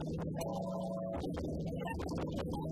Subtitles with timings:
[0.00, 0.12] Thank
[2.52, 2.67] you.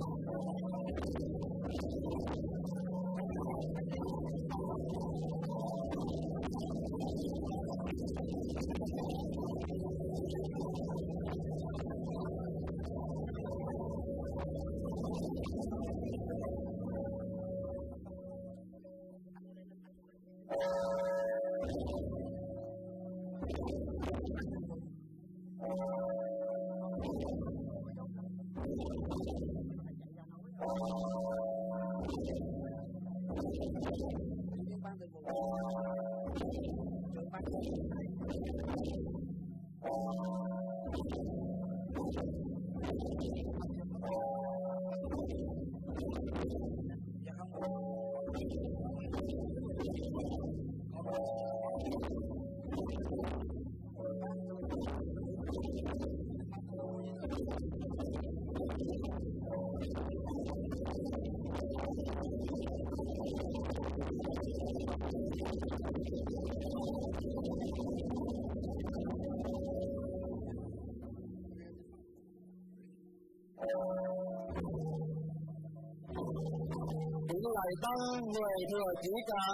[77.67, 78.03] Lại tăng,
[78.35, 79.45] người thừa chỉ cả,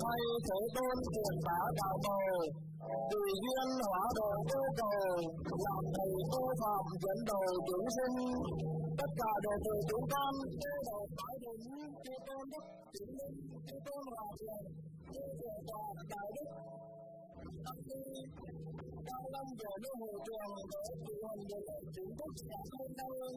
[0.00, 2.30] thay thế tôn truyền bá đạo bầu
[3.10, 5.00] tùy duyên hóa độ yêu cầu,
[5.64, 8.16] làm thầy tô phạm dẫn đầu chúng sinh.
[8.98, 11.62] Tất cả đều từ chúng con tế độ phải đúng
[12.04, 14.64] chư tôn đức chứng minh chư tôn hòa thượng
[15.12, 16.48] chư thượng đạo đại đức
[19.32, 22.32] tất giờ cao lâm tròn nơi hội trường để cử hành điều lệ chính thức
[22.48, 23.34] sáng hôm hơn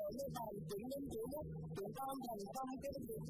[0.00, 1.46] ở nơi bàn chứng minh thứ nhất
[1.76, 3.22] chúng con thành tâm cái việc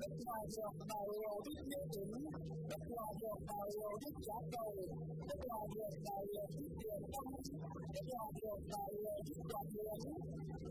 [0.00, 1.06] đức hòa thượng đại
[1.44, 2.12] đức như tính
[2.70, 3.68] đức hòa thượng đại
[4.02, 4.72] đức giá cầu
[5.28, 6.48] đức hòa thượng đại đức
[6.80, 7.26] tiền tâm
[7.94, 8.92] đức hòa thượng đại
[9.26, 10.00] đức quạt hiến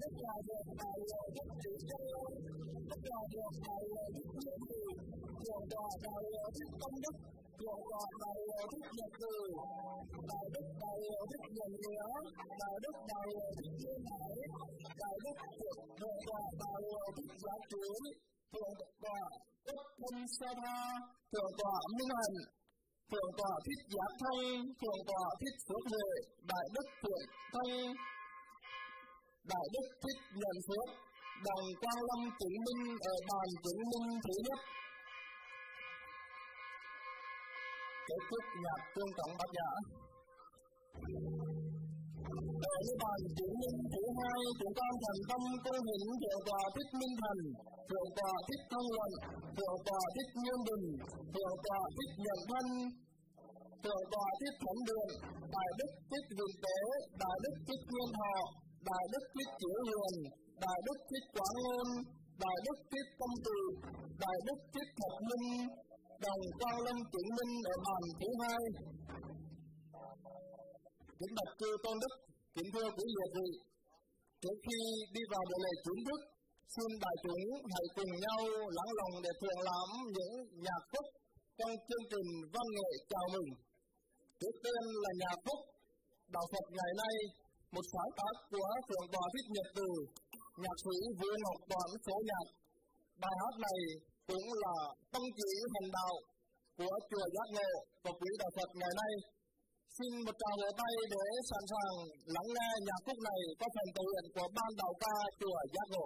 [0.01, 0.97] đức hòa thượng đại
[1.35, 2.25] đức trí châu
[2.89, 3.83] đức hòa thượng đại
[4.13, 4.81] đức như thị
[5.43, 6.23] thượng đầu đại
[6.55, 8.39] đức công đức thượng tọa đại
[8.71, 9.33] đức nhật từ
[10.29, 10.99] đạo đức đại
[11.31, 12.07] đức nhân nghĩa
[12.61, 13.27] đạo đức đại
[13.57, 14.33] đức thiên hải
[15.01, 15.35] đạo đức
[15.99, 16.81] thượng tọa đại
[17.17, 18.01] đức giá chuyển
[18.53, 18.73] thượng
[19.03, 19.21] tọa
[19.67, 20.79] đức thân sa tha
[21.31, 22.37] thượng tọa minh hạnh
[23.11, 24.43] thượng tọa thích giác thông
[24.79, 26.09] thượng tọa thích phước huệ
[26.51, 27.73] đại đức thượng thông
[29.51, 30.87] đại đức thích nhận phước
[31.45, 34.59] đồng quang lâm chứng minh ở bàn chứng minh thứ nhất
[38.11, 39.69] kết thúc nhạc tương trọng bác giả
[42.69, 43.55] ở như bài chứng
[43.93, 47.41] thứ hai chúng con thành tâm cung hình thượng tòa thích minh thành
[47.89, 49.11] thượng tòa thích thân luận
[49.57, 50.85] thượng tòa thích nhân bình
[51.33, 52.67] thượng tòa thích nhận thân
[53.83, 55.11] thượng tòa thích thánh đường,
[55.55, 56.79] đại đức thích vịnh tế,
[57.21, 58.35] đại đức thích nguyên thọ,
[58.89, 60.15] đại đức thích chữ hiền
[60.63, 61.87] đại đức thích quán ngôn,
[62.43, 63.57] đại đức thích tâm từ,
[64.23, 65.47] đại đức thích thật minh
[66.25, 68.61] đồng Cao lâm chuyển minh ở bàn thứ hai.
[71.19, 72.13] Kính bạch chư tôn đức,
[72.55, 73.49] kính thưa quý liệt vị.
[74.41, 74.79] Trước khi
[75.15, 76.21] đi vào buổi lễ chính thức,
[76.75, 78.39] xin đại chúng hãy cùng nhau
[78.77, 81.05] lắng lòng để thưởng lãm những nhạc khúc
[81.57, 83.49] trong chương trình văn nghệ chào mừng.
[84.39, 85.59] Trước tiên là nhạc khúc
[86.35, 87.15] đạo phật ngày nay,
[87.73, 89.87] một sáng tác của thượng tọa thích nhật từ,
[90.63, 92.45] nhạc sĩ Vương ngọc toàn số nhạc.
[93.21, 93.79] Bài hát này
[94.29, 94.75] cũng là
[95.11, 96.13] tâm chỉ hành đạo
[96.77, 97.71] của chùa giác ngộ
[98.03, 99.13] và quý đạo phật ngày nay.
[99.97, 101.93] Xin một tràng vỗ tay để sẵn sàng
[102.35, 105.87] lắng nghe nhạc khúc này có phần thể hiện của ban đạo ca chùa giác
[105.93, 106.05] ngộ.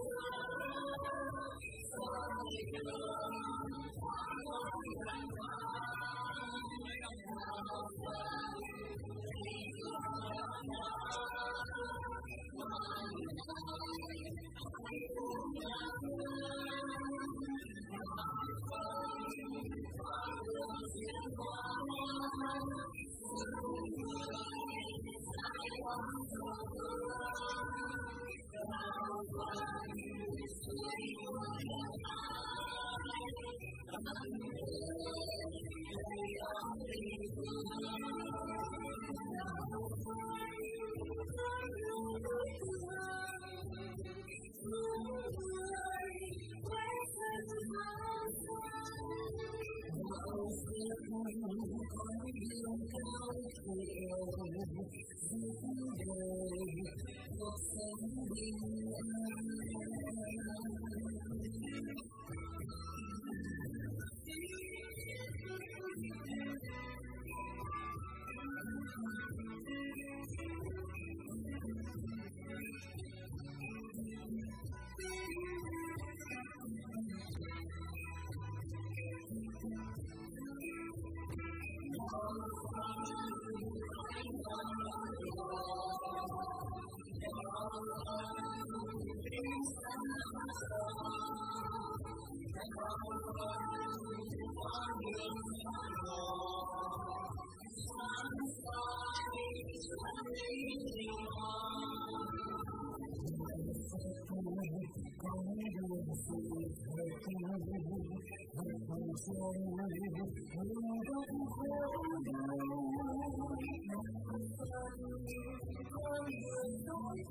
[117.03, 117.25] Hãy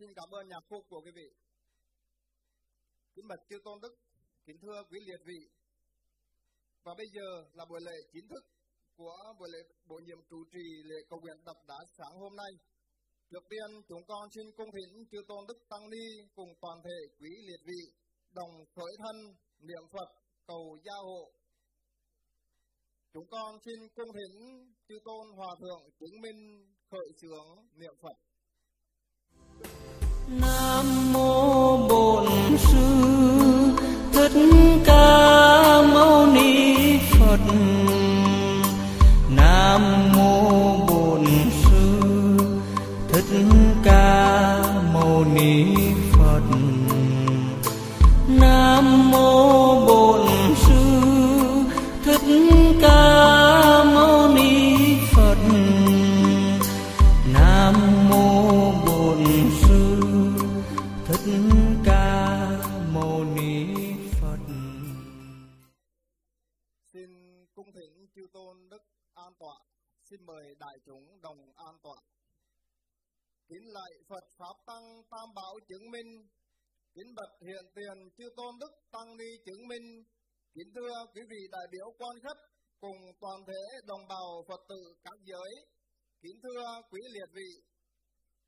[0.00, 1.28] Xin cảm ơn nhạc khúc của quý vị.
[3.14, 3.94] Kính bạch chư tôn đức,
[4.46, 5.40] kính thưa quý liệt vị.
[6.84, 8.44] Và bây giờ là buổi lễ chính thức
[8.96, 12.52] của buổi lễ bổ nhiệm chủ trì lễ cầu nguyện độc đá sáng hôm nay.
[13.30, 16.98] Trước tiên, chúng con xin cung thỉnh chư tôn đức tăng ni cùng toàn thể
[17.18, 17.82] quý liệt vị
[18.34, 19.16] đồng khởi thân
[19.68, 20.08] niệm Phật
[20.46, 21.32] cầu gia hộ.
[23.12, 24.34] Chúng con xin cung thỉnh
[24.88, 26.40] chư tôn hòa thượng chứng minh
[26.90, 27.48] khởi xướng
[27.80, 28.29] niệm Phật.
[30.30, 31.59] Nam mô
[73.90, 76.10] Kính Phật Pháp Tăng Tam Bảo chứng minh.
[76.94, 79.86] Kính bậc hiện tiền chư tôn đức tăng ni chứng minh.
[80.54, 82.40] Kính thưa quý vị đại biểu quan khách
[82.80, 85.52] cùng toàn thể đồng bào Phật tử các giới.
[86.22, 87.50] Kính thưa quý liệt vị,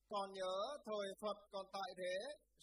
[0.09, 0.55] còn nhớ
[0.87, 2.15] thời Phật còn tại thế,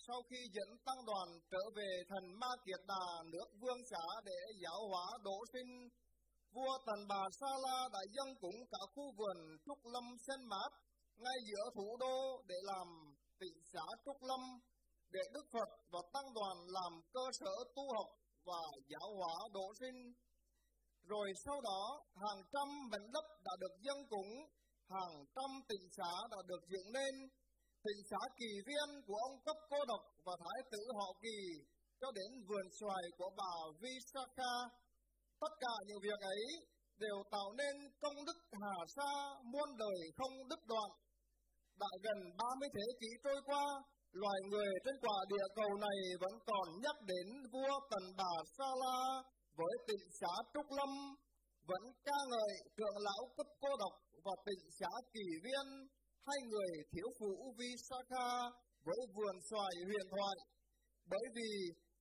[0.08, 4.40] sau khi dẫn tăng đoàn trở về thần Ma Kiệt Đà nước Vương Xá để
[4.64, 5.90] giáo hóa đỗ sinh,
[6.56, 10.72] vua Tần Bà Sa La đã dâng cúng cả khu vườn Trúc Lâm sen mát
[11.20, 12.88] ngay giữa thủ đô để làm
[13.40, 14.40] tịnh xã Trúc Lâm,
[15.10, 18.10] để Đức Phật và tăng đoàn làm cơ sở tu học
[18.46, 20.14] và giáo hóa độ sinh.
[21.04, 21.82] Rồi sau đó,
[22.16, 24.32] hàng trăm mảnh đất đã được dân cúng,
[24.90, 27.30] hàng trăm tịnh xã đã được dựng lên
[27.84, 31.38] Tịnh xã kỳ viên của ông cấp cô độc và thái tử họ kỳ
[32.02, 34.54] cho đến vườn xoài của bà Visakha.
[35.40, 36.44] Tất cả những việc ấy
[36.98, 39.12] đều tạo nên công đức hà sa
[39.44, 40.90] muôn đời không đứt đoạn.
[41.84, 43.66] Đã gần 30 thế kỷ trôi qua,
[44.12, 48.70] loài người trên quả địa cầu này vẫn còn nhắc đến vua Tần Bà Sa
[48.84, 49.00] La
[49.58, 50.92] với tịnh xá Trúc Lâm,
[51.70, 53.96] vẫn ca ngợi thượng lão cấp cô độc
[54.26, 55.68] và tịnh xá kỳ viên,
[56.28, 58.30] hai người thiếu phụ Visakha
[58.86, 60.38] với vườn xoài huyền thoại.
[61.12, 61.52] Bởi vì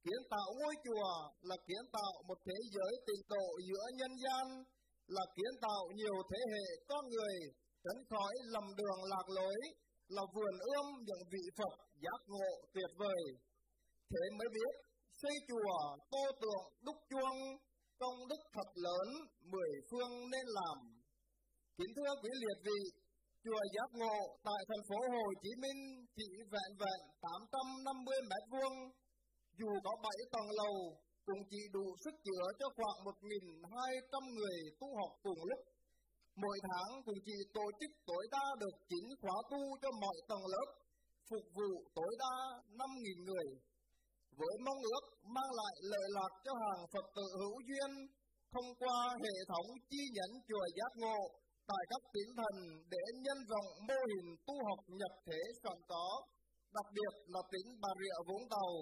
[0.05, 1.11] kiến tạo ngôi chùa
[1.49, 4.47] là kiến tạo một thế giới tịnh độ giữa nhân gian,
[5.07, 7.37] là kiến tạo nhiều thế hệ con người
[7.85, 9.59] tránh khỏi lầm đường lạc lối,
[10.09, 13.23] là vườn ươm những vị Phật giác ngộ tuyệt vời.
[14.11, 14.75] Thế mới biết
[15.23, 15.77] xây chùa,
[16.13, 17.39] tô tượng, đúc chuông,
[17.99, 19.09] công đức thật lớn,
[19.53, 20.79] mười phương nên làm.
[21.79, 22.81] Kính thưa quý liệt vị,
[23.45, 25.81] chùa Giác Ngộ tại thành phố Hồ Chí Minh
[26.17, 28.77] chỉ vẹn vẹn 850 mét vuông,
[29.59, 30.77] dù có 7 tầng lầu
[31.27, 35.61] cũng chỉ đủ sức chứa cho khoảng 1.200 người tu học cùng lúc.
[36.43, 40.45] Mỗi tháng cũng chỉ tổ chức tối đa được 9 khóa tu cho mọi tầng
[40.53, 40.69] lớp,
[41.31, 42.37] phục vụ tối đa
[42.81, 43.47] 5.000 người.
[44.39, 45.05] Với mong ước
[45.35, 47.91] mang lại lợi lạc cho hàng Phật tử hữu duyên,
[48.53, 51.21] thông qua hệ thống chi nhánh chùa Giác Ngộ
[51.71, 52.61] tại các tỉnh thành
[52.93, 56.07] để nhân rộng mô hình tu học nhập thế sẵn có,
[56.77, 58.73] đặc biệt là tỉnh Bà Rịa Vũng Tàu.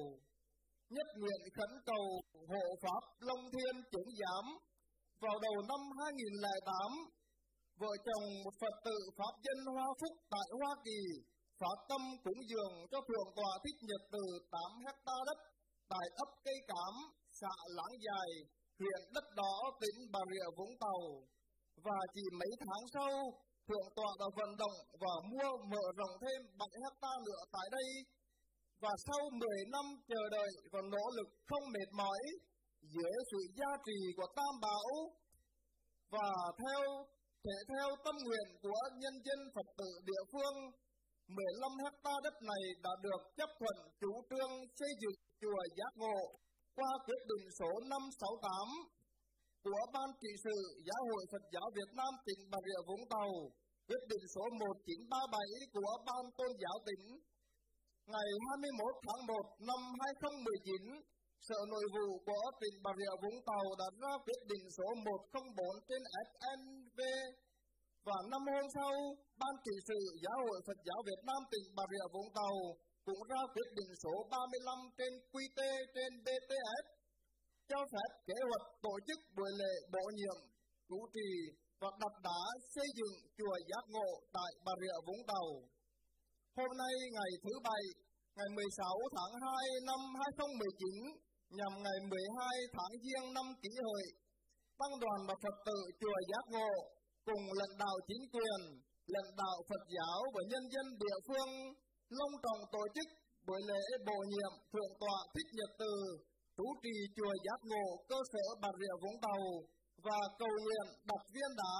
[0.94, 2.04] Nhất nguyện khấn cầu
[2.50, 4.44] hộ Pháp Long Thiên chứng giám
[5.20, 7.15] vào đầu năm 2008,
[7.82, 11.00] vợ chồng một Phật tử Pháp dân Hoa Phúc tại Hoa Kỳ
[11.60, 15.38] phát tâm cúng dường cho thượng tọa thích nhật từ 8 hecta đất
[15.92, 16.94] tại ấp cây cám,
[17.40, 18.30] xã Láng Dài,
[18.78, 21.00] huyện đất đỏ, tỉnh Bà Rịa Vũng Tàu.
[21.84, 23.12] Và chỉ mấy tháng sau,
[23.68, 27.88] thượng tọa đã vận động và mua mở rộng thêm 7 hecta nữa tại đây.
[28.82, 32.20] Và sau 10 năm chờ đợi và nỗ lực không mệt mỏi,
[32.82, 34.90] dưới sự gia trì của Tam Bảo
[36.10, 36.28] và
[36.62, 37.06] theo
[37.46, 40.56] thể theo tâm nguyện của nhân dân Phật tử địa phương,
[41.36, 46.20] 15 hecta đất này đã được chấp thuận chủ trương xây dựng chùa Giác Ngộ
[46.76, 48.68] qua quyết định số 568
[49.64, 50.56] của Ban trị sự
[50.86, 53.30] Giáo hội Phật giáo Việt Nam tỉnh Bà Rịa Vũng Tàu,
[53.88, 57.04] quyết định số 1937 của Ban tôn giáo tỉnh.
[58.12, 61.16] Ngày 21 tháng 1 năm 2019,
[61.48, 65.66] Sở Nội vụ của tỉnh Bà Rịa Vũng Tàu đã ra quyết định số 104
[65.88, 66.02] trên
[67.00, 67.16] về.
[68.06, 68.92] và năm hôm sau,
[69.40, 72.54] Ban trị sự Giáo hội Phật giáo Việt Nam tỉnh Bà Rịa Vũng Tàu
[73.06, 75.60] cũng ra quyết định số 35 trên QT
[75.94, 76.84] trên BTS
[77.70, 80.38] cho phép kế hoạch tổ chức buổi lễ bổ nhiệm,
[80.88, 81.30] chủ trì
[81.80, 82.40] và đặt đá
[82.74, 85.48] xây dựng chùa Giác Ngộ tại Bà Rịa Vũng Tàu.
[86.56, 87.84] Hôm nay ngày thứ Bảy
[88.36, 91.26] ngày 16 tháng 2 năm 2019
[91.58, 94.06] nhằm ngày 12 tháng Giêng năm Kỷ Hợi,
[94.80, 96.72] tăng đoàn và Phật tử chùa Giác Ngộ
[97.28, 98.60] cùng lãnh đạo chính quyền,
[99.14, 101.50] lãnh đạo Phật giáo và nhân dân địa phương
[102.18, 103.08] long trọng tổ chức
[103.46, 105.92] buổi lễ bổ nhiệm thượng tọa thích nhật từ
[106.56, 109.42] trú trì chùa Giác Ngộ cơ sở Bà Rịa Vũng Tàu
[110.06, 111.76] và cầu nguyện đặt viên đá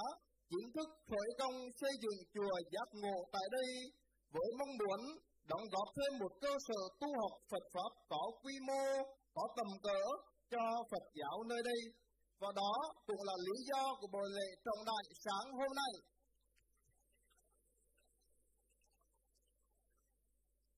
[0.49, 3.69] chính thức khởi công xây dựng chùa Giác Ngộ tại đây
[4.33, 5.01] với mong muốn
[5.49, 8.83] đóng góp thêm một cơ sở tu học Phật Pháp có quy mô,
[9.35, 10.01] có tầm cỡ
[10.51, 11.81] cho Phật giáo nơi đây.
[12.41, 12.73] Và đó
[13.07, 15.93] cũng là lý do của buổi lễ trọng đại sáng hôm nay.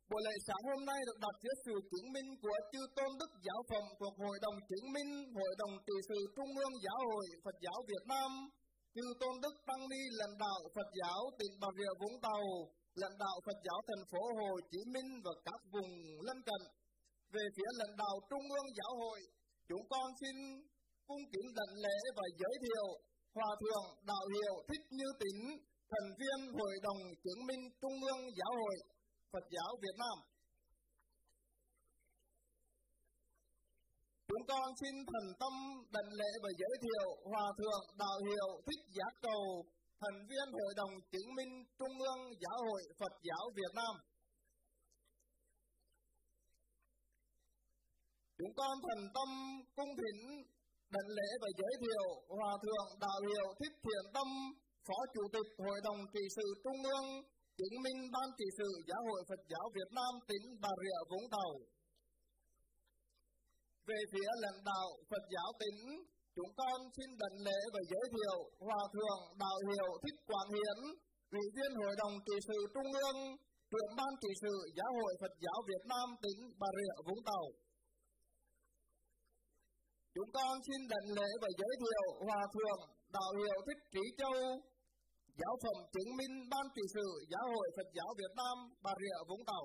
[0.09, 3.31] Buổi lễ sáng hôm nay được đặt dưới sự chứng minh của chư tôn đức
[3.45, 7.25] giáo phẩm thuộc Hội đồng chứng minh Hội đồng trị sự Trung ương Giáo hội
[7.43, 8.31] Phật giáo Việt Nam,
[8.95, 12.43] chư tôn đức tăng ni lãnh đạo Phật giáo tỉnh Bà Rịa Vũng Tàu,
[13.01, 15.91] lãnh đạo Phật giáo thành phố Hồ Chí Minh và các vùng
[16.27, 16.61] lân cận.
[17.33, 19.19] Về phía lãnh đạo Trung ương Giáo hội,
[19.69, 20.35] chúng con xin
[21.09, 22.87] cung kính đảnh lễ và giới thiệu
[23.35, 25.41] Hòa Thượng Đạo Hiệu Thích Như Tính,
[25.91, 28.77] thành viên Hội đồng chứng minh Trung ương Giáo hội
[29.31, 30.17] Phật giáo Việt Nam.
[34.27, 35.53] Chúng con xin thần tâm
[35.95, 39.43] đảnh lễ và giới thiệu Hòa Thượng Đạo Hiệu Thích Giác Cầu,
[40.01, 43.93] thành viên Hội đồng chứng minh Trung ương Giáo hội Phật giáo Việt Nam.
[48.37, 49.29] Chúng con thần tâm
[49.75, 50.43] cung thỉnh
[50.95, 52.05] đảnh lễ và giới thiệu
[52.37, 54.29] Hòa Thượng Đạo Hiệu Thích Thiện Tâm,
[54.87, 57.07] Phó Chủ tịch Hội đồng trị sự Trung ương,
[57.57, 61.27] chứng minh Ban trị sự Giáo hội Phật giáo Việt Nam tỉnh Bà Rịa Vũng
[61.35, 61.51] Tàu.
[63.87, 65.79] Về phía lãnh đạo Phật giáo tỉnh,
[66.35, 70.79] chúng con xin đảnh lễ và giới thiệu Hòa Thượng Đạo Hiệu Thích Quảng Hiển,
[71.37, 73.19] Ủy viên Hội đồng trị sự Trung ương,
[73.71, 77.45] trưởng Ban trị sự Giáo hội Phật giáo Việt Nam tỉnh Bà Rịa Vũng Tàu.
[80.19, 82.81] Chúng con xin đảnh lễ và giới thiệu Hòa Thượng
[83.17, 84.35] Đạo Hiệu Thích Trí Châu,
[85.39, 89.17] Giáo phẩm chứng minh Ban trị sự Giáo hội Phật giáo Việt Nam Bà Rịa
[89.29, 89.63] Vũng Tàu.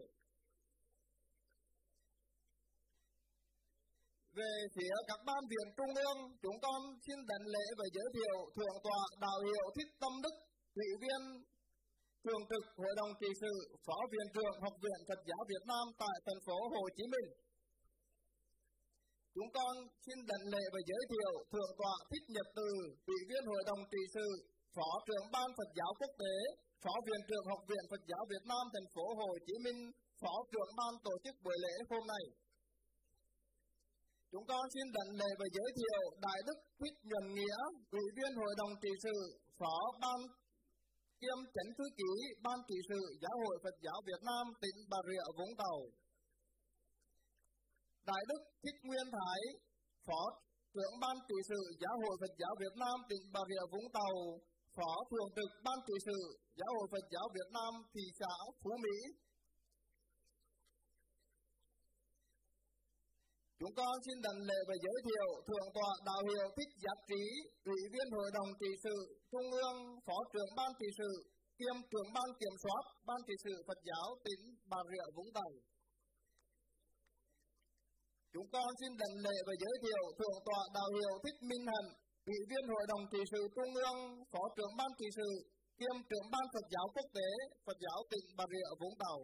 [4.39, 8.37] Về phía các ban viện trung ương, chúng con xin đảnh lễ và giới thiệu
[8.57, 10.37] Thượng tọa Đạo hiệu Thích Tâm Đức,
[10.83, 11.21] Ủy viên
[12.25, 13.55] Thường trực Hội đồng trị sự,
[13.87, 17.29] Phó Viện trưởng Học viện Phật giáo Việt Nam tại thành phố Hồ Chí Minh.
[19.37, 19.73] Chúng con
[20.05, 22.71] xin đảnh lễ và giới thiệu Thượng tọa Thích Nhật Từ,
[23.13, 24.29] Ủy viên Hội đồng trị sự,
[24.77, 26.35] Phó trưởng Ban Phật giáo Quốc tế,
[26.83, 29.81] Phó Viện trưởng Học viện Phật giáo Việt Nam thành phố Hồ Chí Minh,
[30.21, 32.25] Phó trưởng Ban tổ chức buổi lễ hôm nay.
[34.33, 37.59] Chúng con xin đảnh lễ và giới thiệu Đại Đức Thích Nhuận Nghĩa,
[37.99, 39.17] Ủy viên Hội đồng trị sự,
[39.59, 40.19] Phó Ban
[41.21, 42.11] kiêm chánh thư ký
[42.45, 45.79] Ban trị sự Giáo hội Phật giáo Việt Nam tỉnh Bà Rịa Vũng Tàu.
[48.11, 49.41] Đại Đức Thích Nguyên Thái,
[50.07, 50.23] Phó
[50.75, 54.15] trưởng Ban trị sự Giáo hội Phật giáo Việt Nam tỉnh Bà Rịa Vũng Tàu,
[54.77, 56.19] Phó Thường trực Ban trị sự
[56.59, 58.97] Giáo hội Phật giáo Việt Nam thị xã Phú Mỹ.
[63.61, 67.23] Chúng con xin đảnh lễ và giới thiệu Thượng tọa Đạo hiệu Thích Giác Trí,
[67.73, 68.97] Ủy viên Hội đồng trị sự
[69.33, 71.11] Trung ương, Phó trưởng Ban trị sự,
[71.59, 74.41] kiêm trưởng Ban kiểm soát Ban trị sự Phật giáo tỉnh
[74.71, 75.53] Bà Rịa Vũng Tàu.
[78.35, 81.89] Chúng con xin đảnh lễ và giới thiệu Thượng tọa Đạo hiệu Thích Minh Hạnh,
[82.33, 83.99] Ủy viên Hội đồng trị sự Trung ương,
[84.33, 85.31] Phó trưởng Ban trị sự,
[85.79, 87.29] kiêm trưởng Ban Phật giáo Quốc tế,
[87.67, 89.19] Phật giáo tỉnh Bà Rịa Vũng Tàu.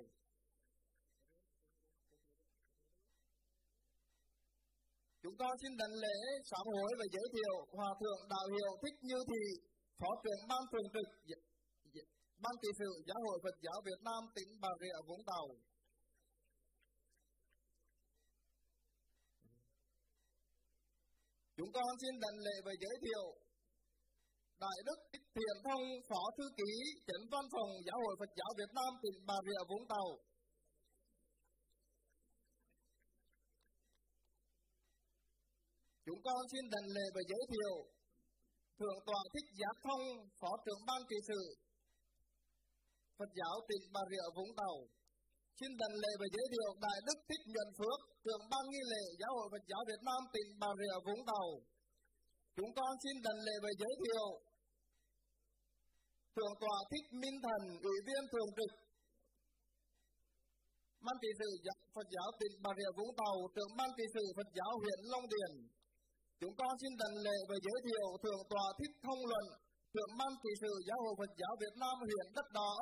[5.22, 6.16] Chúng con xin đảnh lễ
[6.50, 9.44] sám hối và giới thiệu Hòa thượng Đạo hiệu Thích Như Thị,
[10.00, 11.08] Phó trưởng Ban thường trực
[12.44, 15.46] Ban trị sự Giáo hội Phật giáo Việt Nam tỉnh Bà Rịa Vũng Tàu.
[21.60, 23.24] Chúng con xin đảnh lễ và giới thiệu
[24.64, 26.72] Đại Đức Thích Thiện Thông, Phó Thư ký,
[27.06, 30.08] Chánh Văn phòng Giáo hội Phật giáo Việt Nam tỉnh Bà Rịa Vũng Tàu.
[36.06, 37.74] Chúng con xin đảnh lễ và giới thiệu
[38.78, 40.04] Thượng tọa Thích Giác Thông,
[40.40, 41.40] Phó trưởng Ban trị sự
[43.18, 44.76] Phật giáo tỉnh Bà Rịa Vũng Tàu.
[45.58, 49.02] Xin đảnh lễ và giới thiệu Đại Đức Thích Nhuận Phước, trưởng Ban nghi lễ
[49.20, 51.48] Giáo hội Phật giáo Việt Nam tỉnh Bà Rịa Vũng Tàu.
[52.56, 54.26] Chúng con xin đảnh lễ và giới thiệu
[56.34, 58.72] Thượng tọa Thích Minh Thần, Ủy viên Thường trực
[61.06, 61.50] Ban trị sự
[61.94, 65.26] Phật giáo tỉnh Bà Rịa Vũng Tàu, trưởng Ban trị sự Phật giáo huyện Long
[65.32, 65.52] Điền.
[66.40, 69.46] Chúng con xin đảnh lễ và giới thiệu Thượng tọa Thích Thông Luận,
[69.94, 72.72] trưởng Ban trị sự Giáo hội Phật giáo Việt Nam huyện Đất Đỏ.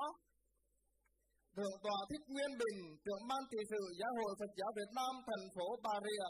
[1.56, 5.12] Thượng tọa Thích Nguyên Bình, trưởng ban trị sự Giáo hội Phật giáo Việt Nam
[5.28, 6.28] thành phố Bà Rịa.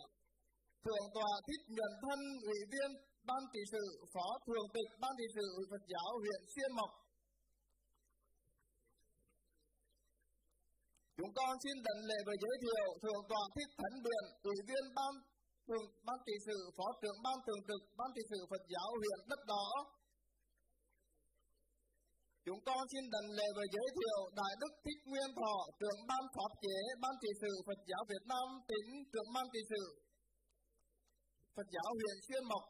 [0.85, 2.21] Thượng tọa Thích Nhuận Thân,
[2.53, 2.91] ủy viên
[3.29, 6.91] ban trị sự, phó thường tịch ban trị sự Phật giáo huyện Xuyên Mộc.
[11.17, 14.85] Chúng con xin đảnh lễ và giới thiệu Thượng tọa Thích Thánh Điện, ủy viên
[14.99, 15.13] ban
[15.67, 19.19] thường ban trị sự, phó trưởng ban thường trực ban trị sự Phật giáo huyện
[19.31, 19.67] Đất Đỏ,
[22.49, 26.23] Chúng con xin đảnh lễ và giới thiệu Đại Đức Thích Nguyên Thọ, trưởng ban
[26.35, 29.83] pháp chế, ban trị sự Phật giáo Việt Nam, tỉnh trưởng ban trị sự
[31.57, 32.65] Phật giáo huyện Xuyên Mộc,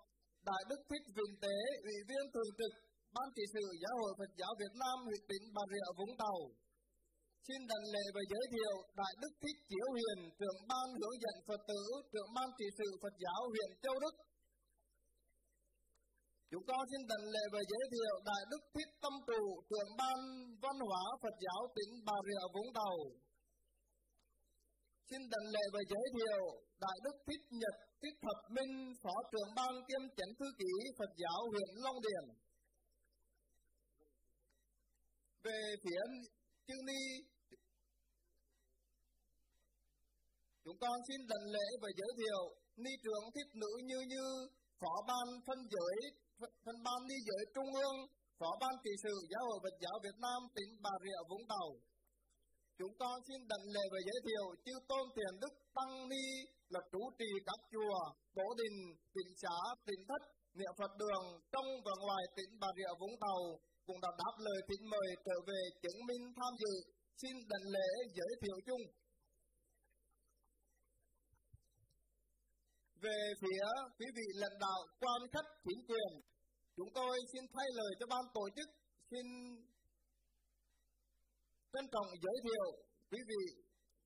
[0.49, 1.57] Đại Đức Thích Vĩnh Tế,
[1.91, 2.73] ủy viên thường trực
[3.17, 6.39] ban trị sự Giáo hội Phật giáo Việt Nam, huyện tỉnh Bà Rịa Vũng Tàu.
[7.47, 11.37] Xin đảnh lễ và giới thiệu Đại Đức Thích Chiếu Hiền, trưởng ban hướng dẫn
[11.49, 14.15] Phật tử, trưởng ban trị sự Phật giáo huyện Châu Đức,
[16.51, 20.19] Chúng con xin đảnh lễ và giới thiệu Đại Đức Thích Tâm Trụ, trưởng ban
[20.63, 22.97] văn hóa Phật giáo tỉnh Bà Rịa Vũng Tàu.
[25.09, 26.43] Xin đảnh lễ và giới thiệu
[26.85, 31.13] Đại Đức Thích Nhật Thích Thập Minh, Phó trưởng ban kiêm chánh thư ký Phật
[31.23, 32.25] giáo huyện Long Điền.
[35.45, 36.03] Về phía
[36.67, 37.03] chư ni,
[40.65, 42.43] chúng con xin đảnh lễ và giới thiệu
[42.77, 44.25] ni trưởng thích nữ như như
[44.81, 47.97] phó ban phân giới phân ban đi giới trung ương,
[48.39, 51.69] phó ban trị sự giáo hội Phật giáo Việt Nam tỉnh Bà Rịa Vũng Tàu.
[52.79, 56.27] Chúng con xin đảnh lễ và giới thiệu chư tôn thiền đức tăng ni
[56.69, 57.99] là chủ trì các chùa
[58.37, 58.77] tổ đình,
[59.15, 60.23] tỉnh xã tỉnh thất,
[60.59, 63.41] niệm Phật đường trong và ngoài tỉnh Bà Rịa Vũng Tàu,
[63.87, 66.75] cũng đã đáp lời thỉnh mời trở về chứng minh tham dự.
[67.21, 68.83] Xin đảnh lễ giới thiệu chung.
[73.03, 73.65] Về phía
[73.99, 76.13] quý vị lãnh đạo, quan khách chính quyền,
[76.77, 78.69] chúng tôi xin thay lời cho ban tổ chức,
[79.11, 79.27] xin
[81.73, 82.67] trân trọng giới thiệu
[83.11, 83.45] quý vị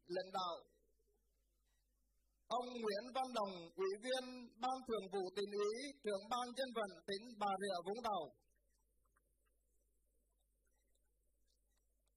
[0.07, 0.55] lãnh đạo.
[2.47, 4.25] Ông Nguyễn Văn Đồng, ủy viên
[4.61, 5.73] ban thường vụ tỉnh ủy,
[6.05, 8.23] trưởng ban dân vận tỉnh Bà Rịa Vũng Tàu.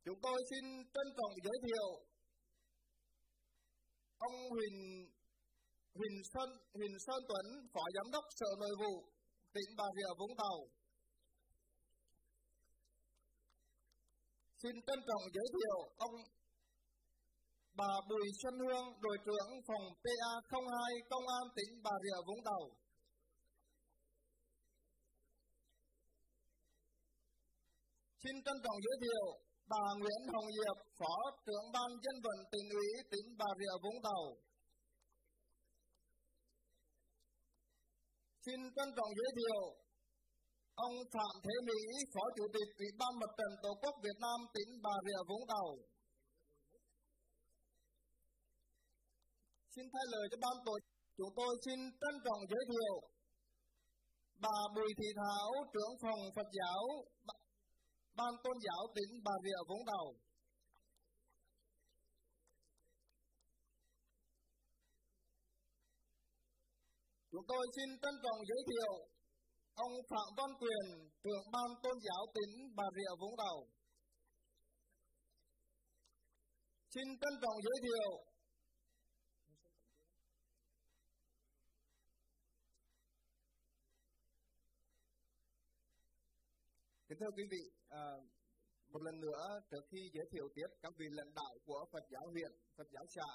[0.06, 1.88] Chúng tôi xin trân trọng giới thiệu
[4.18, 5.10] ông Huỳnh
[6.00, 8.94] Huỳnh Sơn, Huỳnh Sơn Tuấn, Phó Giám đốc Sở Nội vụ,
[9.54, 10.58] tỉnh Bà Rịa Vũng Tàu.
[14.62, 16.16] Xin trân trọng giới thiệu ông
[17.80, 20.76] bà Bùi Xuân Hương, đội trưởng phòng PA02
[21.10, 22.64] Công an tỉnh Bà Rịa Vũng Tàu.
[28.24, 29.26] Xin trân trọng giới thiệu
[29.68, 34.02] bà Nguyễn Hồng Diệp, Phó trưởng ban dân vận tỉnh ủy tỉnh Bà Rịa Vũng
[34.04, 34.24] Tàu.
[38.46, 39.62] Xin trân trọng giới thiệu
[40.88, 41.80] ông Phạm Thế Mỹ,
[42.14, 45.46] Phó Chủ tịch Ủy ban Mặt trận Tổ quốc Việt Nam tỉnh Bà Rịa Vũng
[45.52, 45.68] Tàu.
[49.74, 50.76] Xin thay lời cho ban tổ
[51.18, 52.96] chúng tôi xin trân trọng giới thiệu
[54.46, 56.82] bà Bùi Thị Thảo, trưởng phòng Phật giáo,
[58.18, 60.06] ban tôn giáo tỉnh Bà Rịa Vũng Tàu.
[67.36, 68.94] Chúng tôi xin trân trọng giới thiệu
[69.74, 70.86] ông Phạm Văn Quyền,
[71.24, 73.68] trưởng ban tôn giáo tỉnh Bà Rịa Vũng Tàu.
[76.90, 78.12] Xin trân trọng giới thiệu
[87.08, 88.04] Kính thưa quý vị, à,
[88.90, 92.28] một lần nữa trước khi giới thiệu tiếp các vị lãnh đạo của Phật giáo
[92.32, 93.32] huyện, Phật giáo xã,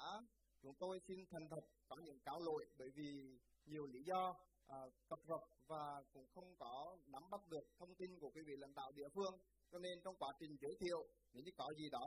[0.61, 4.35] chúng tôi xin thành thật có những cáo lỗi bởi vì nhiều lý do
[4.67, 8.53] à, cập rập và cũng không có nắm bắt được thông tin của quý vị
[8.57, 9.33] lãnh đạo địa phương.
[9.71, 10.99] Cho nên trong quá trình giới thiệu
[11.33, 12.03] nếu như có gì đó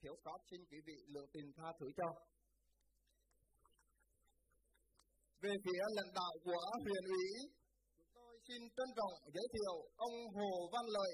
[0.00, 2.08] thiếu sót xin quý vị lượng tình tha thứ cho.
[5.42, 7.26] Về phía lãnh đạo của huyện ủy
[7.96, 11.12] chúng tôi xin trân trọng giới thiệu ông Hồ Văn Lợi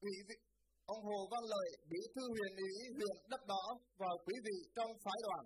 [0.00, 0.36] ủy vị
[0.86, 3.64] ông Hồ Văn Lợi bí thư huyện ủy huyện Đất Đỏ
[4.00, 5.44] và quý vị trong phái đoàn.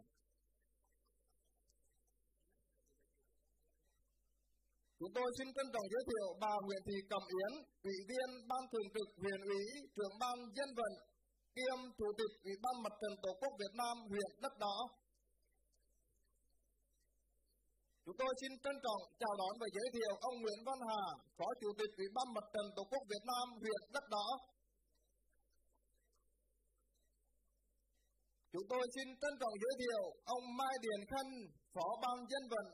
[5.01, 7.53] Chúng tôi xin trân trọng giới thiệu bà Nguyễn Thị Cẩm Yến,
[7.91, 9.63] Ủy viên Ban Thường trực huyện ủy,
[9.97, 10.93] trưởng ban dân vận,
[11.57, 14.77] kiêm Chủ tịch Ủy ban Mặt trận Tổ quốc Việt Nam huyện Đất Đỏ.
[18.05, 21.03] Chúng tôi xin trân trọng chào đón và giới thiệu ông Nguyễn Văn Hà,
[21.37, 24.27] Phó Chủ tịch Ủy ban Mặt trận Tổ quốc Việt Nam huyện Đất Đỏ.
[28.53, 30.03] Chúng tôi xin trân trọng giới thiệu
[30.37, 31.31] ông Mai Điền Khanh,
[31.75, 32.67] Phó ban dân vận,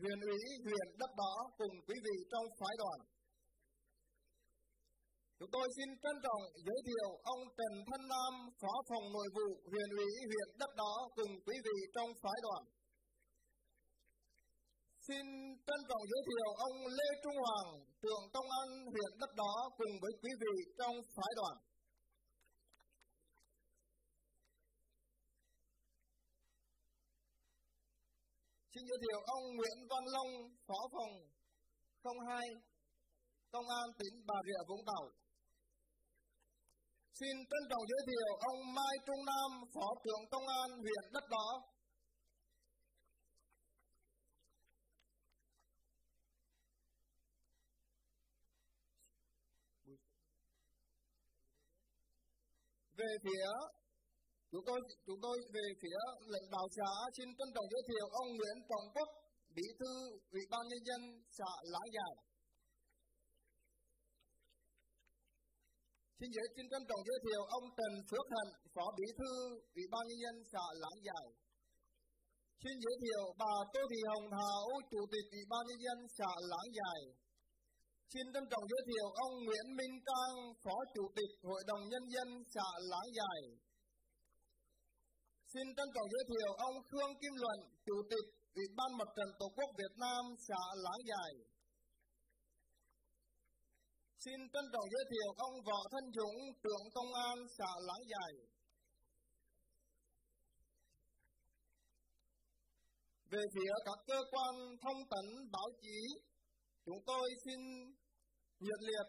[0.00, 2.98] huyện ủy huyện đất đỏ cùng quý vị trong phái đoàn
[5.38, 9.48] Chúng tôi xin trân trọng giới thiệu ông Trần Thân Nam, Phó phòng nội vụ
[9.70, 12.62] huyện ủy huyện Đất Đỏ cùng quý vị trong phái đoàn.
[15.06, 15.24] Xin
[15.66, 17.68] trân trọng giới thiệu ông Lê Trung Hoàng,
[18.02, 21.54] trưởng công an huyện Đất Đỏ cùng với quý vị trong phái đoàn.
[28.74, 30.32] Xin giới thiệu ông Nguyễn Văn Long,
[30.66, 31.14] Phó phòng
[32.28, 32.48] 02,
[33.50, 35.04] Công an tỉnh Bà Rịa Vũng Tàu.
[37.12, 41.24] Xin trân trọng giới thiệu ông Mai Trung Nam, Phó trưởng Công an huyện Đất
[41.30, 41.48] Đỏ.
[52.96, 53.44] Về phía
[54.54, 56.00] chúng tôi chúng tôi về phía
[56.32, 59.08] lãnh đạo xã xin trân trọng giới thiệu ông Nguyễn Trọng Quốc,
[59.56, 59.94] Bí thư
[60.36, 61.00] Ủy ban nhân dân
[61.38, 62.14] xã Láng Dài.
[66.18, 69.32] Xin giới xin trân trọng giới thiệu ông Trần Phước Hạnh, Phó Bí thư
[69.78, 71.26] Ủy ban nhân dân xã Láng Dài.
[72.62, 76.30] Xin giới thiệu bà Tô Thị Hồng Thảo, Chủ tịch Ủy ban nhân dân xã
[76.50, 77.00] Láng Dài.
[78.12, 82.04] Xin trân trọng giới thiệu ông Nguyễn Minh Trang, Phó Chủ tịch Hội đồng Nhân
[82.14, 83.40] dân xã Láng Dài.
[85.54, 89.28] Xin trân trọng giới thiệu ông Khương Kim Luận, Chủ tịch Ủy ban Mặt trận
[89.38, 91.32] Tổ quốc Việt Nam xã Láng Dài.
[94.24, 98.32] Xin trân trọng giới thiệu ông Võ Thanh Dũng, trưởng công an xã Láng Dài.
[103.30, 105.98] Về phía các cơ quan thông tấn báo chí,
[106.86, 107.60] chúng tôi xin
[108.60, 109.06] nhiệt liệt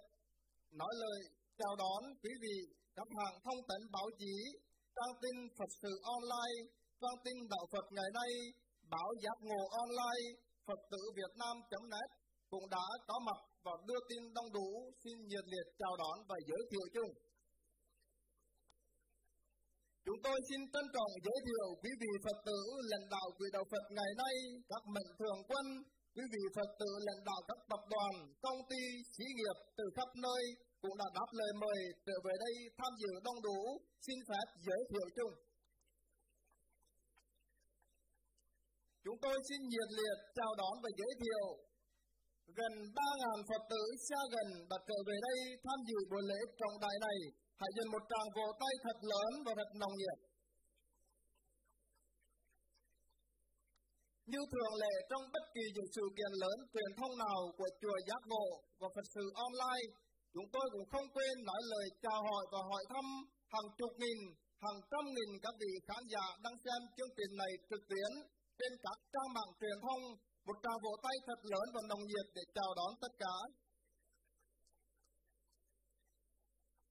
[0.72, 1.20] nói lời
[1.58, 2.58] chào đón quý vị
[2.96, 4.36] các hãng thông tấn báo chí,
[4.98, 6.58] trang tin Phật sự online,
[7.02, 8.32] trang tin đạo Phật ngày nay,
[8.94, 10.24] báo giác ngộ online,
[10.68, 12.10] Phật tử Việt Nam.net
[12.52, 14.70] cũng đã có mặt và đưa tin đông đủ
[15.04, 17.12] xin nhiệt liệt chào đón và giới thiệu chung.
[20.06, 22.60] Chúng tôi xin trân trọng giới thiệu quý vị Phật tử
[22.92, 24.36] lãnh đạo quỹ đạo Phật ngày nay,
[24.72, 25.66] các mệnh thường quân,
[26.16, 28.14] quý vị Phật tử lãnh đạo các tập đoàn,
[28.46, 28.82] công ty,
[29.14, 30.44] xí nghiệp từ khắp nơi
[30.86, 33.60] cũng đã đáp lời mời trở về đây tham dự đông đủ,
[34.06, 35.34] xin phép giới thiệu chung.
[39.04, 41.46] Chúng tôi xin nhiệt liệt chào đón và giới thiệu
[42.60, 46.76] gần 3.000 Phật tử xa gần đã trở về đây tham dự buổi lễ trọng
[46.84, 47.18] đại này.
[47.62, 50.18] Hãy dành một tràng vỗ tay thật lớn và thật nồng nhiệt.
[54.32, 57.98] Như thường lệ trong bất kỳ những sự kiện lớn truyền thông nào của chùa
[58.08, 58.48] Giác Ngộ
[58.80, 59.84] và Phật sự online,
[60.36, 63.06] chúng tôi cũng không quên nói lời chào hỏi và hỏi thăm
[63.54, 64.20] hàng chục nghìn,
[64.66, 68.12] hàng trăm nghìn các vị khán giả đang xem chương trình này trực tuyến
[68.60, 70.04] trên các trang mạng truyền thông
[70.46, 73.36] một tràng vỗ tay thật lớn và nồng nhiệt để chào đón tất cả.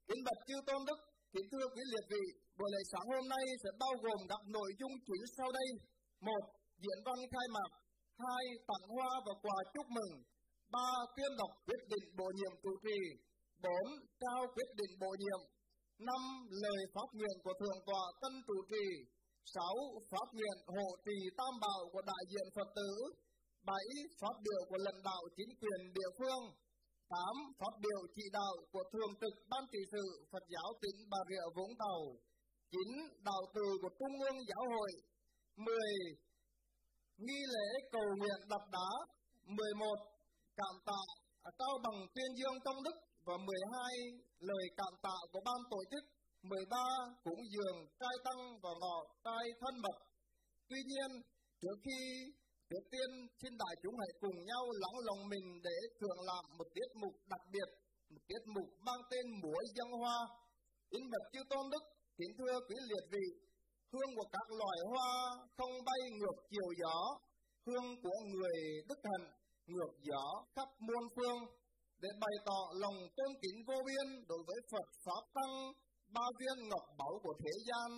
[0.09, 0.99] Kính bạch chư tôn đức,
[1.33, 2.25] kính thưa quý liệt vị,
[2.59, 5.69] buổi lễ sáng hôm nay sẽ bao gồm các nội dung chính sau đây.
[6.27, 6.43] Một,
[6.83, 7.71] diễn văn khai mạc.
[8.25, 10.13] Hai, tặng hoa và quà chúc mừng.
[10.75, 12.99] Ba, tuyên đọc quyết định bổ nhiệm chủ trì.
[13.63, 13.73] 4.
[14.21, 15.41] trao quyết định bổ nhiệm.
[15.99, 16.15] 5.
[16.63, 18.87] lời pháp nguyện của Thượng tọa Tân Trụ trì.
[19.45, 19.65] 6.
[20.11, 22.91] pháp nguyện hộ trì tam bảo của đại diện Phật tử.
[23.67, 23.77] 7.
[24.21, 26.43] Pháp biểu của lãnh đạo chính quyền địa phương
[27.09, 27.19] 8.
[27.59, 31.47] Pháp biểu chỉ đạo của Thường trực Ban trị sự Phật giáo tỉnh Bà Rịa
[31.57, 32.01] Vũng Tàu
[32.71, 32.81] 9.
[33.29, 34.91] Đạo từ của Trung ương Giáo hội
[35.57, 35.77] 10.
[37.25, 38.91] Nghi lễ cầu nguyện đập đá
[39.47, 39.95] 11.
[40.57, 41.03] Cảm tạ
[41.59, 43.93] trao bằng tuyên dương công đức và 12.
[44.39, 46.05] Lời cảm tạ của ban tổ chức
[46.43, 46.77] 13.
[47.25, 49.97] Cúng dường trai tăng và ngọ trai thân mật
[50.69, 51.23] Tuy nhiên,
[51.61, 52.01] trước khi
[52.71, 53.11] Trước tiên,
[53.41, 57.15] xin đại chúng hãy cùng nhau lắng lòng mình để thường làm một tiết mục
[57.33, 57.69] đặc biệt,
[58.11, 60.19] một tiết mục mang tên múa dân hoa.
[60.91, 61.85] Kính vật chư tôn đức,
[62.19, 63.27] kính thưa quý liệt vị,
[63.93, 65.11] hương của các loài hoa
[65.57, 66.99] không bay ngược chiều gió,
[67.67, 68.59] hương của người
[68.89, 69.27] đức hạnh
[69.67, 71.41] ngược gió khắp muôn phương
[72.05, 75.55] để bày tỏ lòng tôn kính vô biên đối với Phật Pháp Tăng,
[76.15, 77.89] ba viên ngọc báu của thế gian.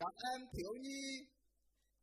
[0.00, 1.02] Các em thiếu nhi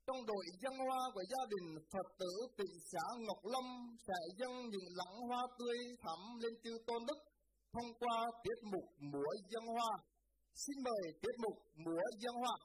[0.06, 3.66] trong đội dân hoa của gia đình Phật tử tỉnh xã Ngọc Lâm
[4.08, 7.20] sẽ dâng những lãng hoa tươi thắm lên chư tôn đức
[7.74, 9.92] thông qua tiết mục múa dân hoa.
[10.54, 12.56] Xin mời tiết mục múa dân hoa.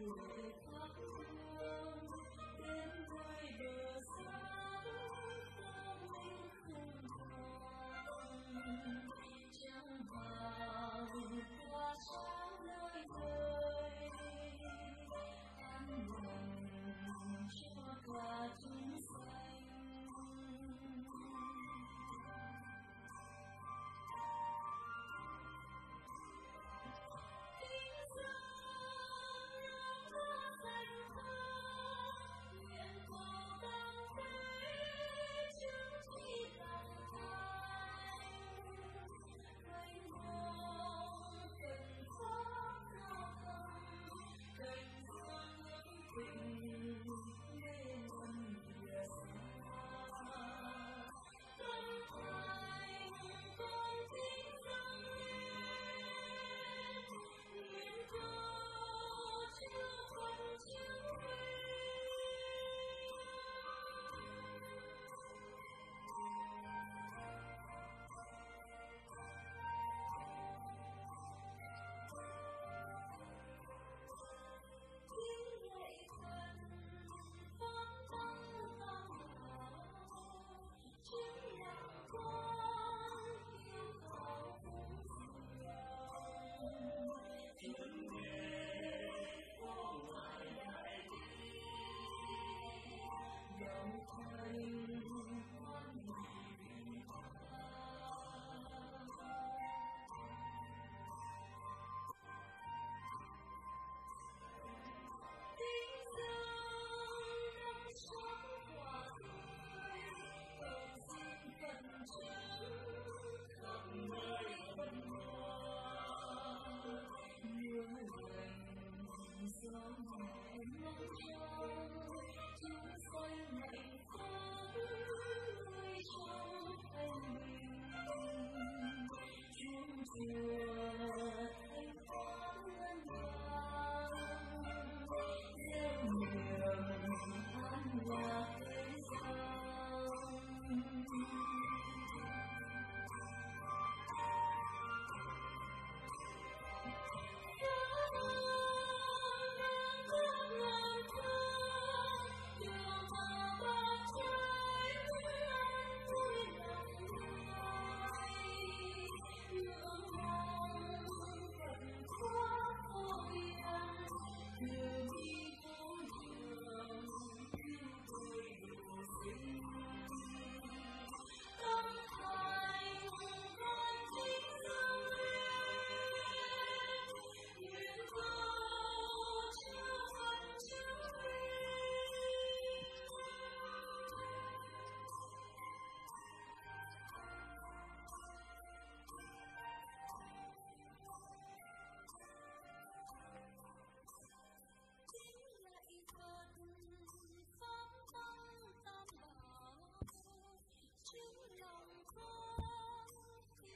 [0.00, 0.39] you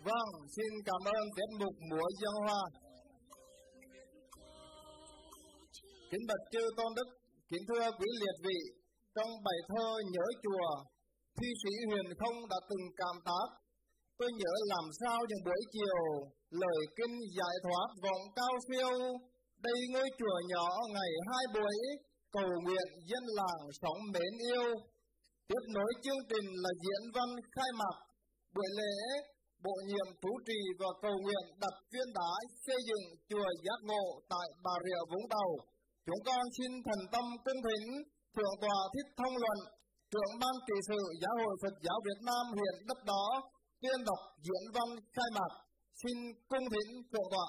[0.09, 2.62] Vâng, xin cảm ơn tiết mục múa dân hoa.
[6.11, 7.09] Kính bạch chư tôn đức,
[7.50, 8.61] kính thưa quý liệt vị,
[9.14, 10.68] trong bài thơ nhớ chùa,
[11.36, 13.48] thi sĩ huyền không đã từng cảm tác.
[14.18, 16.00] Tôi nhớ làm sao những buổi chiều,
[16.50, 18.90] lời kinh giải thoát vọng cao siêu
[19.66, 21.76] đây ngôi chùa nhỏ ngày hai buổi,
[22.32, 24.66] cầu nguyện dân làng sống mến yêu.
[25.48, 27.96] Tiếp nối chương trình là diễn văn khai mạc
[28.55, 28.94] buổi lễ
[29.64, 32.32] bộ nhiệm chủ trì và cầu nguyện đặt viên đá
[32.66, 35.50] xây dựng chùa Giác Ngộ tại Bà Rịa Vũng Tàu.
[36.06, 37.86] Chúng con xin thần tâm cung thỉnh
[38.34, 39.58] Thượng tòa Thích Thông Luận,
[40.12, 43.24] trưởng ban trị sự Giáo hội Phật giáo Việt Nam hiện đất đó,
[43.80, 45.52] tuyên đọc diễn văn khai mạc.
[46.00, 46.16] Xin
[46.50, 47.48] cung thỉnh Thượng tọa.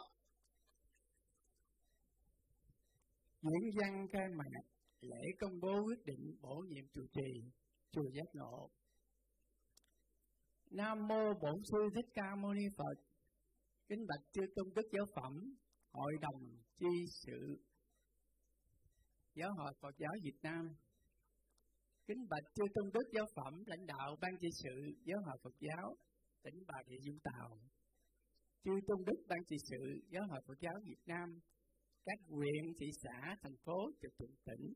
[3.42, 4.66] Diễn văn khai mạc
[5.02, 7.30] lễ công bố quyết định bổ nhiệm chủ trì
[7.92, 8.70] chùa Giác Ngộ
[10.76, 12.98] Nam mô Bổn sư Thích Ca Mâu Ni Phật.
[13.88, 15.34] Kính bạch chư tôn đức giáo phẩm,
[15.92, 16.42] hội đồng
[16.78, 17.58] chi sự
[19.36, 20.76] giáo hội Phật giáo Việt Nam.
[22.08, 25.54] Kính bạch chư tôn đức giáo phẩm, lãnh đạo ban chi sự giáo hội Phật
[25.60, 25.96] giáo
[26.44, 27.60] tỉnh Bà Rịa Vũng Tàu.
[28.64, 31.40] Chư tôn đức ban chi sự giáo hội Phật giáo Việt Nam,
[32.06, 34.74] các huyện, thị xã, thành phố trực thuộc tỉnh.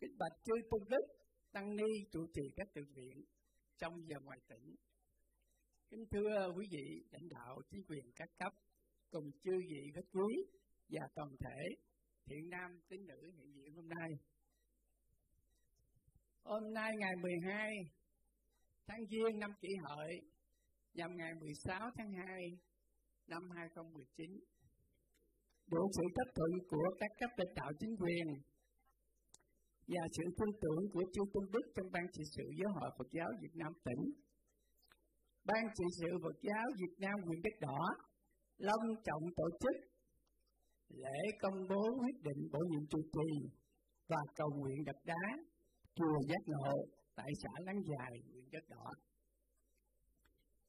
[0.00, 1.04] Kính bạch chư tôn đức
[1.52, 3.24] tăng ni trụ trì các tự viện
[3.80, 4.76] trong và ngoài tỉnh.
[5.90, 8.52] Kính thưa quý vị lãnh đạo chính quyền các cấp,
[9.10, 10.34] cùng chư vị khách quý
[10.88, 11.58] và toàn thể
[12.26, 14.10] thiện nam tín nữ hiện diện hôm nay.
[16.42, 17.70] Hôm nay ngày 12
[18.86, 20.20] tháng Giêng năm kỷ hợi
[20.94, 22.26] nhằm ngày 16 tháng 2
[23.26, 24.30] năm 2019
[25.70, 28.26] được sự chấp thuận của các cấp lãnh đạo chính quyền
[29.92, 33.08] và sự tin tưởng của chư tôn đức trong ban trị sự giáo hội Phật
[33.16, 34.02] giáo Việt Nam tỉnh.
[35.44, 37.80] Ban trị sự Phật giáo Việt Nam huyện Đất Đỏ
[38.58, 39.76] long trọng tổ chức
[40.88, 43.30] lễ công bố quyết định bổ nhiệm trụ trì
[44.08, 45.24] và cầu nguyện đập đá
[45.94, 46.72] chùa Giác Ngộ
[47.14, 48.86] tại xã Láng Dài, huyện Đất Đỏ.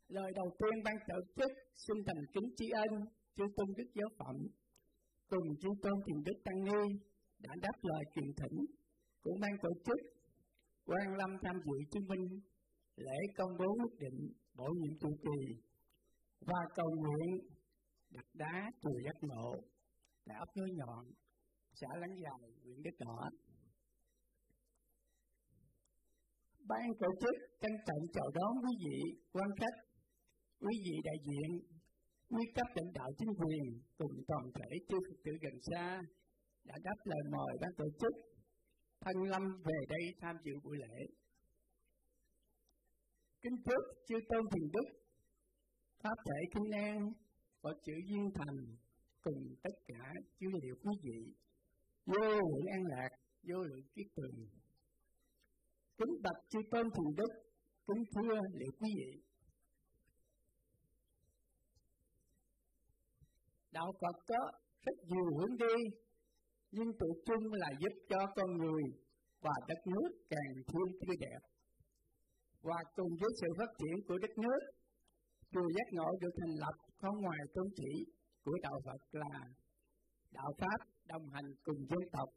[0.08, 2.92] Lời đầu tiên ban tổ chức xin thành kính tri ân
[3.36, 4.36] chư tôn đức giáo phẩm
[5.30, 7.00] cùng chư tôn thiền đức tăng ni
[7.40, 8.81] đã đáp lời truyền thỉnh
[9.24, 10.00] cũng ban tổ chức
[10.86, 12.40] quan lâm tham dự chứng minh
[12.96, 14.20] lễ công bố quyết định
[14.54, 15.62] bổ nhiệm chủ trì
[16.40, 17.40] và cầu nguyện
[18.10, 19.52] đặt đá chùa giác ngộ
[20.26, 21.06] tại ấp núi nhọn
[21.74, 23.30] xã láng dài huyện đức đỏ
[26.72, 29.00] ban tổ chức trân trọng chào đón quý vị
[29.32, 29.78] quan khách,
[30.60, 31.52] quý vị đại diện,
[32.30, 33.66] quý cấp lãnh đạo chính quyền
[33.98, 36.02] cùng toàn thể chư phật tử gần xa
[36.64, 38.31] đã đáp lời mời ban tổ chức
[39.02, 41.06] thanh lâm về đây tham dự buổi lễ.
[43.42, 44.86] Kính trước chư tôn thiền đức,
[46.04, 47.12] pháp thể kinh an,
[47.62, 48.76] Phật chữ duyên thành
[49.22, 51.34] cùng tất cả chư liệu quý vị
[52.06, 53.10] vô lượng an lạc,
[53.44, 54.48] vô lượng kiết tường.
[55.98, 57.32] Kính bạch chư tôn thiền đức,
[57.88, 59.22] kính thưa liệu quý vị.
[63.72, 65.98] Đạo Phật có rất nhiều hướng đi
[66.72, 68.84] nhưng tụi chung là giúp cho con người
[69.42, 71.42] và đất nước càng thêm tươi đẹp.
[72.62, 74.62] Và cùng với sự phát triển của đất nước,
[75.52, 77.92] chùa giác ngộ được thành lập không ngoài tôn chỉ
[78.44, 79.40] của đạo Phật là
[80.32, 82.30] đạo Pháp đồng hành cùng dân tộc.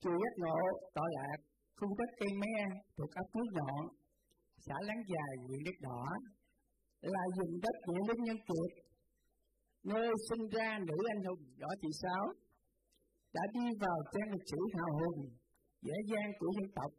[0.00, 0.60] Chùa giác ngộ
[0.94, 1.38] tọa lạc
[1.76, 2.56] khu đất cây me
[2.96, 3.86] thuộc ấp núi nhọn,
[4.66, 6.04] xã Láng Dài, huyện Đất Đỏ,
[7.00, 8.89] là dùng đất của lính nhân kiệt
[9.82, 12.24] nơi sinh ra nữ anh hùng võ thị sáu
[13.32, 15.20] đã đi vào trang lịch sử hào hùng,
[15.82, 16.92] dễ dàng của dân tộc.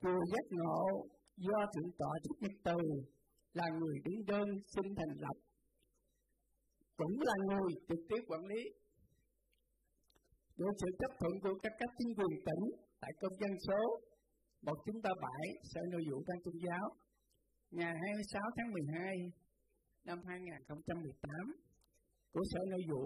[0.00, 1.06] Chùa giác ngộ
[1.36, 2.78] do thượng tọa thích nhất từ
[3.52, 5.36] là người đứng đơn xin thành lập,
[6.96, 8.62] cũng là người trực tiếp quản lý.
[10.56, 12.64] Được sự chấp thuận của các cấp chính quyền tỉnh
[13.00, 13.80] tại công dân số
[14.62, 15.30] 1937
[15.62, 16.86] Sở Nội vụ Ban Tôn giáo,
[17.70, 19.16] ngày 26 tháng 12
[20.06, 21.30] năm 2018
[22.32, 23.04] của Sở Nội vụ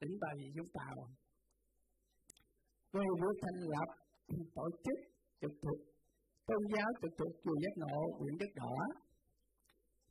[0.00, 0.96] tỉnh Bà Rịa Vũng Tàu.
[2.92, 3.88] Về việc thành lập
[4.56, 4.98] tổ chức
[5.40, 5.80] trực thuộc,
[6.46, 8.74] tôn giáo trực thuộc chùa Giác Ngộ, huyện Đất Đỏ,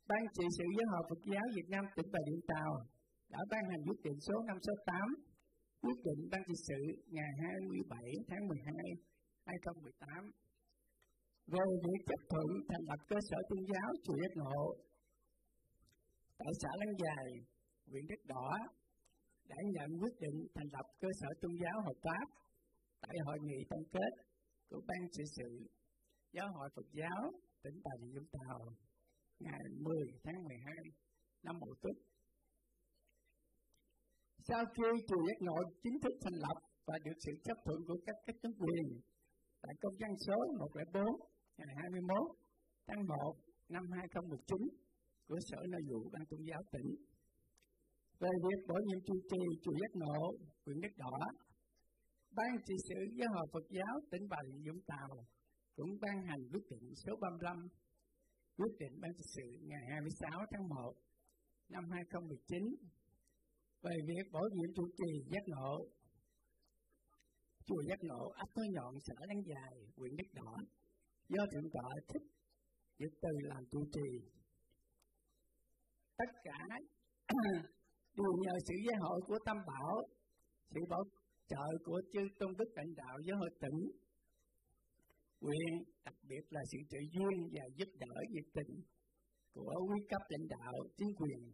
[0.08, 2.70] Ban trị sự giáo hội Phật giáo Việt Nam tỉnh Bà Rịa Tàu
[3.32, 5.00] đã ban hành quyết định số 568
[5.82, 6.80] quyết định ban trị sự
[7.16, 8.74] ngày 27 tháng 12
[9.46, 10.30] 2018
[11.52, 14.60] về việc chấp thuận thành lập cơ sở tôn giáo chùa Giác Ngộ
[16.48, 17.26] ở xã Láng Dài,
[17.86, 18.48] huyện Đất Đỏ
[19.48, 22.26] đã nhận quyết định thành lập cơ sở tôn giáo hợp pháp
[23.00, 24.12] tại hội nghị tổng kết
[24.68, 25.48] của ban trị sự
[26.32, 27.32] giáo hội Phật giáo
[27.62, 28.60] tỉnh Bà Rịa Vũng Tàu
[29.38, 30.74] ngày 10 tháng 12
[31.42, 31.96] năm Mậu Tuất.
[34.48, 37.98] Sau khi chùa Giác Ngộ chính thức thành lập và được sự chấp thuận của
[38.06, 39.00] các cấp chính quyền
[39.62, 41.04] tại công văn số 104
[41.56, 42.16] ngày 21
[42.86, 43.34] tháng 1
[43.68, 44.91] năm 2019
[45.32, 46.88] của Sở Nội vụ Ban Tôn giáo tỉnh
[48.20, 50.20] về việc bổ nhiệm trụ trì chùa Giác Ngộ,
[50.64, 51.16] huyện Đất Đỏ.
[52.36, 55.10] Ban trị sự giáo hội Phật giáo tỉnh Bà Rịa Vũng Tàu
[55.76, 57.68] cũng ban hành quyết định số 35
[58.56, 60.92] quyết định ban trị sự ngày 26 tháng 1
[61.68, 62.62] năm 2019
[63.82, 65.74] về việc bổ nhiệm trụ trì giác ngộ
[67.66, 70.52] chùa giác ngộ ấp Thới Nhọn xã Láng Dài huyện Đất Đỏ
[71.28, 72.26] do thượng tọa thích
[72.98, 74.41] Nhật Từ làm trụ trì
[76.16, 76.58] tất cả
[78.16, 80.02] đều nhờ sự gia hội của Tâm Bảo,
[80.70, 81.04] sự bảo
[81.48, 83.80] trợ của chư tôn đức lãnh đạo giáo hội tỉnh.
[85.40, 85.72] Quyền
[86.04, 88.72] đặc biệt là sự trợ duyên và giúp đỡ nhiệt tình
[89.54, 91.52] của quý cấp lãnh đạo chính quyền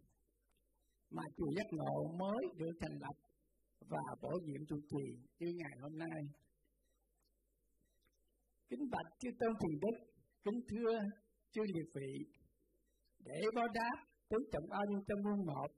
[1.11, 3.17] mà chùa giác ngộ mới được thành lập
[3.81, 5.05] và bổ nhiệm trụ trì
[5.39, 6.21] như ngày hôm nay.
[8.69, 9.97] Kính bạch chư tôn thiền đức,
[10.45, 10.99] kính thưa
[11.53, 12.13] chư liệt vị,
[13.19, 15.70] để báo đáp tướng trọng ân trong muôn một,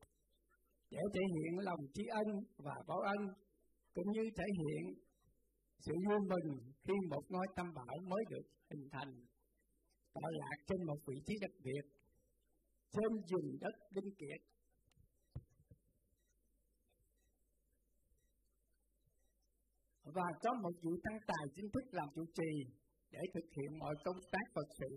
[0.91, 3.21] để thể hiện lòng tri ân và báo ân,
[3.95, 4.85] cũng như thể hiện
[5.79, 6.49] sự vui mừng
[6.85, 9.13] khi một ngôi tâm bảo mới được hình thành,
[10.15, 11.85] tọa lạc trên một vị trí đặc biệt,
[12.93, 14.41] trên vùng đất linh kiệt.
[20.15, 22.51] Và có một vị tăng tài chính thức làm chủ trì
[23.11, 24.91] để thực hiện mọi công tác Phật sự,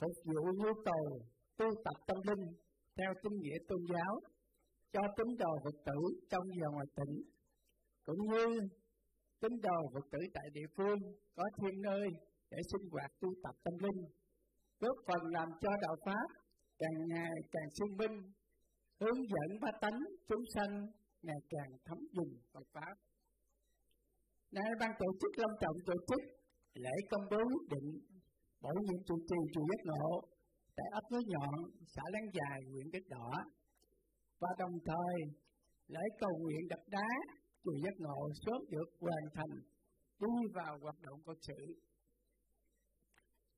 [0.00, 1.04] phục vụ nhu cầu
[1.56, 2.61] tu tập tâm linh
[2.96, 4.20] theo tinh nghĩa tôn giáo
[4.92, 7.14] cho tín đồ Phật tử trong và ngoài tỉnh
[8.04, 8.46] cũng như
[9.40, 10.98] tín đồ Phật tử tại địa phương
[11.36, 12.08] có thêm nơi
[12.50, 14.00] để sinh hoạt tu tập tâm linh,
[14.80, 16.26] góp phần làm cho đạo Pháp
[16.78, 18.16] càng ngày càng sinh minh,
[19.00, 20.86] hướng dẫn ba tánh chúng sanh
[21.22, 22.94] ngày càng thấm dùng Phật Pháp.
[24.50, 26.20] Nay ban tổ chức long trọng tổ chức
[26.74, 28.00] lễ công bố quyết định
[28.60, 30.20] bổ nhiệm trụ trì chùa Giác Ngộ
[30.76, 31.54] tại ấp Núi Nhọn,
[31.94, 33.30] xã Láng Dài, huyện Đất Đỏ
[34.40, 35.16] và đồng thời
[35.88, 37.08] lễ cầu nguyện đập đá
[37.64, 39.54] chùa giác ngộ sớm được hoàn thành
[40.20, 41.74] đi vào hoạt động Phật sự.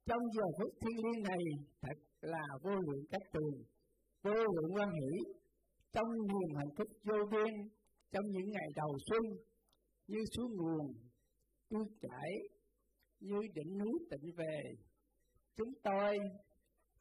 [0.06, 1.44] Trong giờ phút thiêng liêng này
[1.82, 3.56] thật là vô lượng các tường,
[4.22, 5.12] vô lượng quan hỷ,
[5.92, 7.54] trong niềm hạnh phúc vô biên,
[8.12, 9.22] trong những ngày đầu xuân,
[10.06, 10.86] như xuống nguồn,
[11.70, 12.30] tươi chảy,
[13.20, 14.60] như đỉnh núi tịnh về.
[15.56, 16.18] Chúng tôi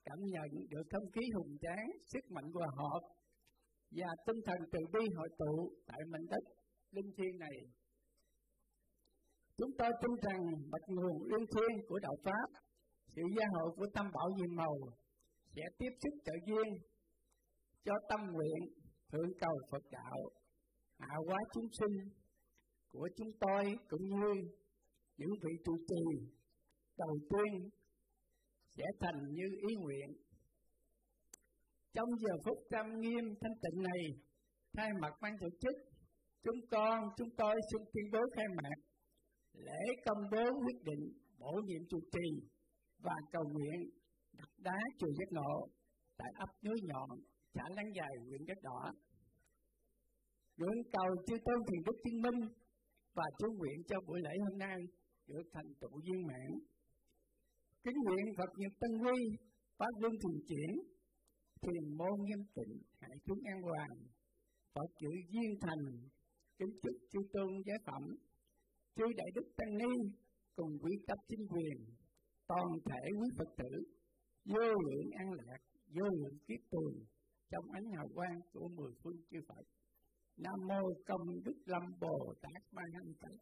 [0.06, 3.02] cảm nhận được không khí hùng tráng, sức mạnh hòa hợp
[3.92, 6.44] và tinh thần từ bi hội tụ tại mảnh đất
[6.92, 7.58] linh thiêng này.
[9.58, 10.42] Chúng tôi tin rằng
[10.72, 12.48] bạch nguồn linh thiêng của đạo Pháp,
[13.16, 14.76] sự gia hộ của tâm bảo nhiệm màu
[15.56, 16.68] sẽ tiếp sức trợ duyên
[17.86, 18.62] cho tâm nguyện
[19.12, 20.18] thượng cầu Phật đạo,
[20.98, 21.96] hạ hóa chúng sinh
[22.92, 24.34] của chúng tôi cũng như
[25.18, 26.04] những vị trụ trì
[26.98, 27.70] đầu tiên
[28.76, 30.10] sẽ thành như ý nguyện.
[31.94, 34.04] Trong giờ phút trang nghiêm thanh tịnh này,
[34.74, 35.94] thay mặt ban tổ chức
[36.44, 38.78] Chúng con, chúng tôi xin tuyên bố khai mạc
[39.54, 41.04] lễ công bố quyết định
[41.40, 42.48] bổ nhiệm trụ trì
[43.00, 43.90] và cầu nguyện
[44.34, 45.68] đặt đá chùa giác ngộ
[46.18, 47.10] tại ấp núi nhọn,
[47.54, 48.92] xã láng dài, huyện đất đỏ.
[50.58, 52.40] Nguyện cầu chư tôn thiền đức chứng minh
[53.14, 54.78] và chú nguyện cho buổi lễ hôm nay
[55.28, 56.50] được thành tựu viên mãn.
[57.84, 59.20] Kính nguyện Phật Nhật Tân Quy,
[59.78, 60.72] Pháp Luân Thường Chuyển,
[61.62, 63.98] Thiền môn nghiêm tịnh, hải chúng an hoàng,
[64.74, 65.86] Phật chữ duyên thành,
[66.58, 68.04] kính chúc chư tôn giá phẩm
[68.96, 69.94] chư đại đức tăng ni
[70.56, 71.78] cùng quý cấp chính quyền
[72.48, 73.72] toàn thể quý phật tử
[74.46, 75.62] vô lượng an lạc
[75.96, 76.96] vô lượng kiết tường
[77.52, 79.66] trong ánh hào quang của mười phương chư phật.
[80.38, 83.38] Nam mô công đức lâm bồ tát ma hạnh phật.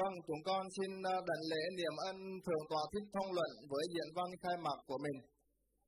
[0.00, 3.84] Vâng, chúng con xin à, đảnh lễ niệm ân thượng tọa thích thông luận với
[3.94, 5.18] diễn văn khai mạc của mình.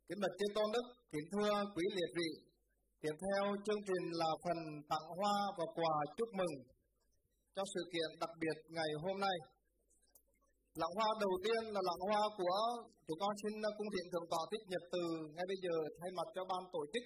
[0.08, 2.30] Kính bạch chư tôn đức, kính thưa quý liệt vị,
[3.02, 4.58] tiếp theo chương trình là phần
[4.90, 6.54] tặng hoa và quà chúc mừng
[7.54, 9.36] cho sự kiện đặc biệt ngày hôm nay.
[10.80, 12.58] Lặng hoa đầu tiên là lặng hoa của
[13.06, 15.02] chúng con xin à, cung thiện thượng tọa thích nhật từ
[15.34, 17.04] ngay bây giờ thay mặt cho ban tổ chức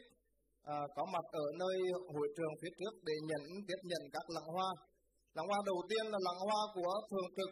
[0.74, 1.76] à, có mặt ở nơi
[2.14, 4.70] hội trường phía trước để nhận tiếp nhận các lặng hoa.
[5.36, 7.50] Làng hoa đầu tiên là làng hoa của thường trực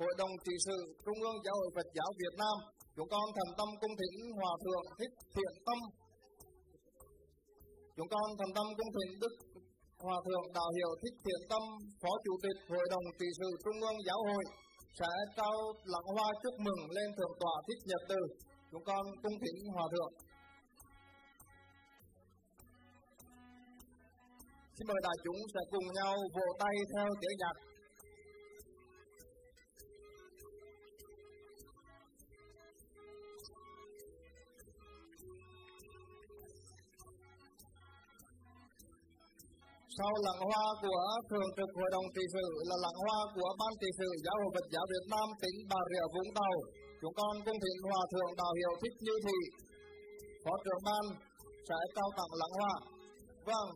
[0.00, 2.56] Hội đồng trị sự Trung ương Giáo hội Phật giáo Việt Nam
[2.96, 5.78] Chúng con thành tâm cung thỉnh Hòa Thượng Thích Thiện Tâm.
[7.96, 9.34] Chúng con thành tâm cung thỉnh Đức
[10.04, 11.62] Hòa thượng Đạo Hiệu Thích Thiện Tâm,
[12.00, 14.44] Phó Chủ tịch Hội đồng trị sự Trung ương Giáo hội
[14.98, 15.56] sẽ trao
[15.92, 18.20] lãng hoa chúc mừng lên thượng tọa Thích Nhật Từ.
[18.70, 20.12] Chúng con cung thỉnh Hòa thượng.
[24.82, 27.56] Xin mời đại chúng sẽ cùng nhau vỗ tay theo tiếng nhạc.
[39.98, 43.72] Sau lặng hoa của Thường trực Hội đồng trị sự là lặng hoa của Ban
[43.80, 46.54] trị sự Giáo hội Phật giáo Việt Nam tỉnh Bà Rịa Vũng Tàu.
[47.00, 49.38] Chúng con cung thỉnh Hòa Thượng Đạo Hiệu Thích Như Thị,
[50.44, 51.04] Phó trưởng ban
[51.68, 52.74] sẽ trao tặng lặng hoa.
[53.50, 53.68] Vâng,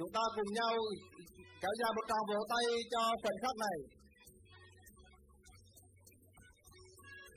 [0.00, 0.74] chúng ta cùng nhau
[1.62, 3.76] kéo dài một tràng vỗ tay cho phần khắc này.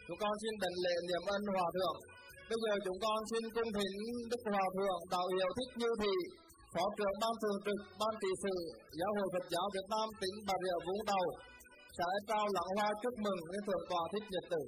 [0.07, 1.97] Chúng con xin đảnh lễ niệm ân Hòa Thượng.
[2.49, 3.95] Bây giờ chúng con xin cung thỉnh
[4.32, 6.16] Đức Hòa Thượng Đạo Hiệu Thích Như Thị,
[6.74, 8.55] Phó trưởng ban thường trực ban trị sự
[8.99, 11.26] Giáo hội Phật giáo Việt Nam tỉnh Bà Rịa Vũng Tàu
[11.97, 14.61] sẽ trao lãng hoa chúc mừng lên thượng tọa thích nhật tử.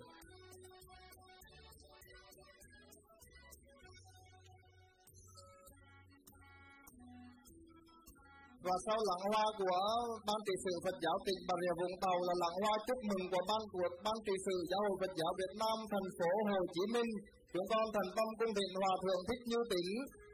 [8.68, 9.80] Và sau lãng hoa của
[10.28, 13.24] ban trị sự Phật giáo tỉnh Bà Rịa Vũng Tàu là lãng hoa chúc mừng
[13.32, 16.60] của ban của ban trị sự Giáo hội Phật giáo Việt Nam thành phố Hồ
[16.74, 17.12] Chí Minh.
[17.54, 19.90] Chúng con thành tâm cung thỉnh hòa thượng thích như tỉnh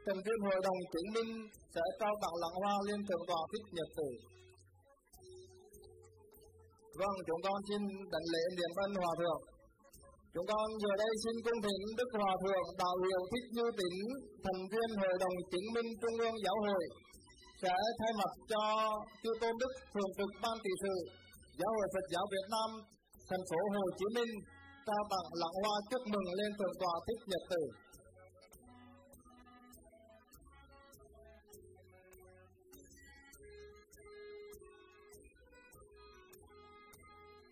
[0.06, 1.30] thành viên hội đồng chứng minh
[1.74, 4.08] sẽ trao tặng lãng hoa lên thượng tọa thích nhật tử.
[7.00, 7.80] Vâng, chúng con xin
[8.12, 9.40] đảnh lễ niệm ân hòa thượng.
[10.34, 13.98] Chúng con giờ đây xin cung thỉnh Đức Hòa Thượng Đạo Hiệu Thích Như Tĩnh,
[14.44, 16.84] thành viên Hội đồng chứng minh Trung ương Giáo hội,
[17.62, 18.62] sẽ thay mặt cho
[19.22, 20.94] Chư Tôn Đức Thường trực Ban trị sự
[21.58, 22.70] Giáo hội Phật giáo Việt Nam,
[23.30, 24.32] thành phố Hồ Chí Minh,
[24.86, 27.62] trao tặng lãng hoa chúc mừng lên thượng tọa Thích Nhật Tử.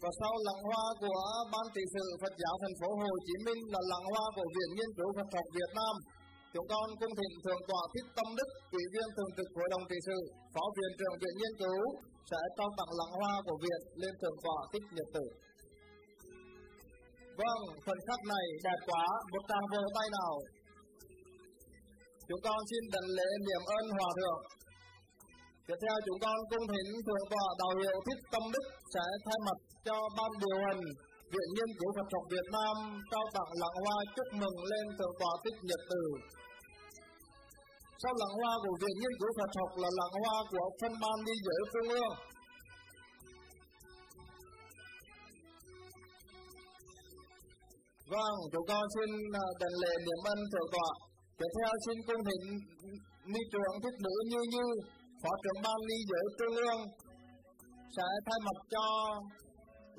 [0.03, 1.21] Và sau lặng hoa của
[1.53, 4.71] Ban trị sự Phật giáo thành phố Hồ Chí Minh là lặng hoa của Viện
[4.77, 5.95] Nghiên cứu Phật học Việt Nam.
[6.55, 8.48] Chúng con cung thỉnh Thượng tọa Thích Tâm Đức,
[8.78, 10.18] Ủy viên Thường trực Hội đồng trị sự,
[10.55, 11.82] Phó Viện trưởng Viện Nghiên cứu
[12.30, 15.26] sẽ trao tặng lãng hoa của Viện lên Thượng tọa Thích Nhật Tử.
[17.40, 20.32] Vâng, phần khắc này đẹp quá, một tràng vỗ tay nào.
[22.28, 24.40] Chúng con xin đảnh lễ niệm ơn Hòa Thượng
[25.66, 29.38] Tiếp theo chúng con cung thỉnh Thượng tọa Đạo hiệu Thích Tâm Đức sẽ thay
[29.46, 30.80] mặt cho ban điều hành
[31.32, 32.76] Viện Nghiên cứu Phật học Việt Nam
[33.11, 36.03] trao tặng lãng hoa chúc mừng lên Thượng tọa Thích Nhật Từ.
[38.03, 41.16] Sau lãng hoa của Viện Nghiên cứu Phật học là lãng hoa của phân ban
[41.26, 42.14] đi giới trung ương.
[48.12, 49.11] Vâng, chúng con xin
[49.42, 50.90] à, đền đảnh lễ niệm ân thượng tọa.
[51.38, 52.44] Tiếp theo xin cung thỉnh
[53.32, 54.64] ni trưởng thích nữ như như
[55.22, 56.80] phó trưởng ban ni giới trung ương
[57.96, 58.84] sẽ thay mặt cho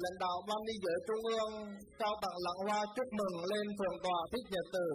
[0.04, 1.52] lãnh đạo ban ni giới trung ương
[2.00, 4.88] trao tặng lãng hoa chúc mừng lên thượng tọa thích nhật tử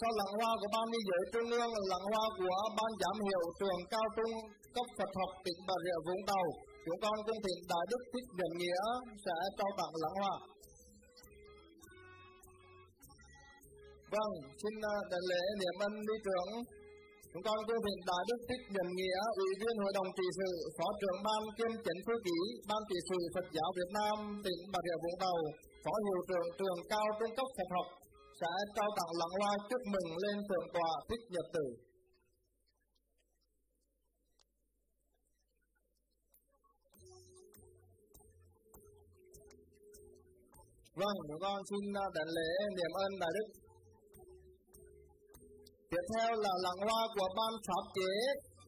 [0.00, 3.42] sau lãng hoa của ban ly giới trung ương là hoa của ban giám hiệu
[3.58, 4.34] trường cao trung
[4.74, 6.46] cấp Phật học tỉnh Bà Rịa Vũng Tàu
[6.84, 8.84] chúng con cung thỉnh đại đức thích Nhân nghĩa
[9.24, 10.34] sẽ trao tặng lãng hoa.
[14.12, 16.50] Vâng xin à, đại lễ niệm ân đi trưởng.
[17.32, 20.50] Chúng con cung thỉnh Đại Đức Thích Nhân Nghĩa, Ủy viên Hội đồng trị sự,
[20.76, 22.38] Phó trưởng ban kiêm chánh thư ký
[22.68, 25.38] Ban trị sự Phật giáo Việt Nam tỉnh Bà Rịa Vũng Tàu,
[25.84, 27.88] Phó hiệu trưởng trường cao trung cấp Phật học
[28.40, 31.66] sẽ trao tặng lặng hoa chúc mừng lên thượng tọa Thích Nhật Tử.
[41.00, 43.48] Vâng, chúng con xin à, đảnh lễ niệm ơn Đại Đức
[45.90, 48.12] Tiếp theo là lặng hoa của ban pháp chế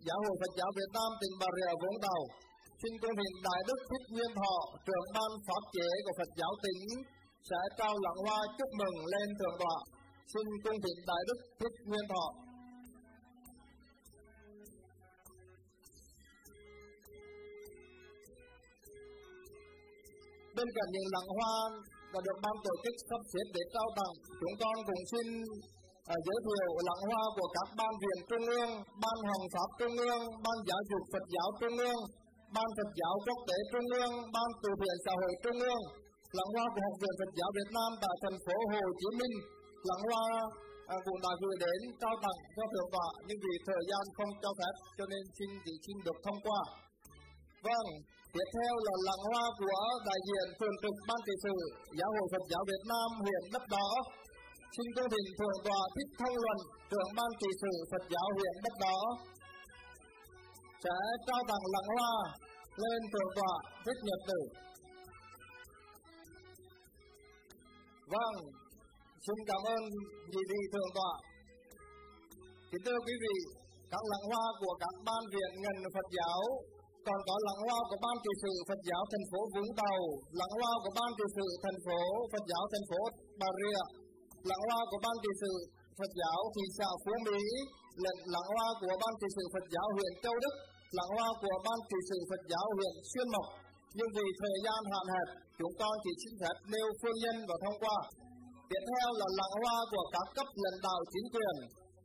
[0.07, 2.23] Giáo hội Phật giáo Việt Nam tỉnh Bà Rịa Vũng Tàu.
[2.81, 4.57] Xin cung thỉnh Đại Đức Thích Nguyên Thọ,
[4.87, 6.81] trưởng ban pháp chế của Phật giáo tỉnh
[7.51, 9.77] sẽ trao làng hoa chúc mừng lên thượng tọa.
[10.33, 12.27] Xin cung thỉnh Đại Đức Thích Nguyên Thọ.
[20.57, 21.55] Bên cạnh những làng hoa
[22.13, 25.27] đã được ban tổ chức sắp xếp để trao tặng, chúng con cùng xin
[26.15, 28.71] à, giới thiệu lãng hoa của các ban viện trung ương,
[29.03, 32.01] ban hồng pháp trung ương, ban giáo dục Phật giáo trung ương,
[32.55, 35.83] ban Phật giáo quốc tế trung ương, ban từ thiện xã hội trung ương,
[36.39, 39.35] lãng hoa của học viện Phật giáo Việt Nam tại thành phố Hồ Chí Minh,
[39.89, 40.27] lãng hoa
[40.95, 44.33] à, cũng đã gửi đến trao tặng cho thượng tọa nhưng vì thời gian không
[44.43, 46.61] cho phép cho nên xin chỉ xin được thông qua.
[47.67, 47.89] Vâng,
[48.35, 51.57] tiếp theo là lãng hoa của đại diện thường trực ban trị sự
[51.99, 53.89] giáo hội Phật giáo Việt Nam huyện Đất Đỏ.
[54.75, 56.59] Xin công thỉnh thượng tọa thích thông luận
[56.91, 58.99] trưởng ban trị sự Phật giáo huyện đất Đỏ.
[60.85, 62.15] Sẽ trao tặng lãng hoa
[62.83, 64.41] lên thượng tọa thích nhật tử.
[68.15, 68.37] Vâng
[69.27, 69.83] xin cảm ơn
[70.33, 71.13] vị vị thượng tọa
[72.71, 73.37] kính thưa quý vị
[73.93, 76.41] các lặng hoa của các ban viện ngành Phật giáo
[77.07, 80.01] còn có lặng hoa của ban trị sự Phật giáo thành phố Vũng Tàu,
[80.41, 82.01] lặng hoa của ban trị sự thành phố
[82.33, 83.01] Phật giáo thành phố
[83.41, 83.83] Bà Rịa,
[84.51, 85.53] lặng hoa của ban trị sự
[85.99, 87.41] Phật giáo thị xã Phú Mỹ,
[88.05, 90.55] lệnh lặng hoa của ban trị sự Phật giáo huyện Châu Đức,
[90.97, 93.47] lặng hoa của ban trị sự Phật giáo huyện Xuyên Mộc.
[93.97, 95.29] Nhưng vì thời gian hạn hẹp,
[95.59, 97.99] chúng con chỉ xin phép nêu phương nhân và thông qua.
[98.71, 101.57] Tiếp theo là lặng hoa của các cấp lãnh đạo chính quyền.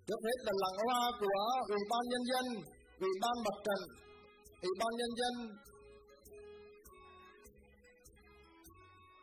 [0.07, 1.41] Trước hết là lặng hoa của
[1.75, 2.45] Ủy ban Nhân dân,
[3.05, 3.81] Ủy ban Mặt trận,
[4.65, 5.33] Ủy ban Nhân dân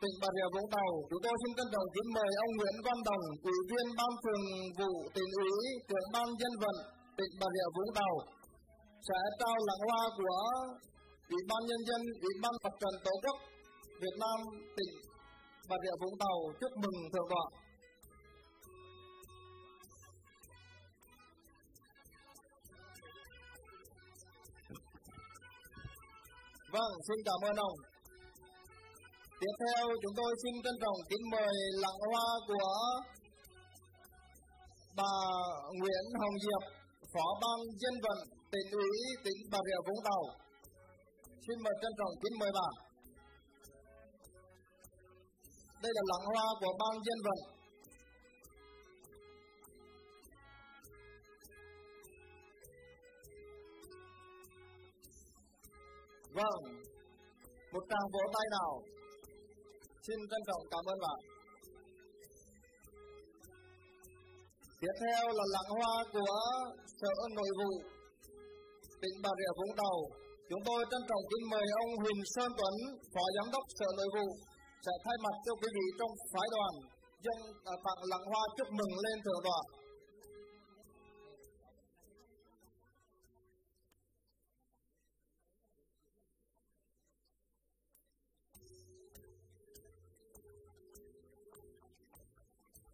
[0.01, 2.97] tỉnh Bà Rịa Vũng Tàu, chúng tôi xin trân trọng kính mời ông Nguyễn Văn
[3.07, 4.43] Đồng, Ủy viên Ban Thường
[4.79, 5.53] vụ tỉnh ủy,
[5.89, 6.75] trưởng ban dân vận
[7.17, 8.13] tỉnh Bà Rịa Vũng Tàu
[9.07, 10.37] sẽ trao lãng hoa của
[11.33, 13.37] Ủy ban Nhân dân, Ủy ban Mặt trận Tổ quốc
[14.03, 14.39] Việt Nam
[14.77, 14.93] tỉnh
[15.69, 17.45] Bà Rịa Vũng Tàu chúc mừng thượng tọa.
[26.73, 27.75] Vâng, xin cảm ơn ông.
[29.39, 32.69] Tiếp theo chúng tôi xin trân trọng kính mời lặng hoa của
[34.97, 35.13] bà
[35.79, 36.63] Nguyễn Hồng Diệp,
[37.13, 38.19] Phó ban dân vận
[38.51, 38.91] tỉnh ủy
[39.23, 40.23] tỉnh Bà Rịa Vũng Tàu.
[41.47, 42.88] Xin mời trân trọng kính mời bà.
[45.83, 47.39] Đây là lặng hoa của ban dân vận.
[56.37, 56.61] Vâng,
[57.73, 58.71] một tràng vỗ tay nào.
[60.05, 61.19] Xin trân trọng cảm ơn bạn.
[64.81, 66.35] Tiếp theo là lặng hoa của
[66.99, 67.71] Sở Nội vụ
[69.01, 69.97] tỉnh Bà Rịa Vũng Tàu.
[70.49, 72.75] Chúng tôi trân trọng kính mời ông Huỳnh Sơn Tuấn,
[73.13, 74.27] Phó Giám đốc Sở Nội vụ
[74.85, 76.73] sẽ thay mặt cho quý vị trong phái đoàn
[77.25, 77.39] dân
[77.73, 79.61] à, tặng lặng hoa chúc mừng lên thượng tọa.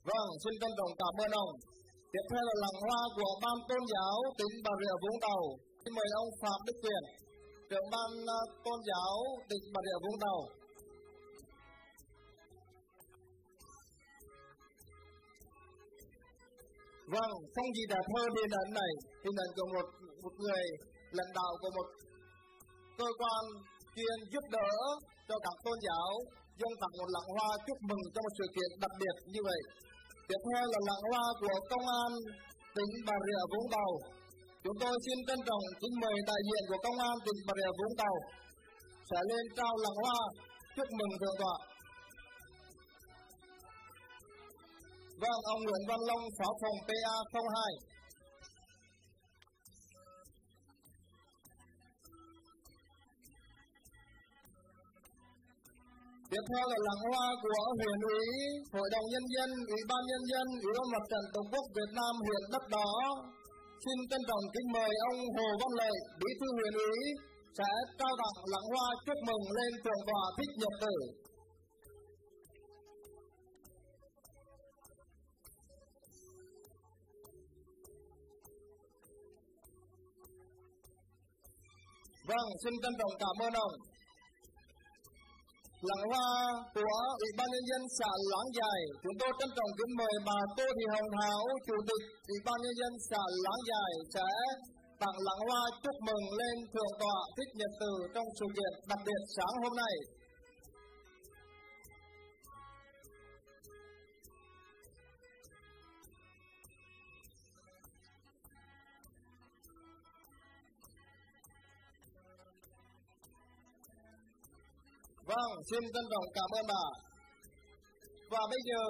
[0.09, 1.51] Vâng, xin trân trọng cảm ơn ông.
[2.11, 5.41] Tiếp theo là làng hoa của ban tôn giáo tỉnh Bà Rịa Vũng Tàu.
[5.81, 7.03] Xin mời ông Phạm Đức Quyền,
[7.69, 9.15] trưởng ban à, tôn giáo
[9.49, 10.39] tỉnh Bà Rịa Vũng Tàu.
[17.13, 18.91] Vâng, không gì đẹp hơn hình ảnh này,
[19.23, 19.87] hình ảnh của một
[20.23, 20.63] một người
[21.17, 21.87] lãnh đạo của một
[22.99, 23.43] cơ quan
[23.95, 24.71] chuyên giúp đỡ
[25.27, 26.09] cho các tôn giáo
[26.59, 29.61] dân tặng một lặng hoa chúc mừng cho một sự kiện đặc biệt như vậy.
[30.27, 32.11] Tiếp theo là lặng hoa của công an
[32.75, 33.91] tỉnh Bà Rịa Vũng Tàu.
[34.63, 37.71] Chúng tôi xin trân trọng kính mời đại diện của công an tỉnh Bà Rịa
[37.79, 38.15] Vũng Tàu
[39.09, 40.19] sẽ lên trao lặng hoa
[40.75, 41.55] chúc mừng thượng tọa.
[45.23, 47.95] Vâng, ông Nguyễn Văn Long, Phó phòng PA 02.
[56.31, 58.27] Tiếp theo là làng hoa của huyện ủy,
[58.75, 61.91] hội đồng nhân dân, ủy ban nhân dân, ủy ban mặt trận tổ quốc Việt
[61.99, 62.91] Nam huyện đất đó.
[63.83, 66.97] Xin trân trọng kính mời ông Hồ Văn Lợi, bí thư huyện ủy
[67.57, 70.95] sẽ trao tặng làng hoa chúc mừng lên thượng tòa thích nhật tử.
[82.29, 83.73] Vâng, xin trân trọng cảm ơn ông.
[85.89, 86.29] Làng hoa
[86.75, 90.39] của Ủy ban Nhân dân xã Láng Dài, chúng tôi trân trọng kính mời bà
[90.57, 94.29] Tô Thị Hồng Thảo, Chủ tịch Ủy ban Nhân dân xã Láng Dài sẽ
[95.01, 98.99] tặng làng hoa chúc mừng lên Thượng tọa Thích Nhật Từ trong sự kiện đặc
[99.07, 99.95] biệt sáng hôm nay.
[115.31, 116.85] Vâng, xin trân trọng cảm ơn bà.
[118.33, 118.81] Và bây giờ,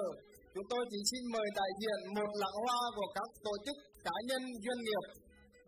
[0.54, 3.76] chúng tôi chỉ xin mời đại diện một lãng hoa của các tổ chức
[4.06, 5.04] cá nhân doanh nghiệp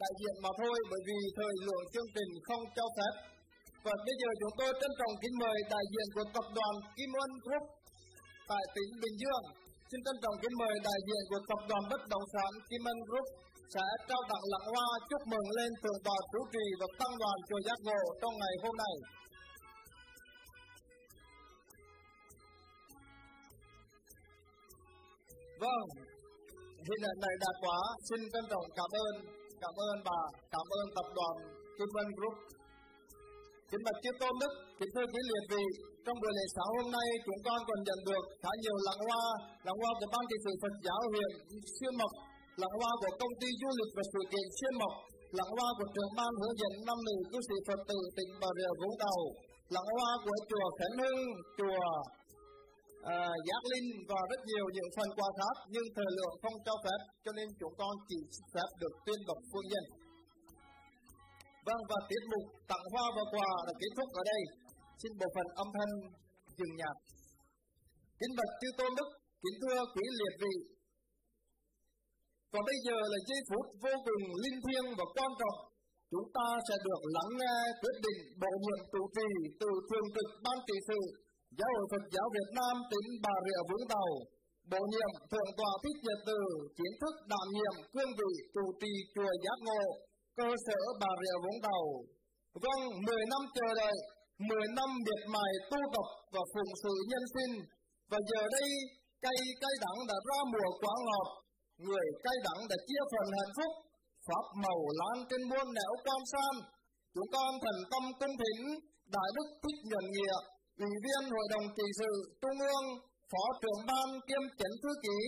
[0.02, 3.12] đại diện mà thôi bởi vì thời lượng chương trình không cho phép.
[3.84, 7.10] Và bây giờ chúng tôi trân trọng kính mời đại diện của tập đoàn Kim
[7.24, 7.64] Ân Group
[8.50, 9.44] tại tỉnh Bình Dương.
[9.90, 12.98] Xin trân trọng kính mời đại diện của tập đoàn bất động sản Kim Ân
[13.08, 13.26] Group
[13.74, 17.36] sẽ trao tặng lãng hoa chúc mừng lên thượng tọa chủ trì và tăng đoàn
[17.48, 18.94] chùa Giác Ngộ trong ngày hôm nay.
[25.62, 25.84] Vâng,
[26.88, 27.78] hình ảnh này đạt quá.
[28.09, 29.14] Xin trân trọng cảm ơn,
[29.62, 30.20] cảm ơn bà,
[30.54, 31.34] cảm ơn tập đoàn
[31.76, 32.36] Kim Vân Group.
[33.70, 35.64] Kính bạch chư Tôn Đức, kính thưa quý liệt vị,
[36.04, 39.24] trong buổi lễ sáng hôm nay chúng con còn nhận được khá nhiều lãng hoa,
[39.66, 41.30] lãng hoa của ban trị sự Phật giáo huyện
[41.76, 42.12] Xuyên Mộc,
[42.61, 44.94] lãng hoa của công ty du lịch và sự kiện Xuyên Mộc,
[45.38, 48.48] lãng hoa của trưởng ban hướng dẫn năm nữ cư sĩ Phật tử tỉnh Bà
[48.59, 49.20] Rịa Vũng Tàu,
[49.74, 51.22] lãng hoa của chùa Khánh Hưng,
[51.59, 51.82] chùa
[53.12, 56.74] uh, Giác Linh và rất nhiều những phần quà khác nhưng thời lượng không cho
[56.84, 58.18] phép cho nên chúng con chỉ
[58.55, 59.84] phép được tuyên đọc phương nhân.
[61.66, 64.42] Vâng và tiết mục tặng hoa và quà đã kết thúc ở đây.
[65.01, 65.92] Xin bộ phận âm thanh
[66.59, 66.96] dừng nhạc.
[68.20, 69.09] Kính bạch chư tôn đức,
[69.42, 70.55] kính thưa quý liệt vị.
[72.53, 75.59] Và bây giờ là giây phút vô cùng linh thiêng và quan trọng.
[76.12, 79.28] Chúng ta sẽ được lắng nghe quyết định bổ nhiệm chủ trì
[79.61, 81.01] từ thường trực ban trị sự
[81.57, 84.11] Giáo hội Phật giáo Việt Nam tỉnh Bà Rịa Vũng Tàu
[84.72, 86.40] bổ nhiệm thượng tọa thích nhật từ
[86.78, 89.84] chính thức đảm nhiệm cương vị trụ trì chùa giác ngộ
[90.38, 91.84] cơ sở Bà Rịa Vũng Tàu.
[92.64, 93.96] Vâng, 10 năm chờ đợi,
[94.49, 97.53] 10 năm miệt mài tu tập và phụng sự nhân sinh.
[98.11, 98.68] Và giờ đây,
[99.24, 101.28] cây cây đắng đã ra mùa quả ngọt,
[101.84, 103.72] người cây đắng đã chia phần hạnh phúc,
[104.26, 106.55] pháp màu lan trên muôn nẻo quan san.
[107.14, 108.62] Chúng con thành tâm cung thỉnh,
[109.14, 110.36] Đại Đức Thích Nhuận Nghĩa,
[110.87, 112.11] Ủy viên Hội đồng trị sự
[112.43, 112.87] Trung ương,
[113.31, 115.18] Phó trưởng ban kiêm chánh thư ký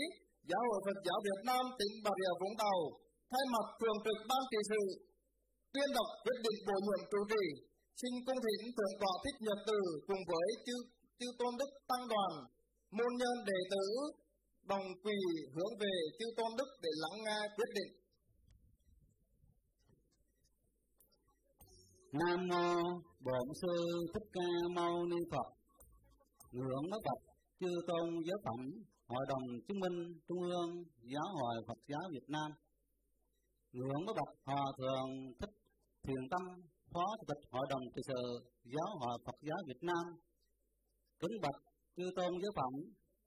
[0.49, 2.79] Giáo hội Phật giáo Việt Nam tỉnh Bà Rịa Vũng Tàu
[3.31, 4.83] thay mặt thường trực ban trị sự
[5.73, 7.45] tuyên đọc quyết định bổ nhiệm chủ trì
[8.01, 9.79] xin cung thỉnh thượng tọa thích nhật từ
[10.09, 10.77] cùng với chư
[11.19, 12.33] chư tôn đức tăng đoàn
[12.97, 13.85] môn nhân đệ tử
[14.71, 15.19] đồng quỳ
[15.55, 17.93] hướng về chư tôn đức để lắng nghe quyết định.
[22.13, 22.67] Nam mô
[23.27, 23.75] Bổn sư
[24.13, 25.49] Thích Ca Mâu Ni Phật.
[26.53, 27.23] Ngưỡng mới bạch
[27.61, 28.61] chư tôn giới phẩm,
[29.09, 29.99] Hội đồng chứng minh
[30.29, 30.71] Trung ương
[31.13, 32.51] Giáo hội Phật giáo Việt Nam.
[33.73, 35.09] Ngưỡng mới bạch Hòa thượng
[35.41, 35.55] Thích
[36.05, 36.43] Thiền Tâm,
[36.93, 38.23] Phó Chủ tịch Hội đồng trị sự
[38.65, 40.05] Giáo hội Phật giáo Việt Nam.
[41.21, 41.61] Kính bạch
[41.97, 42.73] chư tôn giới phẩm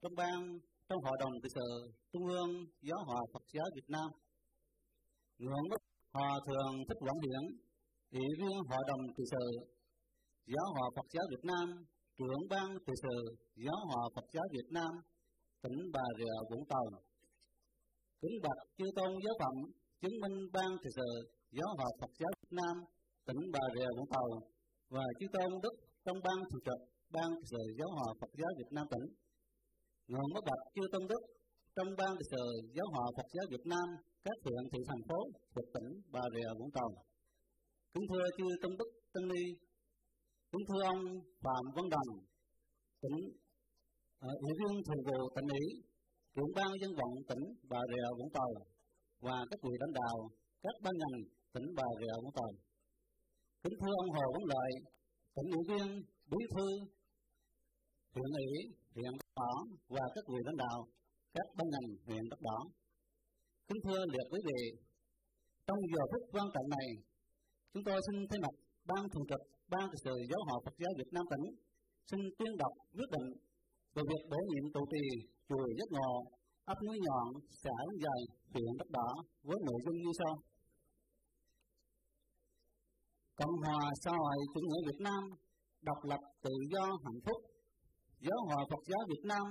[0.02, 0.40] trong ban
[0.88, 1.70] trong Hội đồng trị sự
[2.12, 4.10] Trung ương Giáo hội Phật giáo Việt Nam.
[5.38, 5.80] Ngưỡng mới
[6.14, 7.44] Hòa thượng Thích Quảng Hiển
[8.12, 9.73] Ủy viên Hội đồng trị sự
[10.52, 11.68] Giáo hội Phật giáo Việt Nam,
[12.18, 13.18] trưởng ban trị sự
[13.66, 14.92] Giáo hội Phật giáo Việt Nam,
[15.64, 16.86] tỉnh Bà Rịa Vũng Tàu.
[18.22, 19.56] Kính bạch chư tôn giáo phẩm,
[20.02, 21.10] chứng minh ban trị sự
[21.58, 22.76] Giáo hội Phật giáo Việt Nam,
[23.28, 24.30] tỉnh Bà Rịa Vũng Tàu
[24.90, 25.76] và chư tôn đức
[26.06, 26.80] trong ban thường trực
[27.16, 29.06] ban trị sự Giáo hội Phật giáo Việt Nam tỉnh.
[30.10, 31.24] Ngưỡng bất bạch chư tôn đức
[31.76, 33.88] trong ban trị sự Giáo hội Phật giáo Việt Nam
[34.26, 35.20] các huyện thị thành phố
[35.54, 36.90] thuộc tỉnh Bà Rịa Vũng Tàu.
[37.94, 39.44] Kính thưa chư tôn đức Tân Ni,
[40.54, 41.04] kính thưa ông
[41.44, 42.10] Phạm Văn Đồng,
[43.02, 43.18] tỉnh
[44.20, 45.66] ờ, ủy viên thường vụ tỉnh ủy,
[46.36, 48.52] trưởng ban dân vận tỉnh Bà Rịa Vũng Tàu
[49.26, 50.16] và các vị lãnh đạo
[50.64, 51.18] các ban ngành
[51.54, 52.52] tỉnh Bà Rịa Vũng Tàu.
[53.64, 54.72] Kính thưa ông Hồ Văn Lợi,
[55.36, 55.88] tỉnh ủy viên,
[56.32, 56.68] bí thư,
[58.14, 58.50] huyện ủy,
[58.96, 59.54] huyện Đất Đỏ
[59.94, 60.78] và các vị lãnh đạo
[61.34, 62.58] các ban ngành huyện Đất Đỏ.
[63.68, 64.62] Kính thưa liệt quý vị,
[65.68, 66.88] trong giờ phút quan trọng này,
[67.74, 68.56] chúng tôi xin thay mặt
[68.90, 69.42] ban thường trực
[69.74, 71.46] ban trị sự giáo hội Phật giáo Việt Nam tỉnh
[72.10, 73.28] xin tuyên đọc quyết định
[73.96, 75.04] về việc bổ nhiệm trụ trì
[75.50, 76.12] chùa Giác Ngộ,
[76.66, 77.28] ấp núi nhọn,
[77.64, 78.22] xã Láng Dài,
[78.54, 79.10] huyện Đất Đỏ
[79.48, 80.34] với nội dung như sau.
[83.40, 85.22] Cộng hòa xã hội chủ nghĩa Việt Nam
[85.82, 87.40] độc lập tự do hạnh phúc
[88.26, 89.46] giáo hội Phật giáo Việt Nam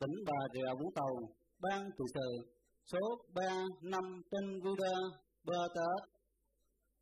[0.00, 1.14] tỉnh Bà Rịa Vũng Tàu
[1.62, 2.28] ban trụ sự
[2.92, 3.00] số
[3.34, 3.42] 3
[3.82, 4.94] năm trên Guda
[5.44, 6.00] Bơ Tết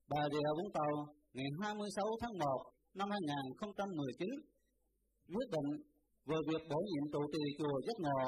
[0.09, 2.63] Bà Rịa Vũng Tàu ngày 26 tháng 1
[2.99, 4.29] năm 2019
[5.35, 5.71] quyết định
[6.29, 8.23] về việc bổ nhiệm trụ trì chùa Giác Ngộ,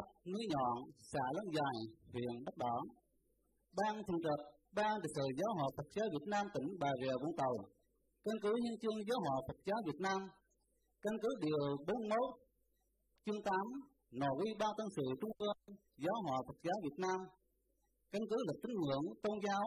[0.00, 0.74] ấp Núi Nhọn,
[1.12, 1.76] xã Láng Dài,
[2.12, 2.76] huyện Đất Đỏ.
[3.78, 4.40] Ban thường trực
[4.76, 7.54] Ban trị sự Giáo hội Phật giáo Việt Nam tỉnh Bà Rịa Vũng Tàu,
[8.24, 10.20] căn cứ Nhân chương Giáo hội Phật giáo Việt Nam,
[11.04, 12.18] căn cứ điều 41,
[13.24, 13.54] chương 8,
[14.20, 15.60] nội quy ba tân sự Trung ương
[16.02, 17.18] Giáo hội Phật giáo Việt Nam,
[18.12, 19.64] căn cứ lịch tín ngưỡng tôn giáo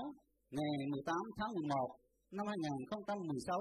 [0.58, 1.99] ngày 18 tháng 11
[2.32, 3.60] năm 2016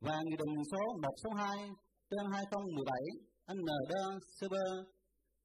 [0.00, 1.70] và Nghị định số 162
[2.10, 4.54] trên 2017 ndcb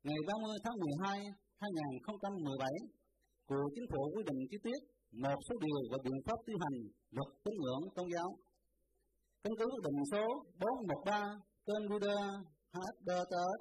[0.04, 1.20] ngày 30 tháng 12
[1.58, 2.70] 2017
[3.50, 4.80] của Chính phủ quy định chi tiết
[5.24, 6.78] một số điều và biện pháp thi hành
[7.16, 8.30] luật tín ngưỡng tôn giáo.
[9.44, 10.26] Căn cứ quyết định số
[10.60, 11.28] 413
[11.66, 12.08] trên QD
[12.78, 13.60] HDTS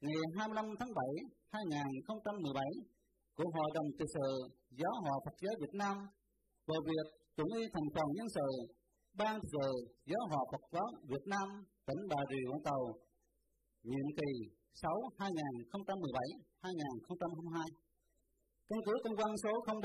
[0.00, 1.06] ngày 25 tháng 7
[1.50, 2.64] 2017
[3.36, 4.28] của Hội đồng trị sự
[4.70, 5.96] Giáo hội Phật giáo Việt Nam
[6.66, 8.48] về việc chuẩn y thành phần nhân sự
[9.18, 9.66] ban sự
[10.10, 11.48] giáo hội Phật giáo Việt Nam
[11.86, 12.82] tỉnh Bà Rịa Vũng Tàu
[13.82, 14.30] nhiệm kỳ
[14.74, 16.22] 6 2017
[16.62, 17.68] 2022.
[18.68, 19.80] Căn cứ công văn số 04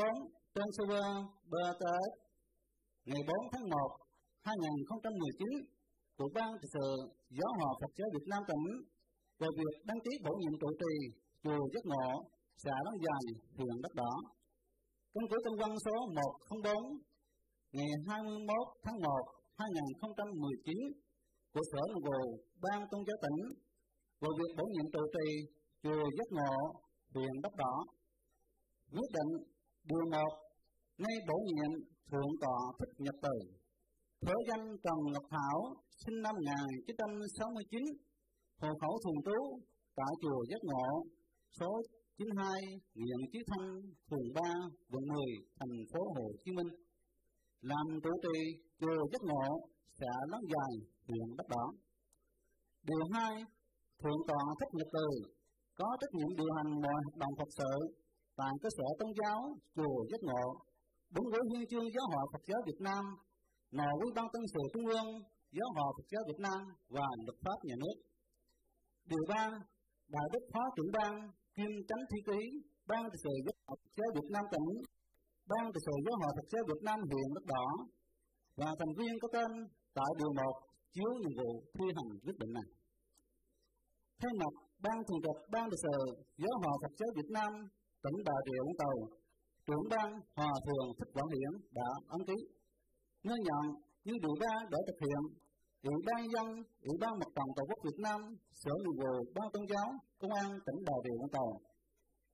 [0.55, 1.07] trên server
[1.51, 2.11] BTS
[3.05, 3.77] ngày 4 tháng 1
[4.41, 5.75] 2019
[6.17, 6.87] của Ban trị sự
[7.37, 8.65] Giáo hội Phật giáo Việt Nam tỉnh
[9.39, 10.93] về việc đăng ký bổ nhiệm trụ trì
[11.43, 12.09] chùa Giác Ngộ,
[12.63, 13.23] xã Long Dài,
[13.57, 14.13] huyện Đất Đỏ.
[15.13, 15.95] Căn cứ công văn số
[16.49, 16.83] 104
[17.78, 19.09] ngày 21 tháng 1
[19.57, 20.78] 2019
[21.53, 22.21] của Sở Nội vụ
[22.63, 23.39] Ban Tôn giáo tỉnh
[24.21, 25.28] về việc bổ nhiệm trụ trì
[25.84, 26.55] chùa Giác Ngộ,
[27.13, 27.76] huyện Đất Đỏ.
[28.93, 29.32] Quyết định
[29.89, 30.19] điều 1
[31.03, 31.71] nay bổ nhiệm
[32.09, 33.36] Thượng tọa Thích Nhật Từ,
[34.26, 35.57] Thế danh Trần Ngọc Thảo,
[36.01, 37.84] sinh năm 1969,
[38.61, 39.39] hộ khẩu thường trú
[39.95, 40.88] tại chùa Giác Ngộ,
[41.59, 41.71] số
[42.17, 42.61] 92
[42.95, 43.67] Nguyễn Chí Thanh,
[44.09, 44.41] phường 3,
[44.91, 45.26] quận 10,
[45.59, 46.84] thành phố Hồ Chí Minh.
[47.62, 48.38] Làm trụ trì
[48.80, 49.45] chùa giấc Ngộ,
[49.99, 50.72] sẽ Láng Dài,
[51.08, 51.66] huyện Đất Đỏ.
[52.88, 53.34] Điều hai
[54.01, 55.08] Thượng tọa Thích Nhật Từ
[55.80, 57.74] có trách nhiệm điều hành mọi hoạt động Phật sự
[58.39, 59.39] tại cơ sở tôn giáo
[59.76, 60.45] chùa giấc Ngộ,
[61.16, 63.03] đúng với huy chương giáo hội Phật giáo Việt Nam,
[63.72, 65.10] nội quy ban tân sự trung ương
[65.58, 66.62] giáo hội Phật giáo Việt Nam
[66.95, 67.97] và luật pháp nhà nước.
[69.10, 69.43] Điều ba
[70.14, 71.14] Đại đức Phó trưởng ban
[71.56, 72.41] kiêm chánh thi ký
[72.89, 74.68] ban trị sự giáo hội Phật giáo Việt Nam tỉnh,
[75.51, 77.65] ban trị sự giáo hội Phật giáo Việt Nam huyện Đất Đỏ
[78.59, 79.49] và thành viên có tên
[79.97, 80.41] tại điều 1
[80.93, 82.67] chiếu nhiệm vụ thi hành quyết định này.
[84.19, 85.97] Thay mặt ban thường trực ban trị sự
[86.41, 87.51] giáo hội Phật giáo Việt Nam
[88.03, 88.95] tỉnh Bà Rịa Vũng Tàu,
[89.65, 92.37] trưởng ban Hòa Thượng Thích Quảng Hiển đã ấn ký.
[93.27, 93.63] Nơi nhận
[94.05, 95.21] những điều ra để thực hiện
[95.89, 96.47] Ủy ban dân,
[96.89, 98.19] Ủy ban Mặt trận Tổ quốc Việt Nam,
[98.61, 99.87] Sở Nội vụ, Ban Tôn giáo,
[100.19, 101.49] Công an tỉnh Bà Rịa Vũng Tàu.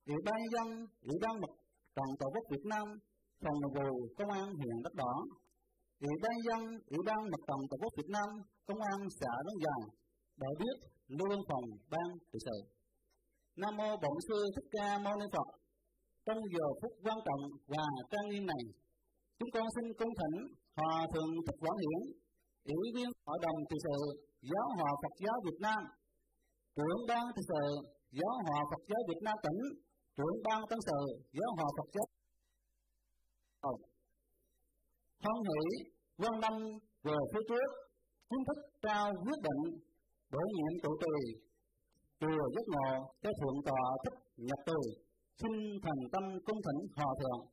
[0.06, 0.68] Ủy ban dân,
[1.10, 1.52] Ủy ban Mặt
[1.96, 2.86] toàn Tổ quốc Việt Nam,
[3.42, 5.14] Phòng Nội vụ, Công an huyện Đất Đỏ.
[6.00, 6.60] Ủy ban dân,
[6.94, 8.28] Ủy ban Mặt trận Tổ quốc Việt Nam,
[8.66, 9.82] Công an xã Đông giang
[10.42, 10.76] đã biết
[11.16, 12.58] lưu văn phòng ban trị sự.
[13.60, 15.48] Nam mô Bổn sư Thích Ca Mâu Ni Phật.
[16.26, 18.62] Trong giờ phút quan trọng và trang nghiêm này,
[19.38, 20.36] chúng con xin cung thỉnh
[20.76, 22.00] Hòa thượng Thích Quảng Hiển,
[22.64, 23.98] ủy viên hội đồng trị sự
[24.50, 25.80] giáo hội Phật giáo Việt Nam,
[26.76, 27.64] trưởng ban trị sự
[28.18, 29.60] giáo hội Phật giáo Việt Nam tỉnh,
[30.16, 30.98] trưởng ban tân sự
[31.32, 32.06] giáo hội Phật giáo
[35.22, 35.62] hoan hỷ,
[36.18, 36.52] quan tâm
[37.02, 37.68] về phía trước,
[38.30, 39.62] chính thức trao quyết định
[40.32, 41.16] bổ nhiệm trụ trì.
[42.20, 44.78] Chùa giấc ngộ cho thượng tọa thích nhật từ,
[45.38, 45.52] xin
[45.82, 47.46] thành tâm cung thỉnh hòa thượng.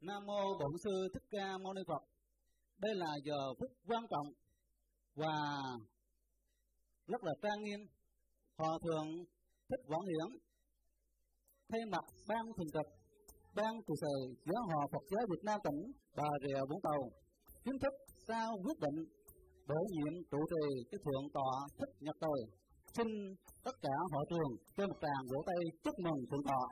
[0.00, 2.15] Nam mô Bổn sư Thích Ca Mâu Ni Phật.
[2.78, 4.26] Đây là giờ phút quan trọng
[5.14, 5.34] và
[7.06, 7.80] rất là trang nghiêm.
[8.58, 9.08] Hòa thượng
[9.68, 10.38] Thích võ Hiển,
[11.68, 12.88] thay mặt ban thường trực,
[13.54, 14.14] ban trụ sở
[14.44, 17.00] giáo hội Phật giáo Việt Nam tỉnh, Bà Rịa Vũng Tàu,
[17.64, 17.94] chính thức
[18.28, 18.98] sao quyết định
[19.68, 22.34] bổ nhiệm trụ trì cái thượng tọa thích nhật từ
[22.96, 23.06] xin
[23.64, 26.64] tất cả hội trường trên một tràng vỗ tay chúc mừng thượng tọa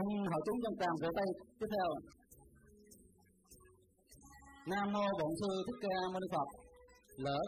[0.00, 1.28] họ hội chúng trong tràng vỗ tay.
[1.58, 1.88] Tiếp theo.
[4.70, 6.48] Nam mô bổn sư thích ca mâu ni phật.
[7.26, 7.38] Lỡ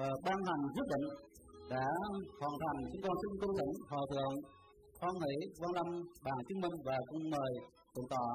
[0.00, 1.06] uh, ban hành quyết định
[1.72, 1.86] đã
[2.40, 4.34] hoàn thành chúng con xin cung thỉnh hòa thượng
[5.00, 5.88] hoan hỷ quan lâm
[6.26, 7.52] bàn chứng minh và cung mời
[7.94, 8.28] tụng tọa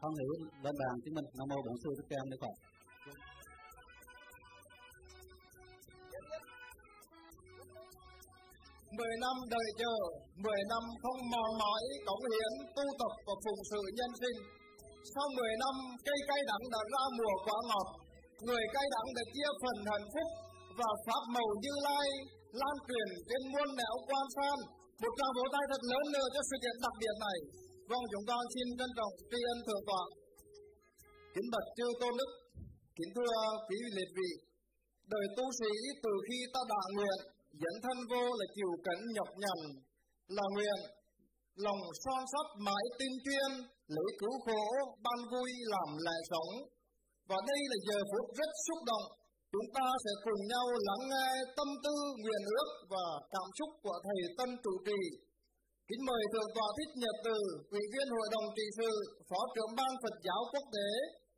[0.00, 0.28] hoan hỷ
[0.64, 1.28] lên bàn chứng minh.
[1.36, 2.54] Nam mô bổn sư thích ca mâu ni phật.
[8.98, 9.94] Mười năm đợi chờ,
[10.44, 14.38] mười năm không mòn mỏi, cống hiến, tu tập và phụng sự nhân sinh.
[15.12, 15.74] Sau mười năm,
[16.06, 17.88] cây cay đắng đã ra mùa quả ngọt,
[18.46, 20.28] người cay đắng đã chia phần hạnh phúc
[20.78, 22.08] và pháp màu như lai
[22.60, 24.58] lan truyền trên muôn nẻo quan san.
[25.02, 27.38] Một tràng vỗ tay thật lớn nữa cho sự kiện đặc biệt này.
[27.90, 30.04] Vâng, chúng con xin trân trọng tri ân thượng tọa.
[31.34, 32.30] Kính bạch chư tôn đức,
[32.96, 33.34] kính thưa
[33.68, 34.30] quý liệt vị,
[35.12, 35.72] đời tu sĩ
[36.04, 37.18] từ khi ta đã nguyện
[37.60, 39.58] dẫn thân vô là chịu cảnh nhọc nhằn,
[40.36, 40.80] là nguyện,
[41.64, 43.50] lòng son sắt mãi tin chuyên
[43.94, 44.62] lễ cứu khổ
[45.04, 46.52] ban vui làm lại sống.
[47.28, 49.06] Và đây là giờ phút rất xúc động,
[49.52, 53.98] chúng ta sẽ cùng nhau lắng nghe tâm tư, nguyện ước và cảm xúc của
[54.06, 55.00] thầy tân trụ trì.
[55.88, 57.38] Kính mời thượng tọa thích nhật từ,
[57.76, 58.92] ủy viên hội đồng trị sự,
[59.28, 60.88] phó trưởng ban phật giáo quốc tế,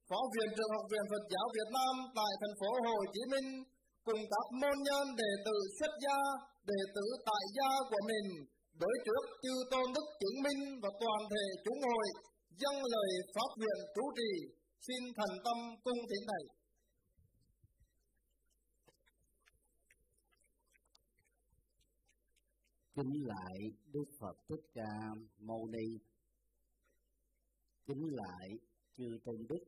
[0.09, 3.49] phó viện trưởng học viện phật giáo việt nam tại thành phố hồ chí minh
[4.07, 6.19] cùng các môn nhân đệ tử xuất gia,
[6.71, 8.29] đệ tử tại gia của mình,
[8.83, 12.07] đối trước chư tôn đức chứng minh và toàn thể chúng hội,
[12.61, 14.33] dâng lời pháp nguyện chú trì,
[14.87, 16.45] xin thành tâm cung thỉnh thầy.
[22.95, 23.57] kính lại
[23.93, 24.93] Đức Phật Thích Ca
[25.39, 25.99] Mâu Ni,
[27.87, 28.49] kính lại
[28.97, 29.65] chư tôn đức,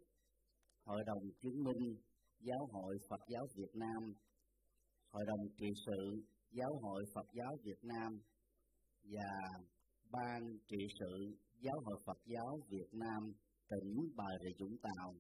[0.85, 1.97] Hội đồng chứng minh
[2.41, 4.15] Giáo hội Phật giáo Việt Nam,
[5.11, 8.21] Hội đồng trị sự Giáo hội Phật giáo Việt Nam
[9.03, 9.33] và
[10.11, 13.33] Ban trị sự Giáo hội Phật giáo Việt Nam
[13.69, 15.15] tỉnh Bà Rịa Vũng Tàu.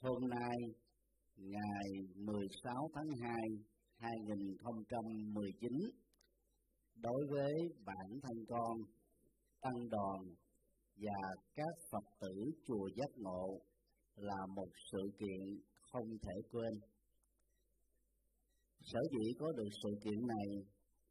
[0.00, 0.56] Hôm nay,
[1.36, 3.32] ngày 16 tháng 2,
[3.96, 5.72] 2019,
[6.96, 7.54] đối với
[7.84, 8.76] bản thân con,
[9.60, 10.20] tăng đoàn
[10.96, 11.20] và
[11.54, 12.34] các Phật tử
[12.66, 13.60] chùa Giác Ngộ
[14.16, 15.60] là một sự kiện
[15.92, 16.72] không thể quên.
[18.86, 20.48] Sở dĩ có được sự kiện này,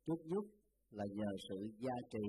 [0.06, 0.46] trước nhất
[0.92, 2.28] là nhờ sự gia trì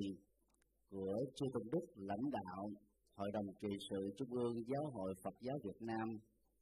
[0.91, 2.71] của chư tôn đức lãnh đạo
[3.17, 6.09] Hội đồng trị sự Trung ương Giáo hội Phật giáo Việt Nam,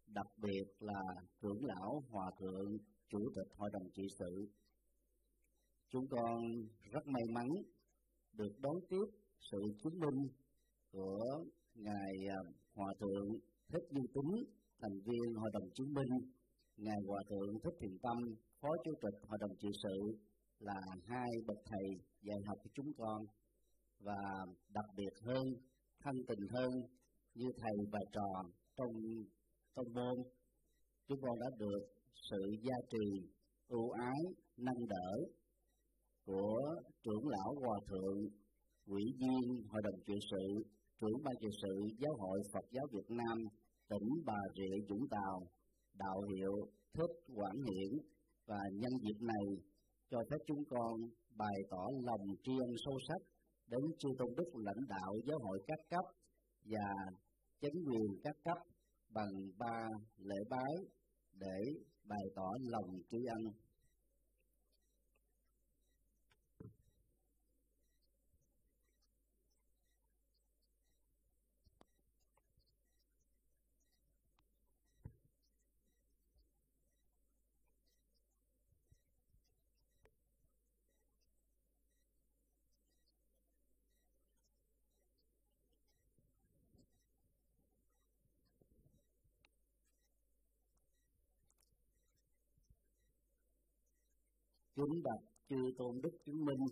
[0.07, 1.03] đặc biệt là
[1.43, 2.79] trưởng lão Hòa thượng
[3.09, 4.49] Chủ tịch Hội đồng trị sự.
[5.91, 6.43] Chúng con
[6.93, 7.49] rất may mắn
[8.33, 9.07] được đón tiếp
[9.51, 10.29] sự chứng minh
[10.93, 11.45] của
[11.75, 12.41] ngài à,
[12.75, 13.29] Hòa thượng
[13.69, 14.45] Thích Như Tính,
[14.81, 16.31] thành viên Hội đồng chứng minh,
[16.77, 18.19] ngài Hòa thượng Thích Thiện Tâm,
[18.65, 19.97] Phó Chủ tịch Hội đồng trị sự
[20.59, 21.87] là hai bậc thầy
[22.23, 23.19] dạy học của chúng con.
[24.01, 24.21] Và
[24.69, 25.45] đặc biệt hơn,
[26.03, 26.73] thân tình hơn
[27.35, 28.31] như thầy và trò
[28.77, 28.95] trong
[29.77, 30.17] trong môn,
[31.09, 31.83] chúng con đã được
[32.31, 33.07] sự gia trì,
[33.69, 34.21] ưu ái,
[34.57, 35.11] nâng đỡ
[36.27, 36.61] của
[37.03, 38.19] trưởng lão hòa thượng,
[38.87, 40.65] ủy viên hội đồng trị sự,
[41.01, 43.39] trưởng ban trị sự giáo hội Phật giáo Việt Nam,
[43.89, 45.41] tỉnh Bà Rịa Vũng Tàu,
[45.95, 46.55] đạo hiệu
[46.95, 48.14] Thích Quảng Hiển
[48.47, 49.47] và nhân dịp này,
[50.11, 50.95] cho phép chúng con
[51.37, 53.21] bày tỏ lòng tri ân sâu sắc
[53.67, 56.05] đến chư tôn đức lãnh đạo giáo hội các cấp
[56.65, 56.89] và
[57.61, 58.59] chính quyền các cấp
[59.15, 60.75] bằng ba lễ bái
[61.33, 61.59] để
[62.09, 63.64] bày tỏ lòng tri ân.
[94.77, 96.65] Kính bạch chư tôn đức chứng minh,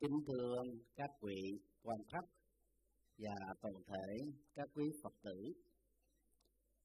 [0.00, 0.54] kính thưa
[0.96, 1.40] các vị
[1.82, 2.28] quan khách
[3.18, 5.52] và toàn thể các quý phật tử.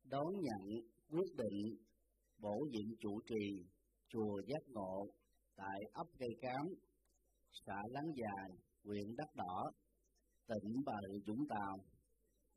[0.03, 1.75] Đón nhận quyết định
[2.37, 3.45] bổ nhiệm chủ trì
[4.07, 5.07] chùa giác ngộ
[5.55, 6.65] tại ấp cây cám,
[7.65, 8.49] xã láng dài
[8.83, 9.71] huyện đất đỏ,
[10.47, 11.77] tỉnh bà rịa vũng tàu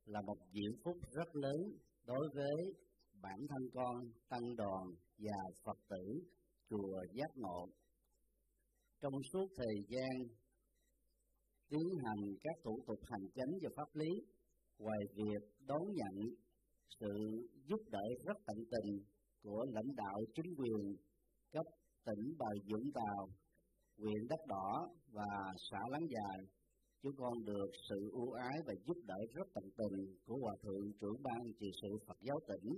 [0.04, 1.60] là một diễn phúc rất lớn
[2.06, 2.74] đối với
[3.22, 3.96] bản thân con,
[4.28, 4.84] tăng đoàn
[5.18, 6.20] và phật tử
[6.70, 7.68] chùa giác ngộ
[9.00, 10.10] trong suốt thời gian
[11.68, 14.10] tiến hành các thủ tục hành chính và pháp lý
[14.78, 16.16] ngoài việc đón nhận
[17.00, 17.12] sự
[17.68, 18.90] giúp đỡ rất tận tình
[19.42, 20.96] của lãnh đạo chính quyền
[21.52, 21.66] cấp
[22.04, 23.28] tỉnh Bà Vũng Tàu,
[23.98, 26.38] huyện Đất Đỏ và xã Láng Dài,
[27.02, 30.92] chúng con được sự ưu ái và giúp đỡ rất tận tình của Hòa Thượng
[31.00, 32.72] trưởng ban trị sự Phật giáo tỉnh.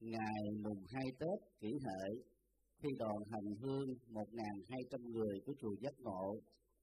[0.00, 2.35] Ngày mùng 2 Tết kỷ hợi
[2.82, 6.40] khi đoàn hành hương 1.200 người của chùa Giác Ngộ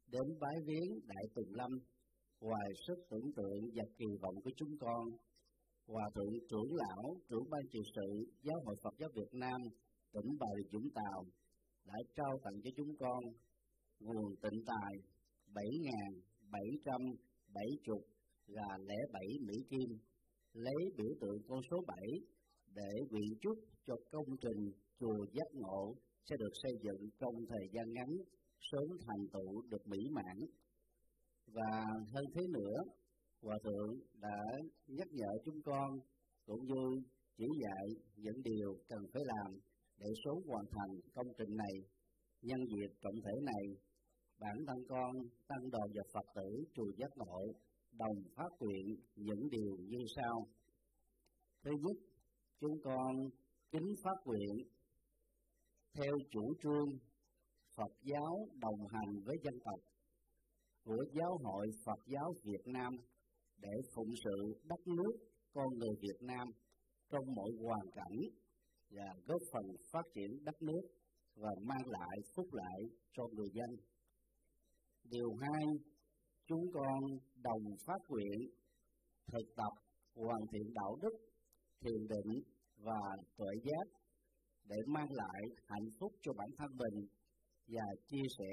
[0.08, 1.72] đến bái viếng Đại Tùng Lâm,
[2.42, 5.04] ngoài sức tưởng tượng và kỳ vọng của chúng con,
[5.88, 9.62] Hòa Thượng trưởng lão, trưởng ban trị sự Giáo hội Phật giáo Việt Nam,
[10.14, 11.26] tỉnh Bà Rịa Vũng Tàu
[11.86, 13.24] đã trao tặng cho chúng con
[14.00, 14.94] nguồn tịnh tài
[15.54, 18.00] 7.770
[18.48, 19.90] gà lẻ bảy Mỹ Kim,
[20.54, 21.98] lấy biểu tượng con số 7
[22.76, 23.58] để nguyện chúc
[23.88, 25.96] cho công trình chùa giác ngộ
[26.26, 28.10] sẽ được xây dựng trong thời gian ngắn,
[28.72, 30.38] sớm thành tựu được mỹ mãn.
[31.48, 32.76] Và hơn thế nữa,
[33.42, 34.40] hòa thượng đã
[34.88, 36.00] nhắc nhở chúng con
[36.46, 37.02] cũng như
[37.38, 39.60] chỉ dạy những điều cần phải làm
[39.98, 41.76] để sớm hoàn thành công trình này.
[42.42, 43.66] Nhân dịp trọng thể này,
[44.40, 45.12] bản thân con
[45.48, 47.42] tăng đoàn và phật tử chùa giác ngộ
[47.92, 50.48] đồng phát nguyện những điều như sau.
[51.64, 51.98] Thứ nhất,
[52.60, 53.16] chúng con
[53.72, 54.58] kính phát nguyện
[55.94, 56.90] theo chủ trương
[57.76, 59.80] Phật giáo đồng hành với dân tộc
[60.84, 62.94] của Giáo hội Phật giáo Việt Nam
[63.58, 65.14] để phụng sự đất nước
[65.54, 66.48] con người Việt Nam
[67.10, 68.20] trong mọi hoàn cảnh
[68.90, 70.82] và góp phần phát triển đất nước
[71.36, 72.82] và mang lại phúc lợi
[73.14, 73.70] cho người dân.
[75.04, 75.64] Điều hai,
[76.48, 77.00] chúng con
[77.36, 78.40] đồng phát nguyện
[79.32, 79.74] thực tập
[80.16, 81.14] hoàn thiện đạo đức,
[81.82, 82.42] thiền định
[82.78, 83.02] và
[83.38, 84.03] tuệ giác
[84.70, 87.08] để mang lại hạnh phúc cho bản thân mình
[87.68, 88.52] và chia sẻ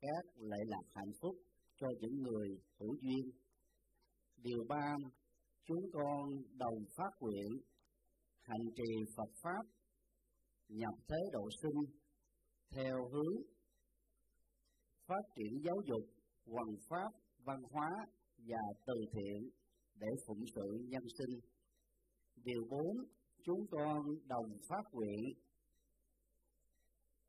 [0.00, 1.36] các lệ lạc hạnh phúc
[1.76, 2.48] cho những người
[2.78, 3.30] hữu duyên.
[4.36, 4.96] Điều ba,
[5.64, 6.28] chúng con
[6.58, 7.60] đồng phát nguyện
[8.42, 9.64] hành trì Phật pháp
[10.68, 11.84] nhập thế độ sinh
[12.70, 13.36] theo hướng
[15.06, 16.04] phát triển giáo dục,
[16.46, 17.10] quần pháp,
[17.44, 17.88] văn hóa
[18.38, 19.50] và từ thiện
[19.94, 21.40] để phụng sự nhân sinh.
[22.44, 22.96] Điều bốn,
[23.44, 25.24] chúng con đồng phát nguyện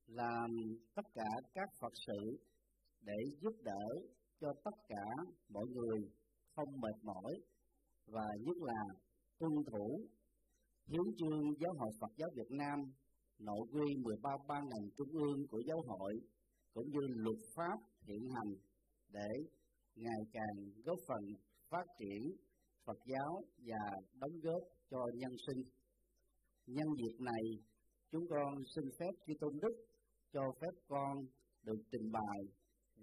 [0.08, 0.50] làm
[0.96, 2.38] tất cả các Phật sự
[3.02, 3.86] để giúp đỡ
[4.42, 5.06] cho tất cả
[5.50, 6.00] mọi người
[6.56, 7.34] không mệt mỏi
[8.06, 8.84] và nhất là
[9.40, 10.08] tuân thủ
[10.88, 12.80] hiến chương giáo hội Phật giáo Việt Nam
[13.40, 16.14] nội quy 13 ban ngành trung ương của giáo hội
[16.74, 17.78] cũng như luật pháp
[18.08, 18.54] hiện hành
[19.10, 19.30] để
[19.96, 21.24] ngày càng góp phần
[21.70, 22.36] phát triển
[22.86, 23.84] Phật giáo và
[24.20, 25.64] đóng góp cho nhân sinh.
[26.66, 27.44] Nhân dịp này,
[28.12, 29.76] chúng con xin phép chư tôn đức
[30.34, 31.18] cho phép con
[31.64, 32.40] được trình bày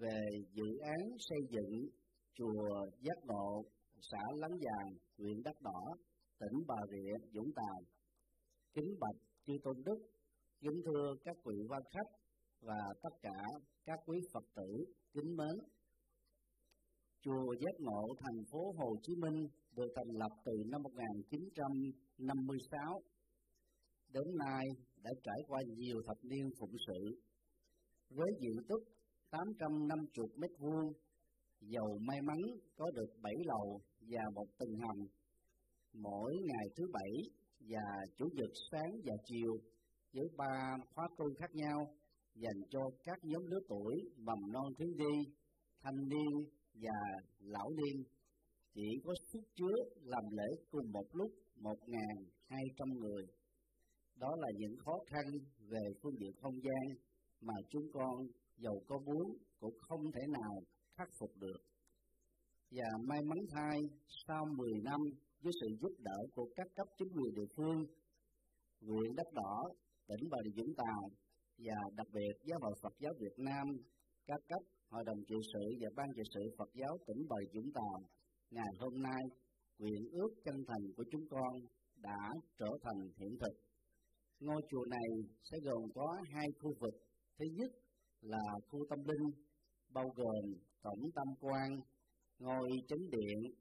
[0.00, 0.20] về
[0.52, 1.88] dự án xây dựng
[2.34, 3.64] chùa Giác Ngộ,
[4.00, 5.96] xã Láng Giàng, huyện đắk Đỏ,
[6.38, 7.80] tỉnh Bà Rịa, Vũng Tàu.
[8.74, 9.16] Kính bạch
[9.46, 9.98] chư tôn đức,
[10.60, 12.10] kính thưa các vị quan khách
[12.60, 13.44] và tất cả
[13.84, 15.56] các quý Phật tử kính mến.
[17.22, 23.02] Chùa Giác Ngộ thành phố Hồ Chí Minh được thành lập từ năm 1956.
[24.08, 24.64] Đến nay
[25.04, 27.20] đã trải qua nhiều thập niên phụng sự
[28.10, 28.84] với diện tích
[29.30, 30.92] 850 mét vuông,
[31.60, 32.38] giàu may mắn
[32.76, 35.06] có được 7 lầu và một tầng hầm.
[35.92, 37.12] Mỗi ngày thứ bảy
[37.60, 37.84] và
[38.16, 39.52] chủ nhật sáng và chiều
[40.12, 41.86] với ba khóa tu khác nhau
[42.34, 45.32] dành cho các nhóm lứa tuổi mầm non thiếu nhi,
[45.82, 46.98] thanh niên và
[47.40, 48.04] lão niên
[48.74, 52.16] chỉ có sức chứa làm lễ cùng một lúc một ngàn
[52.46, 53.24] hai trăm người.
[54.16, 55.24] Đó là những khó khăn
[55.58, 56.96] về phương diện không gian
[57.40, 58.16] mà chúng con
[58.56, 60.54] giàu có muốn cũng không thể nào
[60.96, 61.60] khắc phục được.
[62.70, 63.78] Và may mắn thay,
[64.26, 65.00] sau 10 năm
[65.42, 67.78] với sự giúp đỡ của các cấp chính quyền địa phương,
[68.80, 69.62] huyện Đất Đỏ,
[70.08, 71.02] tỉnh Bà Rịa Vũng Tàu
[71.58, 73.66] và đặc biệt Giáo hội Phật giáo Việt Nam,
[74.26, 77.60] các cấp Hội đồng trị sự và Ban trị sự Phật giáo tỉnh Bà Rịa
[77.60, 77.98] Vũng Tàu,
[78.50, 79.22] ngày hôm nay,
[79.78, 81.52] nguyện ước chân thành của chúng con
[81.96, 82.20] đã
[82.58, 83.54] trở thành hiện thực.
[84.44, 85.10] Ngôi chùa này
[85.42, 86.94] sẽ gồm có hai khu vực.
[87.38, 87.70] Thứ nhất
[88.20, 89.30] là khu tâm linh
[89.94, 90.44] bao gồm
[90.82, 91.70] cổng tâm quan,
[92.38, 93.54] ngôi chánh điện,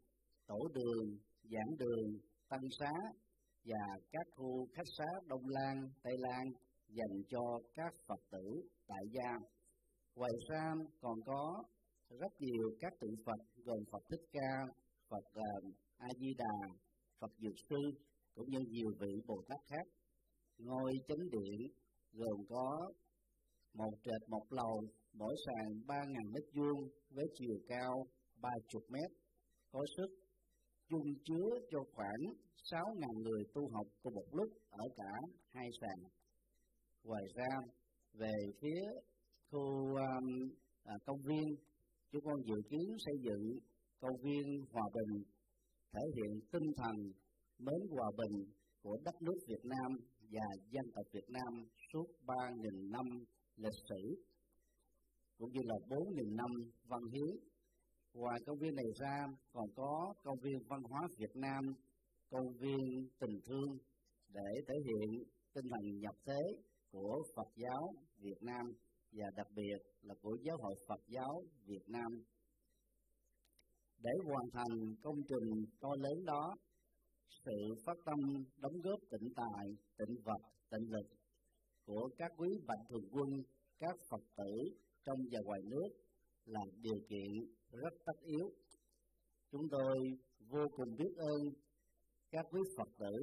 [0.48, 2.91] tổ đường, giảng đường, tăng xá
[3.66, 6.45] và các khu khách xá Đông Lan, Tây Lan
[6.88, 9.32] dành cho các Phật tử tại gia.
[10.16, 11.64] Ngoài ra còn có
[12.10, 14.66] rất nhiều các tượng Phật gồm Phật Thích Ca,
[15.10, 16.76] Phật uh, A Di Đà,
[17.20, 18.02] Phật Dược Sư
[18.36, 20.01] cũng như nhiều vị Bồ Tát khác.
[20.65, 21.59] Ngôi chánh điện
[22.13, 22.91] gồm có
[23.73, 24.81] một trệt một lầu,
[25.13, 28.07] mỗi sàn ba ngàn mét vuông với chiều cao
[28.41, 29.11] ba chục mét,
[29.71, 30.09] có sức
[30.89, 32.21] dung chứa cho khoảng
[32.63, 35.13] sáu ngàn người tu học cùng một lúc ở cả
[35.49, 35.97] hai sàn.
[37.03, 37.57] Ngoài ra,
[38.13, 38.81] về phía
[39.51, 39.61] khu
[39.95, 40.49] um,
[40.83, 41.55] à, công viên,
[42.11, 43.59] chúng con dự kiến xây dựng
[43.99, 45.23] công viên hòa bình
[45.93, 46.95] thể hiện tinh thần
[47.59, 48.45] mến hòa bình
[48.81, 49.91] của đất nước Việt Nam
[50.32, 53.06] và dân tộc Việt Nam suốt ba nghìn năm
[53.56, 54.24] lịch sử
[55.38, 56.52] cũng như là bốn nghìn năm
[56.88, 57.36] văn hiến.
[58.14, 61.64] Ngoài công viên này ra còn có công viên văn hóa Việt Nam,
[62.30, 63.78] công viên tình thương
[64.34, 66.41] để thể hiện tinh thần nhập thế
[66.91, 68.66] của Phật giáo Việt Nam
[69.12, 72.24] và đặc biệt là của Giáo hội Phật giáo Việt Nam.
[74.03, 76.56] Để hoàn thành công trình to lớn đó,
[77.45, 78.20] sự phát tâm
[78.58, 79.66] đóng góp tịnh tài,
[79.98, 81.08] tịnh vật, tịnh lực
[81.86, 83.30] của các quý bạch thường quân,
[83.80, 84.53] các Phật tử
[85.03, 85.90] trong và ngoài nước
[86.45, 87.32] là điều kiện
[87.72, 88.52] rất tất yếu.
[89.52, 89.98] Chúng tôi
[90.40, 91.41] vô cùng biết ơn
[92.32, 93.16] các quý Phật tử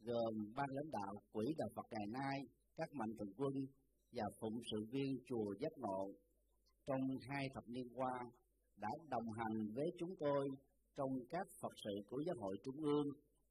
[0.00, 2.40] gồm ban lãnh đạo quỹ đạo Phật ngày nay,
[2.76, 3.52] các mạnh thường quân
[4.12, 6.12] và phụng sự viên chùa Giác Ngộ
[6.86, 8.12] trong hai thập niên qua
[8.76, 10.48] đã đồng hành với chúng tôi
[10.96, 13.06] trong các Phật sự của Giáo hội Trung ương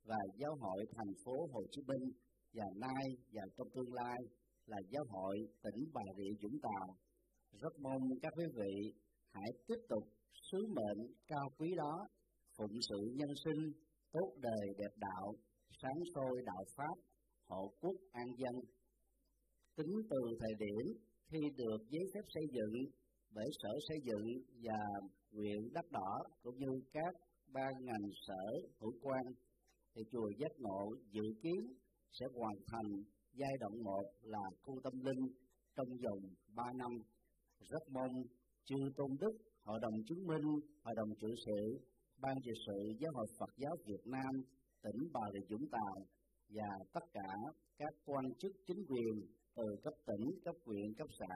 [0.07, 2.05] và Giáo hội thành phố Hồ Chí Minh
[2.53, 3.03] và nay
[3.33, 4.17] và trong tương lai
[4.65, 6.87] là Giáo hội tỉnh Bà Rịa Vũng Tàu.
[7.61, 8.73] Rất mong các quý vị
[9.33, 10.03] hãy tiếp tục
[10.51, 12.07] sứ mệnh cao quý đó,
[12.57, 13.71] phụng sự nhân sinh,
[14.11, 15.33] tốt đời đẹp đạo,
[15.81, 16.95] sáng soi đạo Pháp,
[17.49, 18.55] hộ quốc an dân.
[19.75, 20.85] Tính từ thời điểm
[21.29, 22.73] khi được giấy phép xây dựng
[23.35, 24.27] bởi Sở Xây dựng
[24.63, 24.81] và
[25.31, 26.11] huyện Đất Đỏ
[26.43, 27.13] cũng như các
[27.53, 28.43] ban ngành sở
[28.79, 29.23] hữu quan
[29.97, 31.73] thì chùa Giác Ngộ dự kiến
[32.11, 33.03] sẽ hoàn thành
[33.33, 35.27] giai đoạn một là khu tâm linh
[35.75, 36.19] trong vòng
[36.55, 36.91] 3 năm.
[37.59, 38.23] Rất mong
[38.65, 39.31] chư tôn đức,
[39.63, 40.47] hội đồng chứng minh,
[40.83, 41.79] hội đồng trị sự,
[42.21, 44.43] ban trị sự, giáo hội phật giáo việt nam,
[44.83, 45.95] tỉnh bà rịa vũng tàu
[46.49, 47.29] và tất cả
[47.77, 49.15] các quan chức chính quyền
[49.55, 51.35] từ cấp tỉnh, cấp huyện, cấp xã,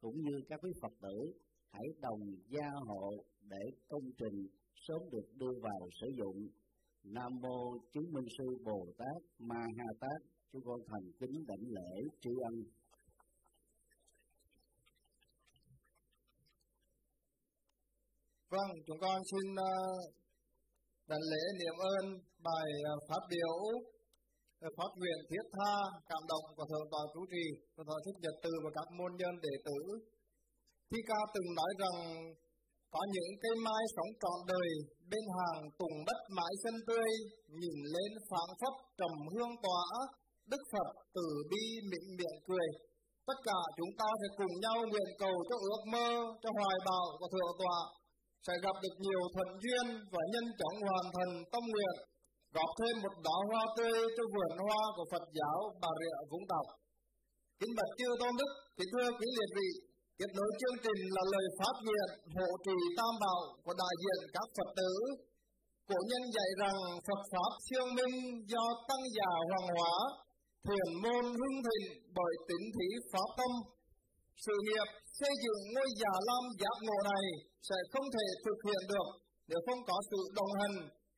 [0.00, 1.32] cũng như các quý phật tử,
[1.72, 3.10] hãy đồng gia hộ
[3.40, 6.48] để công trình sớm được đưa vào sử dụng
[7.02, 10.20] nam mô chứng minh sư bồ tát ma ha tát
[10.52, 11.90] chúng con thành kính đảnh lễ
[12.20, 12.54] tri ân
[18.50, 19.74] Vâng, chúng con xin ờ,
[21.08, 22.70] đảnh lễ niệm ơn bài
[23.08, 23.54] phát biểu
[24.60, 25.74] phát nguyện thiết tha
[26.10, 27.44] cảm động của thượng tọa chủ trì
[27.74, 29.78] của thọ thích nhật từ và các môn nhân đệ tử.
[30.90, 31.96] Thi ca từng nói rằng
[32.94, 34.68] có những cây mai sống trọn đời
[35.10, 37.10] bên hàng tùng đất mãi xanh tươi
[37.60, 39.84] nhìn lên phảng phất trầm hương tỏa
[40.50, 42.68] đức phật từ bi mịn miệng cười.
[43.28, 46.08] Tất cả chúng ta sẽ cùng nhau nguyện cầu cho ước mơ
[46.42, 47.78] cho hoài bão và thượng tọa.
[48.46, 51.96] Sẽ gặp được nhiều thuận duyên và nhân chóng hoàn thành tâm nguyện.
[52.56, 56.46] Góp thêm một đóa hoa tươi cho vườn hoa của Phật giáo Bà Rịa Vũng
[56.52, 56.64] Tàu.
[57.60, 59.70] Kính bạch chư tôn đức, kính thưa quý liệt vị,
[60.22, 64.20] tiếp nối chương trình là lời phát nguyện hộ trì tam bảo của đại diện
[64.36, 64.92] các Phật tử.
[65.88, 68.16] Cổ nhân dạy rằng Phật Pháp siêu minh
[68.52, 69.94] do tăng già hoàng hóa,
[70.66, 71.86] thiền môn hưng thịnh
[72.16, 73.52] bởi tính thí pháp tâm.
[74.44, 74.88] Sự nghiệp
[75.18, 77.24] xây dựng ngôi già lam giác ngộ này
[77.68, 79.08] sẽ không thể thực hiện được
[79.48, 80.76] nếu không có sự đồng hành,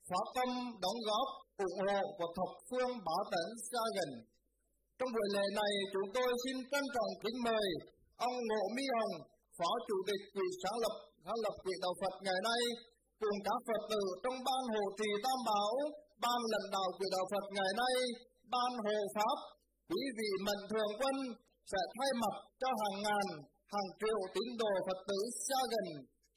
[0.08, 0.50] pháp tâm
[0.84, 1.26] đóng góp,
[1.66, 4.10] ủng hộ của thập phương bá tấn xa gần.
[4.98, 7.68] Trong buổi lễ này, chúng tôi xin trân trọng kính mời
[8.28, 9.14] ông Ngộ Mi Hồng,
[9.58, 10.94] Phó Chủ tịch Quỹ sáng lập
[11.24, 12.62] sáng lập Quỹ Đạo Phật ngày nay,
[13.22, 15.72] cùng các Phật tử trong ban hộ trì Tam Bảo,
[16.24, 17.96] ban lãnh đạo Quỹ Đạo Phật ngày nay,
[18.54, 19.38] ban hộ Pháp,
[19.90, 21.16] quý vị mạnh thường quân
[21.70, 23.26] sẽ thay mặt cho hàng ngàn,
[23.72, 25.86] hàng triệu tín đồ Phật tử xa gần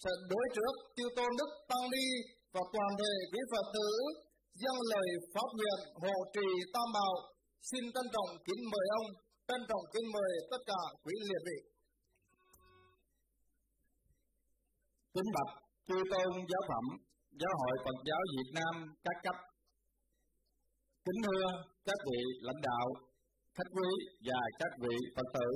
[0.03, 2.07] sẽ đối trước tiêu tôn đức tăng ni
[2.53, 3.89] và toàn thể quý Phật tử
[4.61, 7.13] dâng lời pháp nguyện hộ trì Tam Bảo.
[7.69, 9.07] Xin trân trọng kính mời ông,
[9.47, 11.74] trân trọng kính mời tất cả quý liệt vị.
[15.15, 15.51] Kính bạch
[15.87, 16.85] chư tôn giáo phẩm,
[17.41, 18.73] giáo hội Phật giáo Việt Nam
[19.05, 19.37] các cấp.
[21.05, 21.45] Kính thưa
[21.87, 22.85] các vị lãnh đạo,
[23.55, 23.89] khách quý
[24.27, 25.49] và các vị Phật tử.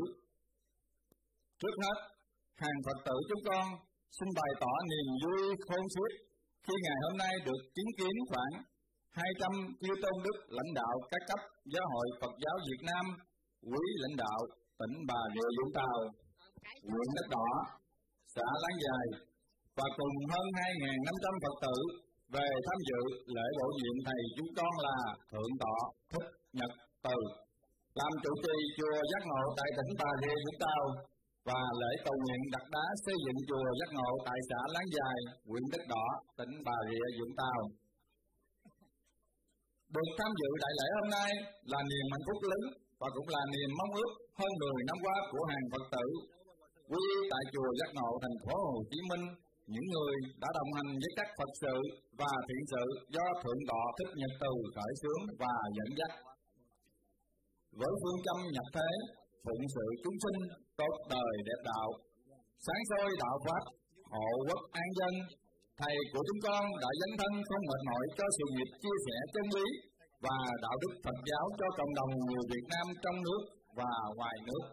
[1.59, 1.97] Trước hết,
[2.61, 3.65] hàng Phật tử chúng con
[4.17, 6.11] xin bày tỏ niềm vui khôn xiết
[6.65, 8.53] khi ngày hôm nay được chứng kiến khoảng
[9.09, 11.41] 200 chư tôn đức lãnh đạo các cấp
[11.73, 13.05] giáo hội Phật giáo Việt Nam,
[13.71, 14.39] quý lãnh đạo
[14.79, 15.97] tỉnh Bà Rịa Vũng Tàu,
[16.89, 17.49] huyện Đất Đỏ,
[18.35, 19.28] xã Láng Dài
[19.79, 21.75] và cùng hơn 2.500 Phật tử
[22.35, 23.01] về tham dự
[23.35, 24.97] lễ bổ nhiệm thầy chúng con là
[25.31, 25.79] Thượng tọa
[26.11, 26.27] Thích
[26.57, 26.71] Nhật
[27.05, 27.17] Từ
[27.99, 30.83] làm chủ trì chùa Giác Ngộ tại tỉnh Bà Rịa Vũng Tàu
[31.47, 35.17] và lễ cầu nguyện đặt đá xây dựng chùa Giác Ngộ tại xã Láng Dài,
[35.47, 36.05] huyện Đất Đỏ,
[36.39, 37.59] tỉnh Bà Rịa Vũng Tàu.
[39.95, 41.29] Được tham dự đại lễ hôm nay
[41.71, 42.63] là niềm hạnh phúc lớn
[42.99, 46.05] và cũng là niềm mong ước hơn 10 năm qua của hàng Phật tử
[46.91, 49.25] quy tại chùa Giác Ngộ thành phố Hồ Chí Minh
[49.73, 51.75] những người đã đồng hành với các Phật sự
[52.19, 52.85] và thiện sự
[53.15, 56.11] do Thượng tọa Thích Nhật Từ khởi xướng và dẫn dắt.
[57.79, 58.89] Với phương châm nhập thế,
[59.45, 60.39] phụng sự chúng sinh,
[60.79, 61.89] tốt đời đẹp đạo,
[62.65, 63.63] sáng soi đạo pháp,
[64.13, 65.13] hộ quốc an dân,
[65.79, 69.17] thầy của chúng con đã dấn thân không mệt mỏi cho sự nghiệp chia sẻ
[69.33, 69.67] chân lý
[70.25, 73.41] và đạo đức Phật giáo cho cộng đồng người Việt Nam trong nước
[73.79, 74.63] và ngoài nước.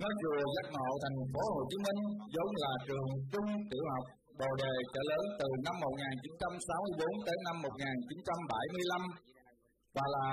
[0.00, 2.00] Ngôi chùa Giác Ngộ thành phố Hồ Chí Minh
[2.34, 4.04] vốn là trường trung tiểu học
[4.40, 9.02] Bồ Đề trở lớn từ năm 1964 tới năm 1975
[9.96, 10.26] và là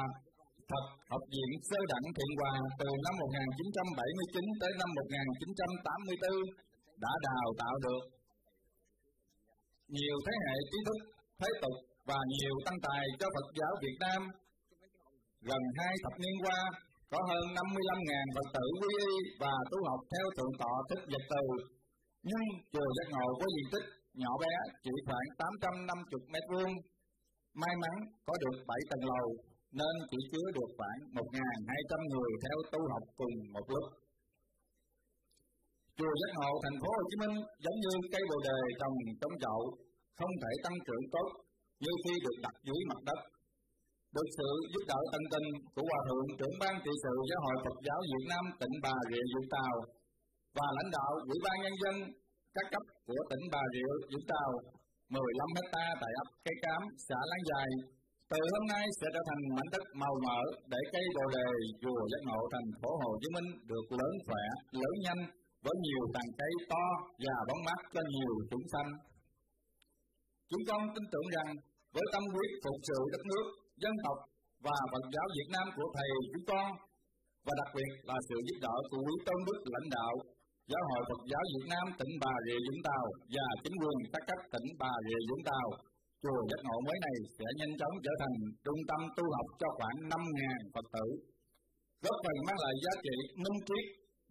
[0.69, 6.35] Phật học viện sơ đẳng Thiện Hòa từ năm 1979 tới năm 1984
[7.03, 8.03] đã đào tạo được
[9.95, 10.99] nhiều thế hệ trí thức,
[11.39, 11.75] thế tục
[12.09, 14.21] và nhiều tăng tài cho Phật giáo Việt Nam.
[15.49, 16.59] Gần hai thập niên qua,
[17.11, 19.11] có hơn 55.000 Phật tử quy y
[19.41, 21.43] và tu học theo thượng tọa thích Nhật từ.
[22.29, 23.87] Nhưng chùa Giác Ngộ có diện tích
[24.21, 26.73] nhỏ bé chỉ khoảng 850 mét vuông.
[27.61, 27.95] May mắn
[28.27, 29.25] có được 7 tầng lầu
[29.79, 33.85] nên chỉ chứa được khoảng 1.200 người theo tu học cùng một lúc.
[35.97, 39.35] Chùa Giác Ngộ thành phố Hồ Chí Minh giống như cây bồ đề trồng trong
[39.43, 39.61] chậu,
[40.19, 41.27] không thể tăng trưởng tốt
[41.83, 43.19] như khi được đặt dưới mặt đất.
[44.15, 47.57] Được sự giúp đỡ tận tình của Hòa Thượng trưởng ban trị sự Giáo hội
[47.63, 49.73] Phật giáo Việt Nam tỉnh Bà Rịa Vũng Tàu
[50.57, 51.95] và lãnh đạo Ủy ban Nhân dân
[52.55, 54.49] các cấp của tỉnh Bà Rịa Vũng Tàu
[55.13, 57.69] 15 hecta tại ấp Cây Cám, xã Láng Dài.
[58.31, 60.39] Từ hôm nay sẽ trở thành mảnh đất màu mỡ
[60.73, 61.47] để cây bồ đề
[61.81, 64.43] chùa Giác Ngộ thành phố Hồ Chí Minh được lớn khỏe,
[64.81, 65.21] lớn nhanh
[65.63, 66.85] với nhiều tàn cây to
[67.23, 68.89] và bóng mát cho nhiều chúng sanh.
[70.49, 71.49] Chúng con tin tưởng rằng
[71.95, 73.45] với tâm huyết phục sự đất nước,
[73.83, 74.17] dân tộc
[74.65, 76.67] và Phật giáo Việt Nam của Thầy chúng con
[77.45, 80.13] và đặc biệt là sự giúp đỡ của quý tôn đức lãnh đạo
[80.71, 83.03] Giáo hội Phật giáo Việt Nam tỉnh Bà Rịa Vũng Tàu
[83.35, 85.67] và chính quyền các cấp tỉnh Bà Rịa Vũng Tàu
[86.23, 88.35] chùa giác ngộ mới này sẽ nhanh chóng trở thành
[88.65, 91.05] trung tâm tu học cho khoảng 5.000 Phật tử,
[92.03, 93.85] góp phần mang lại giá trị minh triết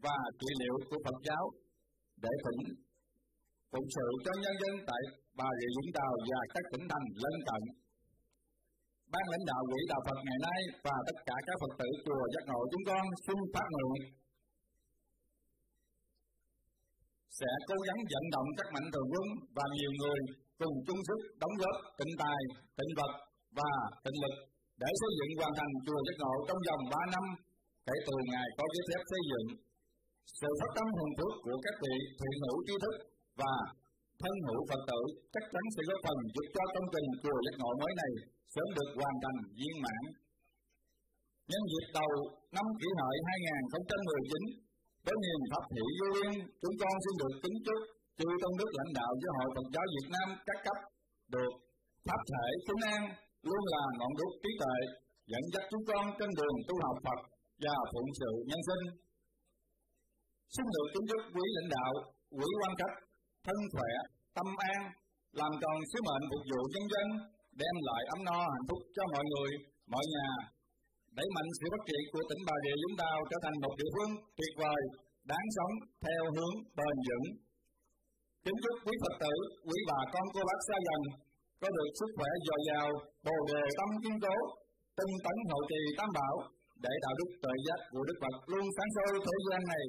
[0.04, 1.44] và trị liệu của Phật giáo
[2.24, 2.62] để phụng
[3.72, 5.02] phụng sự cho nhân dân tại
[5.38, 7.62] Bà Rịa Vũng Tàu và các tỉnh thành lân cận.
[9.12, 12.22] Ban lãnh đạo quỹ đạo Phật ngày nay và tất cả các Phật tử chùa
[12.32, 14.02] giác ngộ chúng con xin phát nguyện
[17.38, 19.26] sẽ cố gắng vận động các mạnh thường quân
[19.56, 20.20] và nhiều người
[20.60, 22.40] cùng chung sức đóng góp tịnh tài,
[22.78, 23.12] tịnh vật
[23.58, 23.72] và
[24.04, 24.34] tịnh lực
[24.82, 27.24] để xây dựng hoàn thành chùa Giác Ngộ trong vòng 3 năm
[27.86, 29.46] kể từ ngày có giấy phép xây dựng.
[30.40, 32.94] Sự phát tâm hùng phước của các vị thiện hữu trí thức
[33.40, 33.54] và
[34.22, 35.00] thân hữu Phật tử
[35.34, 38.12] chắc chắn sẽ góp phần giúp cho công trình chùa Giác Ngộ mới này
[38.54, 40.02] sớm được hoàn thành viên mãn.
[41.50, 42.12] Nhân dịp đầu
[42.56, 44.42] năm kỷ hợi 2019,
[45.04, 46.32] với niềm pháp thị vô biên,
[46.62, 47.80] chúng con xin được kính chúc
[48.18, 50.78] chư tôn đức lãnh đạo giáo hội Phật giáo Việt Nam các cấp
[51.34, 51.52] được
[52.06, 53.02] pháp thể chúng an
[53.46, 54.78] luôn là ngọn đuốc trí tuệ
[55.30, 57.20] dẫn dắt chúng con trên đường tu học Phật
[57.64, 58.84] và phụng sự nhân sinh.
[60.54, 61.92] Xin được kính chúc quý lãnh đạo,
[62.38, 62.94] quý quan khách,
[63.46, 63.90] thân khỏe,
[64.36, 64.80] tâm an,
[65.40, 67.06] làm tròn sứ mệnh phục vụ nhân dân,
[67.60, 69.50] đem lại ấm no hạnh phúc cho mọi người,
[69.92, 70.28] mọi nhà,
[71.16, 73.90] đẩy mạnh sự phát triển của tỉnh Bà Rịa Vũng Tàu trở thành một địa
[73.94, 74.80] phương tuyệt vời,
[75.30, 75.72] đáng sống
[76.04, 77.26] theo hướng bền vững.
[78.44, 79.34] Kính chúc quý Phật tử,
[79.68, 81.02] quý bà con cô bác xa gần
[81.60, 82.88] có được sức khỏe dồi dào,
[83.26, 84.36] bồ đề tâm kiên cố,
[84.96, 86.34] tinh tấn hậu trì tam bảo
[86.84, 89.84] để đạo đức tự giác của Đức Phật luôn sáng soi thế gian này.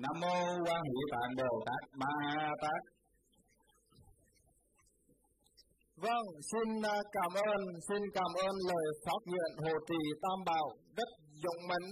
[0.00, 0.36] Nam mô
[0.66, 2.14] Quan Hệ Tạng Bồ Tát Ma
[2.62, 2.82] Tát.
[6.04, 10.66] Vâng, xin à, cảm ơn, xin cảm ơn lời phát nguyện hộ trì Tam Bảo
[10.96, 11.10] rất
[11.42, 11.90] dũng mãnh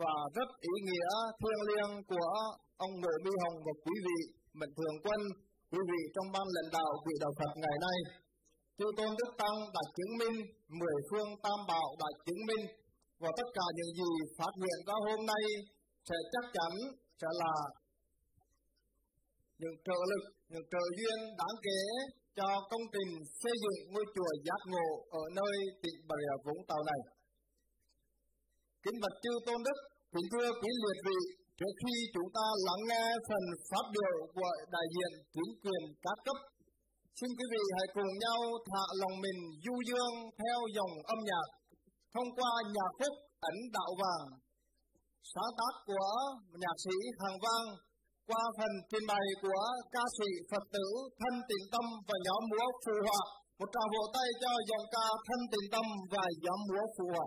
[0.00, 1.10] và rất ý nghĩa
[1.40, 2.30] thiêng liêng của
[2.76, 4.20] ông Nội Mi Hồng và quý vị
[4.58, 5.20] mệnh Thường Quân,
[5.70, 7.98] quý vị trong ban lãnh đạo quỹ đạo Phật ngày nay.
[8.78, 10.36] Chư Tôn Đức Tăng đã chứng minh,
[10.80, 12.64] mười phương Tam Bảo đã chứng minh
[13.22, 15.44] và tất cả những gì phát nguyện ra hôm nay
[16.08, 16.72] sẽ chắc chắn
[17.20, 17.54] sẽ là
[19.60, 21.80] những trợ lực, những trợ duyên đáng kể
[22.38, 23.10] cho công trình
[23.42, 24.88] xây dựng ngôi chùa giác ngộ
[25.20, 27.00] ở nơi tỉnh Bà Rịa Vũng Tàu này.
[28.84, 29.78] Kính bạch chư tôn đức,
[30.14, 31.18] kính thưa quý liệt vị,
[31.58, 36.18] trước khi chúng ta lắng nghe phần phát biểu của đại diện chính quyền các
[36.26, 36.38] cấp,
[37.18, 38.38] xin quý vị hãy cùng nhau
[38.68, 41.46] thả lòng mình du dương theo dòng âm nhạc
[42.14, 43.14] thông qua nhạc khúc
[43.50, 44.43] ấn đạo vàng
[45.32, 46.10] sáng tác của
[46.62, 47.68] nhạc sĩ Hàng Vang
[48.28, 49.62] qua phần trình bày của
[49.94, 50.86] ca sĩ Phật tử
[51.20, 53.22] Thân Tịnh Tâm và nhóm múa phù hòa.
[53.58, 57.26] Một tràng vỗ tay cho dòng ca Thân Tịnh Tâm và nhóm múa phù hòa.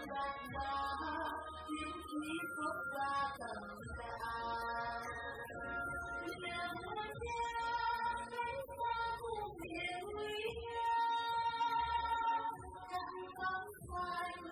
[0.00, 0.82] tân đặt đá
[2.10, 3.62] khí quốc gia tầm
[3.98, 5.00] cao
[6.42, 7.44] niềm vui cha
[8.30, 10.34] cánh xa vùng biển nguy
[12.90, 14.42] chân cắm xanh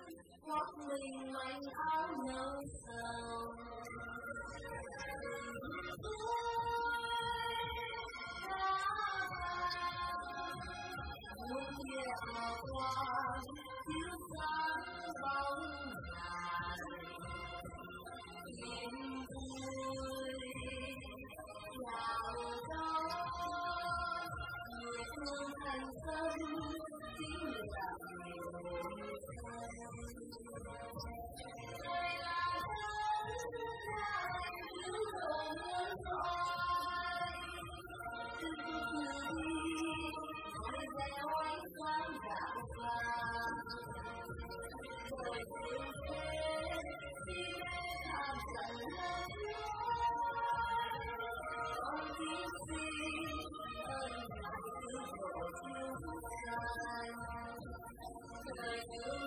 [0.47, 1.61] hoặc mình mảnh
[1.91, 3.59] áo nâu sầu
[26.19, 26.58] thành
[58.61, 59.18] Trời thương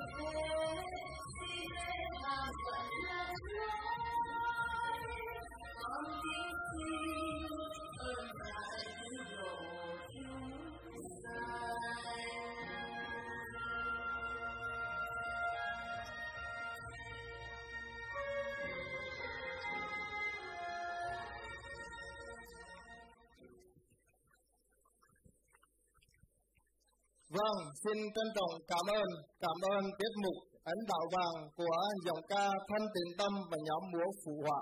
[27.39, 29.09] Vâng, xin trân trọng cảm ơn,
[29.45, 30.39] cảm ơn tiết mục
[30.73, 34.61] ấn đạo vàng của dòng ca thanh tịnh Tâm và nhóm múa Phụ Họa.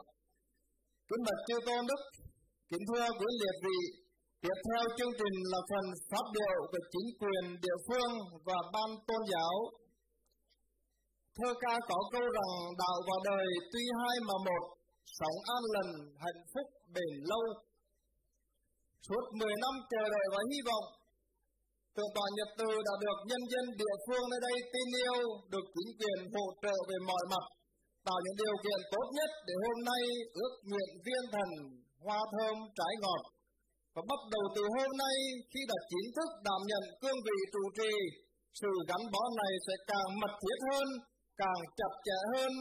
[1.09, 2.03] Kính bạch chư tôn đức,
[2.71, 3.79] kính thưa quý liệt vị,
[4.43, 8.13] tiếp theo chương trình là phần phát biểu của chính quyền địa phương
[8.47, 9.55] và ban tôn giáo.
[11.37, 14.65] Thơ ca có câu rằng đạo vào đời tuy hai mà một,
[15.19, 15.93] sống an lành,
[16.25, 17.45] hạnh phúc bền lâu.
[19.07, 20.87] Suốt 10 năm chờ đợi và hy vọng,
[21.95, 25.19] Thượng tọa Nhật Từ đã được nhân dân địa phương nơi đây tin yêu,
[25.53, 27.45] được chính quyền hỗ trợ về mọi mặt,
[28.07, 30.03] tạo những điều kiện tốt nhất để hôm nay
[30.43, 31.51] ước nguyện viên thần
[32.05, 33.23] hoa thơm trái ngọt.
[33.95, 35.17] Và bắt đầu từ hôm nay
[35.51, 37.93] khi đã chính thức đảm nhận cương vị trụ trì,
[38.61, 40.89] sự gắn bó này sẽ càng mật thiết hơn,
[41.43, 42.53] càng chặt chẽ hơn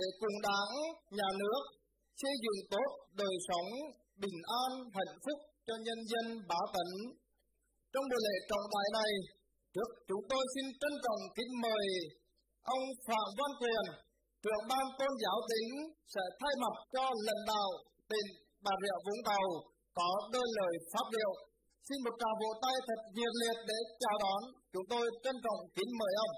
[0.00, 0.72] để cùng đảng,
[1.18, 1.62] nhà nước
[2.22, 2.90] xây dựng tốt
[3.22, 3.68] đời sống
[4.22, 6.88] bình an, hạnh phúc cho nhân dân bá tấn
[7.96, 9.12] trong buổi lễ trọng đại này,
[9.74, 11.86] trước chúng tôi xin trân trọng kính mời
[12.76, 13.84] ông Phạm Văn Quyền,
[14.44, 15.70] trưởng ban tôn giáo tỉnh
[16.14, 17.68] sẽ thay mặt cho lãnh đạo
[18.10, 18.28] tỉnh
[18.64, 19.46] Bà Rịa Vũng Tàu
[19.98, 21.30] có đôi lời phát biểu.
[21.86, 24.40] Xin một tràng vỗ tay thật nhiệt liệt để chào đón.
[24.72, 26.34] Chúng tôi trân trọng kính mời ông.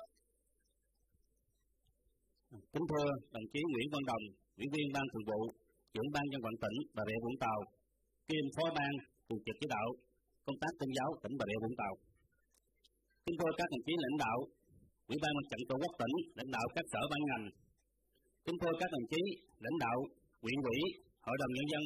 [2.72, 4.24] Kính thưa đồng chí Nguyễn Văn Đồng,
[4.60, 5.40] ủy viên ban thường vụ,
[5.92, 7.58] trưởng ban dân vận tỉnh Bà Rịa Vũng Tàu,
[8.28, 8.92] kiêm phó ban
[9.26, 9.88] thường trực chỉ đạo
[10.48, 11.92] công tác tôn giáo tỉnh Bà Rịa Vũng Tàu.
[13.24, 14.38] Chúng thưa các đồng chí lãnh đạo,
[15.10, 17.44] Ủy ban Mặt trận Tổ quốc tỉnh, lãnh đạo các sở ban ngành.
[18.44, 19.20] Chúng thưa các đồng chí
[19.64, 19.96] lãnh đạo
[20.42, 20.78] huyện ủy,
[21.26, 21.82] hội đồng nhân dân,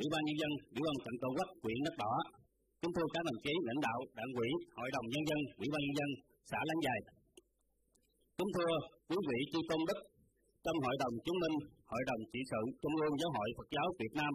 [0.00, 2.12] Ủy ban nhân dân, Ủy ban Mặt trận Tổ quốc huyện Đất Đỏ.
[2.80, 5.80] Chúng thưa các đồng chí lãnh đạo đảng ủy, hội đồng nhân dân, Ủy ban
[5.84, 6.10] nhân dân
[6.50, 7.00] xã Láng Dài.
[8.38, 8.72] Chúng thưa
[9.08, 9.98] quý vị chư tôn đức
[10.64, 11.56] trong hội đồng chứng minh,
[11.92, 14.32] hội đồng trị sự Trung ương Giáo hội Phật giáo Việt Nam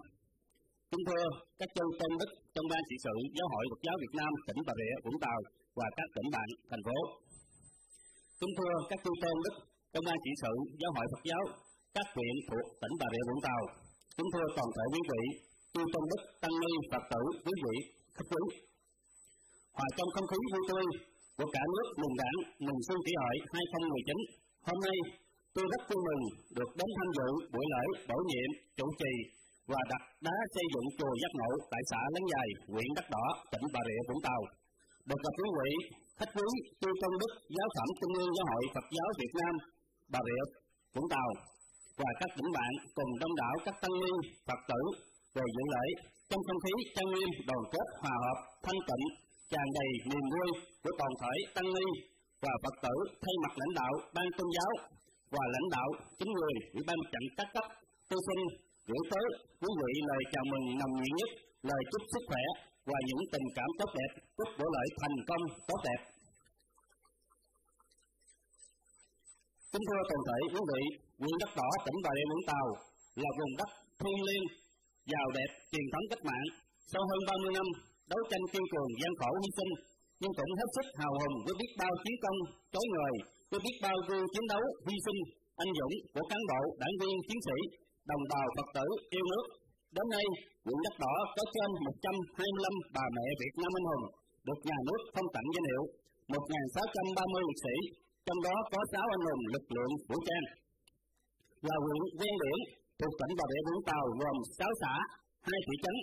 [0.93, 1.25] Kính thưa
[1.59, 4.59] các chân tôn đức trong ban trị sự Giáo hội Phật giáo Việt Nam tỉnh
[4.67, 5.39] Bà Rịa Vũng Tàu
[5.79, 6.97] và các tỉnh bạn thành phố.
[8.39, 9.55] Kính thưa các chư tôn đức
[9.91, 11.43] trong ban trị sự Giáo hội Phật giáo
[11.95, 13.61] các huyện thuộc tỉnh Bà Rịa Vũng Tàu.
[14.17, 15.21] Kính thưa toàn thể quý vị,
[15.73, 17.75] chư tôn đức tăng ni Phật tử quý vị
[18.15, 18.43] khách quý.
[19.77, 20.85] Hòa trong không khí vui tươi
[21.37, 24.17] của cả nước mừng đảng mừng xuân kỷ hợi 2019,
[24.67, 24.97] hôm nay
[25.55, 26.23] tôi rất vui mừng
[26.57, 29.13] được đến tham dự buổi lễ bổ nhiệm chủ trì
[29.71, 33.25] và đặt đá xây dựng chùa Giác Ngộ tại xã Láng Dài, huyện Đất Đỏ,
[33.51, 34.41] tỉnh Bà Rịa Vũng Tàu.
[35.09, 35.71] Được gặp quý vị
[36.19, 36.49] khách quý
[36.81, 39.53] tư công đức giáo phẩm trung ương giáo hội Phật giáo Việt Nam
[40.13, 40.43] Bà Rịa
[40.95, 41.29] Vũng Tàu
[42.01, 44.11] và các tỉnh bạn cùng đông đảo các tăng ni
[44.47, 44.81] Phật tử
[45.35, 45.85] về dự lễ
[46.29, 49.05] trong không khí trang nghiêm đoàn kết hòa hợp thanh tịnh
[49.51, 50.49] tràn đầy niềm vui
[50.83, 51.87] của toàn thể tăng ni
[52.43, 54.71] và Phật tử thay mặt lãnh đạo ban tôn giáo
[55.35, 55.89] và lãnh đạo
[56.19, 57.65] chính quyền ủy ban trận các cấp
[58.09, 58.39] tôi xin
[58.91, 59.25] gửi tới
[59.61, 61.31] quý vị lời chào mừng nồng nhiệt nhất.
[61.69, 62.43] Lời chúc sức khỏe
[62.89, 64.11] và những tình cảm tốt đẹp.
[64.37, 66.01] Chúc bổ lợi thành công, tốt đẹp.
[69.71, 70.81] Kính thưa toàn thể, quý vị
[71.21, 72.65] huyện đất đỏ tỉnh bà rịa vũng tàu
[73.21, 73.69] là vùng đất
[73.99, 74.45] thiêng liêng,
[75.11, 76.47] giàu đẹp, truyền thống cách mạng.
[76.91, 77.67] Sau hơn 30 năm
[78.11, 79.71] đấu tranh kiên cường, gian khổ hy sinh,
[80.21, 82.37] nhưng cũng hết sức hào hùng với biết bao chiến công,
[82.73, 83.13] chói người
[83.49, 85.19] với biết bao gương chiến đấu hy sinh,
[85.63, 87.57] anh dũng của cán bộ, đảng viên, chiến sĩ
[88.09, 89.45] đồng bào phật tử yêu nước
[89.95, 90.25] đến nay
[90.65, 94.05] huyện đất đỏ có trên 125 bà mẹ Việt Nam anh hùng
[94.47, 95.83] được nhà nước phong tặng danh hiệu
[96.33, 97.75] 1.630 liệt sĩ
[98.25, 100.45] trong đó có 6 anh hùng lực lượng vũ trang
[101.67, 102.59] là huyện ven biển
[102.99, 104.93] thuộc tỉnh Bà Rịa Vũng Tàu gồm 6 xã,
[105.49, 105.95] 2 thị trấn.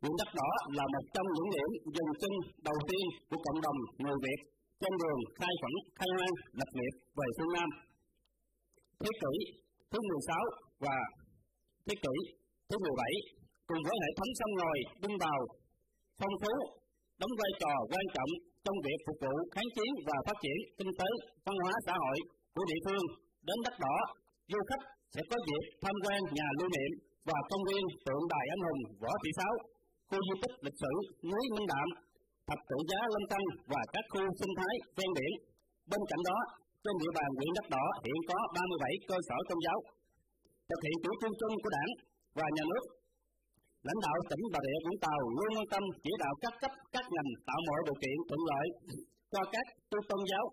[0.00, 2.32] Huyện Đất Đỏ là một trong những điểm dừng chân
[2.68, 4.40] đầu tiên của cộng đồng người Việt
[4.80, 7.68] trên đường khai khẩn khai hoang lập nghiệp về phương Nam.
[9.00, 9.34] Thế kỷ
[9.92, 10.44] thứ 16
[10.84, 10.96] và
[11.86, 12.14] thế kỷ
[12.68, 13.12] thứ 17
[13.68, 15.40] cùng với hệ thống sông ngòi đinh bào
[16.18, 16.54] phong phú
[17.20, 18.32] đóng vai trò quan trọng
[18.64, 21.10] trong việc phục vụ kháng chiến và phát triển kinh tế,
[21.46, 22.18] văn hóa xã hội
[22.54, 23.04] của địa phương.
[23.48, 23.96] Đến đất đỏ
[24.50, 26.92] du khách sẽ có dịp tham quan nhà lưu niệm
[27.28, 29.52] và công viên tượng đài anh hùng võ thị sáu
[30.08, 30.92] khu di tích lịch sử
[31.30, 31.88] núi minh đạm
[32.48, 35.32] thập tự giá lâm tăng và các khu sinh thái ven biển.
[35.90, 36.38] Bên cạnh đó
[36.84, 39.78] trên địa bàn huyện đất đỏ hiện có 37 cơ sở tôn giáo
[40.68, 41.90] thực hiện chủ trương chung của đảng
[42.38, 42.84] và nhà nước.
[43.86, 47.04] Lãnh đạo tỉnh bà rịa vũng tàu luôn quan tâm chỉ đạo các cấp, các
[47.14, 48.66] ngành tạo mọi điều kiện thuận lợi
[49.32, 50.44] cho các tu tôn giáo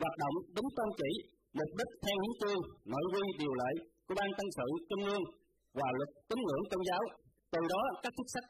[0.00, 1.10] hoạt động đúng tôn chỉ,
[1.58, 2.60] mục đích theo hiến chương
[2.92, 3.72] nội quy, điều lệ
[4.06, 5.24] của ban tăng sự trung ương
[5.78, 7.02] và luật tín ngưỡng tôn giáo.
[7.52, 8.46] Từ đó, các chức sách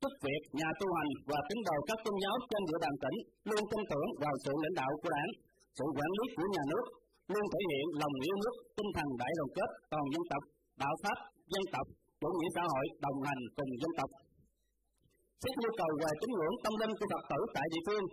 [0.00, 3.16] chức việc, nhà tu hành và tín đồ các tôn giáo trên địa bàn tỉnh
[3.48, 5.30] luôn tin tưởng vào sự lãnh đạo của đảng
[5.76, 6.84] sự quản lý của nhà nước
[7.32, 10.42] luôn thể hiện lòng yêu nước, tinh thần đại đoàn kết toàn dân tộc,
[10.82, 11.18] đạo pháp,
[11.52, 11.86] dân tộc,
[12.20, 14.10] chủ nghĩa xã hội đồng hành cùng dân tộc.
[15.42, 18.04] Xét nhu cầu về tín ngưỡng tâm linh của phật tử tại địa phương,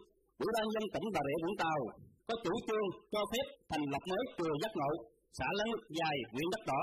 [0.44, 1.80] ủy ban dân tỉnh bà rịa vũng tàu
[2.28, 4.92] có chủ trương cho phép thành lập mới chùa giác ngộ,
[5.38, 6.82] xã lớn dài, huyện đất đỏ.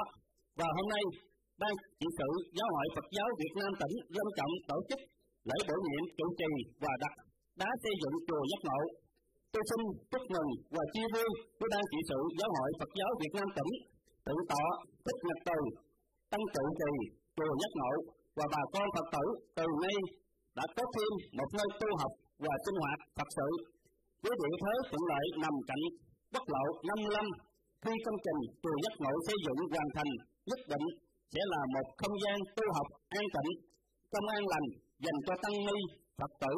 [0.58, 1.04] Và hôm nay,
[1.60, 5.00] ban trị sự giáo hội phật giáo việt nam tỉnh long trọng tổ chức
[5.48, 6.50] lễ bổ nhiệm chủ trì
[6.82, 7.14] và đặt
[7.60, 8.80] đá xây dựng chùa giác ngộ
[9.54, 9.80] tôi xin
[10.12, 13.48] chúc mừng và chia vui với ban trị sự giáo hội phật giáo việt nam
[13.56, 13.72] tỉnh
[14.26, 14.66] tự tọa
[15.04, 15.58] thích nhật từ,
[16.30, 16.92] tăng trụ trì
[17.36, 17.92] chùa Nhất ngộ
[18.38, 19.24] và bà con phật tử
[19.58, 19.96] từ nay
[20.58, 22.12] đã có thêm một nơi tu học
[22.44, 23.48] và sinh hoạt thật sự.
[24.22, 25.84] Với địa thế thuận lợi nằm cạnh
[26.32, 27.26] quốc lộ 55
[27.82, 30.10] khi công trình chùa Nhất ngộ xây dựng hoàn thành,
[30.48, 30.86] nhất định
[31.32, 33.50] sẽ là một không gian tu học an tịnh,
[34.12, 34.66] công an lành
[35.04, 35.78] dành cho tăng ni,
[36.18, 36.54] phật tử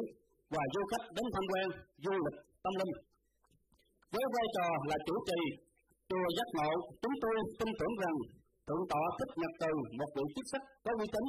[0.54, 1.66] và du khách đến tham quan,
[2.04, 2.94] du lịch tâm linh
[4.12, 5.40] với vai trò là chủ trì
[6.08, 6.70] chùa giác ngộ
[7.02, 8.16] chúng tôi tin tưởng rằng
[8.66, 11.26] thượng tọa thích nhật từ một vị chức sắc có uy tín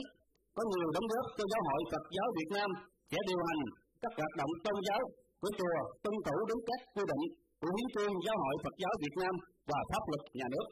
[0.55, 2.69] có nhiều đóng góp cho giáo hội phật giáo việt nam
[3.11, 3.61] sẽ điều hành
[4.01, 5.01] các hoạt động tôn giáo
[5.41, 7.23] của chùa tuân thủ đúng các quy định
[7.61, 9.33] của hiến trương giáo hội Phật giáo Việt Nam
[9.69, 10.67] và pháp luật nhà nước.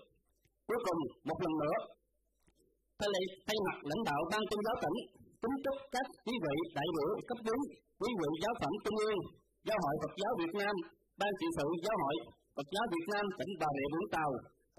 [0.68, 1.76] Cuối cùng, một lần nữa,
[3.00, 4.98] thay, thay mặt lãnh đạo ban tôn giáo tỉnh,
[5.42, 7.60] kính chúc các quý vị đại biểu cấp dưới,
[8.02, 9.20] quý vị giáo phẩm trung ương,
[9.68, 10.76] giáo hội Phật giáo Việt Nam,
[11.22, 12.16] ban trị sự giáo hội
[12.56, 14.32] Phật giáo Việt Nam tỉnh Bà Rịa Vũng Tàu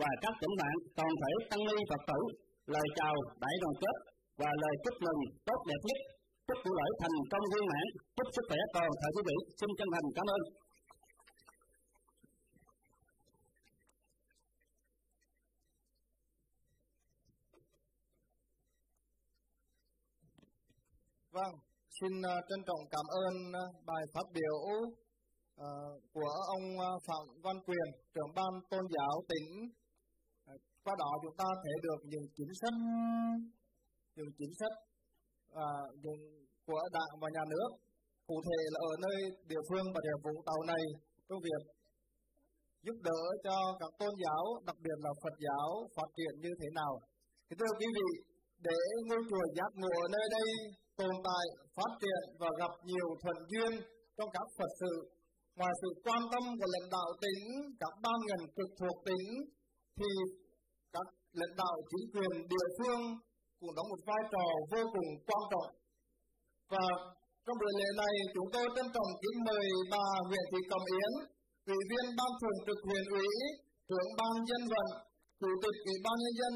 [0.03, 2.21] và các tỉnh bạn toàn thể tăng ni Phật tử
[2.75, 3.97] lời chào đại đoàn kết
[4.41, 6.01] và lời chúc mừng tốt đẹp nhất
[6.47, 7.87] chúc buổi lễ thành công viên mãn
[8.17, 9.37] chúc sức khỏe toàn thể quý vị.
[9.59, 10.43] Xin chân thành cảm ơn.
[21.37, 21.55] Vâng,
[22.01, 24.57] xin à, trân trọng cảm ơn à, bài phát biểu
[25.57, 25.71] à,
[26.15, 26.65] của ông
[27.07, 29.49] Phạm Văn Quyền, trưởng ban tôn giáo tỉnh.
[30.85, 32.77] Qua đó chúng ta thấy được những chính sách,
[34.17, 34.75] những chính sách
[36.03, 36.23] những
[36.67, 37.71] của đảng và nhà nước
[38.27, 39.19] cụ thể là ở nơi
[39.51, 40.85] địa phương và địa vùng tàu này
[41.29, 41.63] trong việc
[42.85, 46.69] giúp đỡ cho các tôn giáo đặc biệt là phật giáo phát triển như thế
[46.75, 46.93] nào
[47.47, 48.11] thì thưa quý vị
[48.69, 50.49] để ngôi chùa giác ngộ ở nơi đây
[51.01, 51.45] tồn tại,
[51.77, 53.73] phát triển và gặp nhiều thuận duyên
[54.17, 54.95] trong các Phật sự.
[55.59, 57.43] Ngoài sự quan tâm của lãnh đạo tỉnh,
[57.81, 59.25] các ban ngành trực thuộc tỉnh,
[59.99, 60.11] thì
[60.95, 61.07] các
[61.41, 63.03] lãnh đạo chính quyền địa phương
[63.59, 65.71] cũng đóng một vai trò vô cùng quan trọng.
[66.73, 66.87] Và
[67.45, 71.13] trong buổi lễ này, chúng tôi trân trọng kính mời bà Nguyễn Thị Cẩm Yến,
[71.73, 73.29] Ủy viên Ban Thường trực huyện ủy,
[73.89, 74.89] trưởng ban dân vận,
[75.41, 76.55] Chủ tịch Ủy ban nhân dân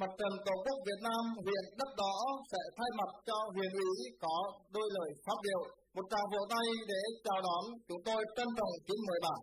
[0.00, 2.14] Mặt trận Tổ quốc Việt Nam huyện Đất Đỏ
[2.52, 4.36] sẽ thay mặt cho huyện ủy có
[4.74, 5.60] đôi lời phát biểu.
[5.94, 9.40] Một tràng vỗ tay để chào đón chúng tôi trân trọng kính mời bạn.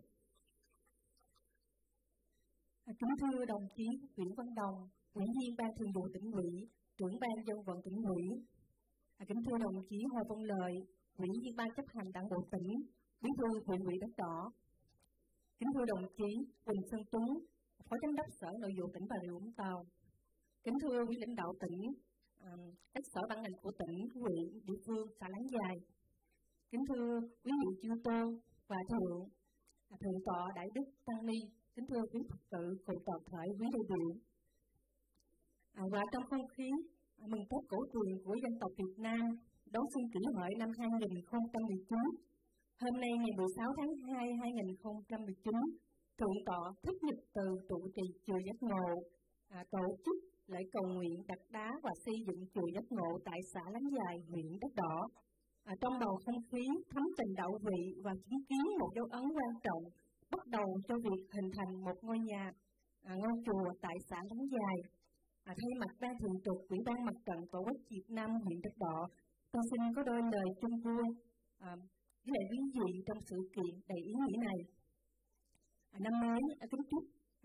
[2.90, 3.86] À, kính thưa đồng chí
[4.16, 4.76] Nguyễn Văn Đồng,
[5.14, 6.50] ủy viên ban thường vụ tỉnh ủy,
[6.98, 8.22] trưởng ban dân vận tỉnh ủy.
[9.20, 10.74] À, kính thưa đồng chí Hồ Văn Lợi,
[11.22, 12.68] ủy viên ban chấp hành đảng bộ tỉnh,
[13.22, 14.36] bí thư huyện ủy Đất Đỏ.
[15.58, 16.30] Kính thưa đồng chí
[16.64, 17.28] Quỳnh Xuân Tuấn,
[17.86, 19.78] phó giám đốc sở nội vụ tỉnh Bà Rịa Vũng Tàu.
[20.64, 21.80] Kính thưa quý lãnh đạo tỉnh,
[22.40, 22.52] ờ,
[22.94, 25.76] các sở ban ngành của tỉnh, huyện, địa phương, xã Láng Dài.
[26.70, 28.26] Kính thưa quý vị chư tôn
[28.68, 29.18] và thượng,
[30.00, 31.38] thượng tọa đại đức tăng ni,
[31.74, 34.10] kính thưa quý phật tử cùng toàn thể quý đại biểu.
[35.72, 36.68] À, và trong không khí
[37.22, 39.22] à, mừng Tết cổ truyền của dân tộc Việt Nam
[39.72, 41.98] đón xuân kỷ hợi năm 2019,
[42.82, 45.54] hôm nay ngày 16 tháng 2 2019,
[46.18, 48.86] thượng tọa thích nhật từ trụ trì chùa giác ngộ
[49.48, 53.38] à, tổ chức lại cầu nguyện đặt đá và xây dựng chùa giác ngộ tại
[53.52, 54.96] xã Láng Dài, huyện Đất Đỏ.
[55.64, 59.24] À, trong bầu không khí thấm tình đạo vị và chứng kiến một dấu ấn
[59.36, 59.82] quan trọng
[60.30, 62.50] bắt đầu cho việc hình thành một ngôi nhà,
[63.02, 64.76] à, ngôi chùa tại xã Láng Dài.
[65.44, 68.60] À, thay mặt ban thường trực Ủy ban Mặt trận Tổ quốc Việt Nam huyện
[68.62, 69.08] Đất Đỏ,
[69.52, 71.04] tôi xin có đôi lời chung vui
[71.58, 71.76] à,
[72.24, 74.58] với lại quý vị trong sự kiện đầy ý nghĩa này.
[75.90, 77.04] À, năm mới à, kính chúc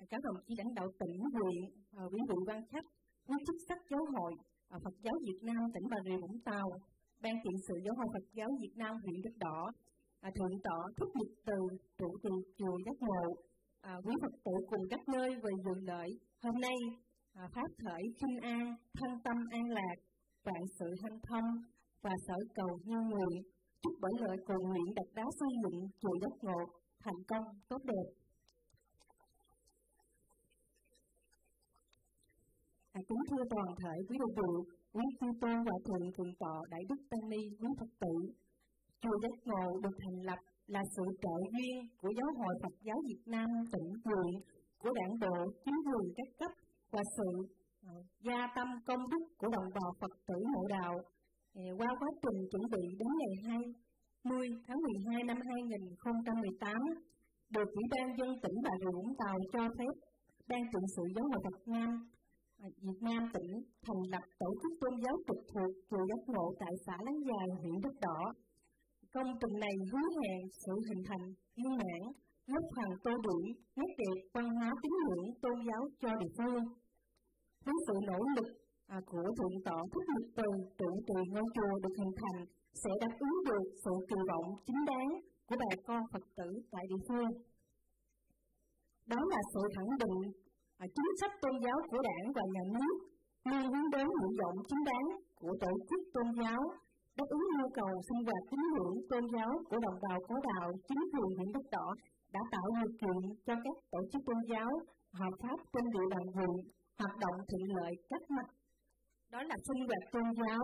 [0.10, 1.60] các đồng chí lãnh đạo tỉnh, huyện,
[2.12, 2.86] quý vị quan khách,
[3.28, 4.34] quý chức sắc giáo hội,
[4.74, 6.68] ờ, Phật giáo Việt Nam tỉnh Bà Rịa Vũng Tàu,
[7.24, 9.60] ban trị sự giáo hội Phật giáo Việt Nam huyện Đất Đỏ,
[10.22, 11.60] à, thượng tọa thích nhật từ
[11.98, 13.26] trụ trì chùa giác ngộ,
[13.82, 16.10] à, quý Phật tử cùng các nơi về dự lợi
[16.44, 16.78] hôm nay
[17.34, 19.98] à, pháp khởi kinh an, thân tâm an lạc,
[20.44, 21.50] vạn sự hanh thông
[22.02, 23.44] và sở cầu như nguyện
[23.82, 26.60] chúc bởi lợi cầu nguyện đặt đá xây dựng chùa giác ngộ
[27.04, 28.19] thành công tốt đẹp.
[33.00, 34.56] À, kính thưa toàn thể quý đồng biểu,
[34.94, 38.14] quý chư tôn và thượng thượng tọa đại đức tăng ni, quý phật tử.
[39.02, 42.98] Chùa Giác Ngộ được thành lập là sự trợ duyên của Giáo hội Phật giáo
[43.08, 44.34] Việt Nam tỉnh huyện,
[44.82, 45.36] của đảng bộ,
[45.66, 46.52] chính quyền các cấp
[46.92, 47.30] và sự
[47.90, 47.94] ờ,
[48.26, 50.94] gia tâm công đức của đồng bào Phật tử mộ đạo.
[51.56, 56.78] Ờ, qua quá trình chuẩn bị đến ngày 20 tháng 12 năm 2018,
[57.50, 59.94] được Ủy ban dân tỉnh Bà Rịa Vũng Tàu cho phép
[60.50, 61.92] Ban trị sự Giáo hội Phật Nam
[62.60, 63.52] Việt Nam tỉnh
[63.86, 67.48] thành lập tổ chức tôn giáo trực thuộc chùa giác ngộ tại xã Láng Dài,
[67.62, 68.20] huyện Đất Đỏ.
[69.14, 71.26] Công trình này hứa hẹn sự hình thành
[71.56, 72.02] viên mãn,
[72.52, 73.46] lớp phần tô điểm,
[73.78, 76.64] nét đẹp văn hóa tín ngưỡng tôn giáo cho địa phương.
[77.66, 78.50] Với sự nỗ lực
[78.88, 82.40] à, của thượng tọa thích nhật từ trụ trì ngôi chùa được hình thành
[82.82, 85.12] sẽ đáp ứng được sự kỳ vọng chính đáng
[85.48, 87.32] của bà con Phật tử tại địa phương.
[89.06, 90.49] Đó là sự khẳng định
[90.96, 92.96] chính sách tôn giáo của đảng và nhà nước
[93.50, 95.08] luôn hướng đến nguyện vọng chính đáng
[95.40, 96.62] của tổ chức tôn giáo,
[97.18, 100.72] đáp ứng nhu cầu sinh hoạt tín ngưỡng tôn giáo của đồng bào có đạo
[100.88, 101.88] chính quyền huyện đất đỏ
[102.34, 104.70] đã tạo điều kiện cho các tổ chức tôn giáo
[105.20, 106.54] hợp pháp trên địa bàn huyện
[107.00, 108.48] hoạt động thuận lợi các mặt.
[109.32, 110.64] Đó là sinh hoạt tôn giáo,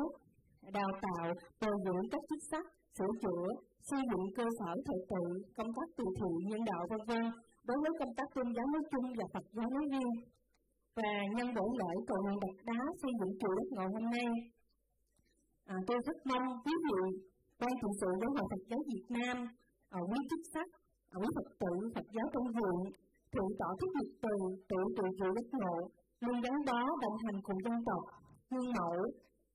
[0.74, 1.26] đào tạo,
[1.62, 2.66] bồi dưỡng các chức sắc,
[2.98, 3.48] sửa chữa,
[3.90, 5.24] xây dựng cơ sở thờ tự,
[5.58, 7.24] công tác từ thiện, nhân đạo, vân vân
[7.68, 10.14] đối với công tác tôn giáo nói chung và Phật giáo nói riêng.
[11.00, 14.30] Và nhân buổi lễ cầu nguyện đặt đá xây dựng chùa đất ngộ hôm nay,
[15.74, 17.02] à, tôi rất mong quý vị
[17.60, 19.38] ban trị sự giáo hội Phật giáo Việt Nam,
[20.00, 20.68] ở quý chức sắc,
[21.14, 22.80] ở quý Phật tử Phật giáo trong viện,
[23.32, 24.36] thượng tọa thích nhật từ
[24.70, 25.78] tự tự chùa đất ngộ,
[26.24, 28.04] luôn gắn bó đồng hành cùng dân tộc,
[28.50, 29.00] gương mẫu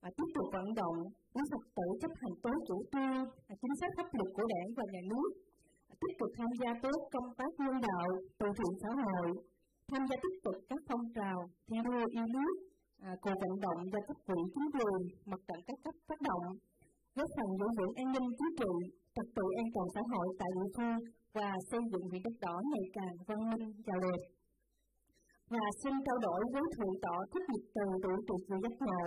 [0.00, 0.98] và tiếp tục vận động
[1.34, 4.68] quý Phật tử chấp hành tối chủ trương, à, chính sách pháp luật của đảng
[4.76, 5.30] và nhà nước
[6.00, 8.08] tích cực tham gia tốt công tác nhân đạo,
[8.38, 9.28] từ thiện xã hội,
[9.90, 12.52] tham gia tích cực các phong trào thi đua yêu nước,
[13.08, 15.00] à, cùng vận động do cấp quỹ chính quyền,
[15.30, 16.44] mặt trận các cấp phát động,
[17.16, 18.72] góp phần giữ vững an ninh chính trị,
[19.14, 20.98] trật tự an toàn xã hội tại địa phương
[21.36, 24.20] và xây dựng huyện đất đỏ ngày càng văn minh giàu đẹp.
[25.54, 29.04] Và xin trao đổi với thượng tọa thích nhật từ tuổi trụ chùa giác ngộ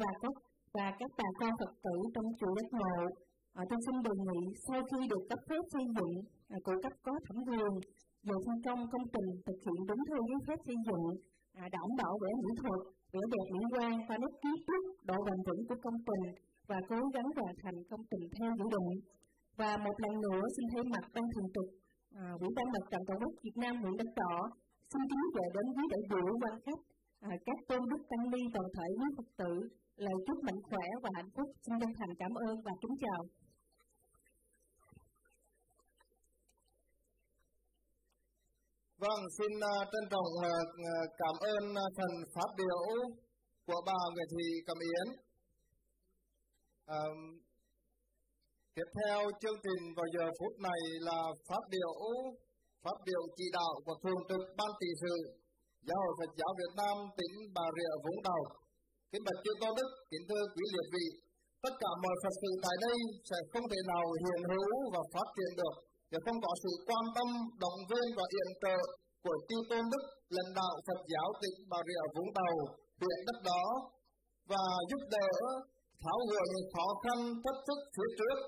[0.00, 0.34] và các
[0.76, 2.96] và các bà con Phật tử trong chùa giác ngộ
[3.60, 6.14] À, tôi xin đề nghị sau khi được cấp phép xây dựng
[6.54, 7.72] à, của cấp có thẩm quyền
[8.28, 11.06] về thi công công trình thực hiện đúng theo giấy phép xây dựng,
[11.62, 12.80] à, đảm bảo vẻ mỹ thuật,
[13.12, 16.26] vẻ đẹp mỹ quan và nét kiến trúc, độ bền vững của công trình
[16.70, 18.90] và cố gắng hoàn thành công trình theo dự định.
[19.60, 21.68] Và một lần nữa xin thay mặt ban thường trực
[22.22, 24.36] à, Ủy ban Mặt trận Tổ quốc Việt Nam huyện Đất Đỏ
[24.90, 26.82] xin kính gửi đến quý đại biểu quan khách
[27.28, 29.52] à, các tôn đức tăng ni toàn thể quý Phật tử
[29.96, 31.48] lời chúc mạnh khỏe và hạnh phúc.
[31.64, 33.20] Xin chân thành cảm ơn và kính chào.
[39.04, 40.48] Vâng, xin uh, trân trọng uh,
[41.22, 42.80] cảm ơn uh, phần phát biểu
[43.66, 45.06] của bà Nguyễn Thị Cẩm Yến.
[46.96, 47.16] Uh,
[48.74, 51.18] tiếp theo chương trình vào giờ phút này là
[51.48, 51.92] phát biểu
[52.84, 55.14] phát biểu chỉ đạo của thường trực ban trị sự
[55.86, 58.42] giáo hội Phật giáo Việt Nam tỉnh Bà Rịa Vũng Tàu.
[59.10, 61.06] Kính bạch chư tôn đức, kính thưa quý liệt vị,
[61.64, 62.96] tất cả mọi Phật sự tại đây
[63.30, 65.74] sẽ không thể nào hiện hữu và phát triển được
[66.14, 67.28] nếu không có sự quan tâm,
[67.64, 68.78] động viên và yểm trợ
[69.24, 70.04] của chư tôn đức
[70.36, 72.54] lãnh đạo Phật giáo tỉnh Bà Rịa Vũng Tàu,
[73.00, 73.64] huyện đất đó
[74.50, 75.28] và giúp đỡ
[76.02, 78.38] tháo gỡ những khó khăn thách thức phía trước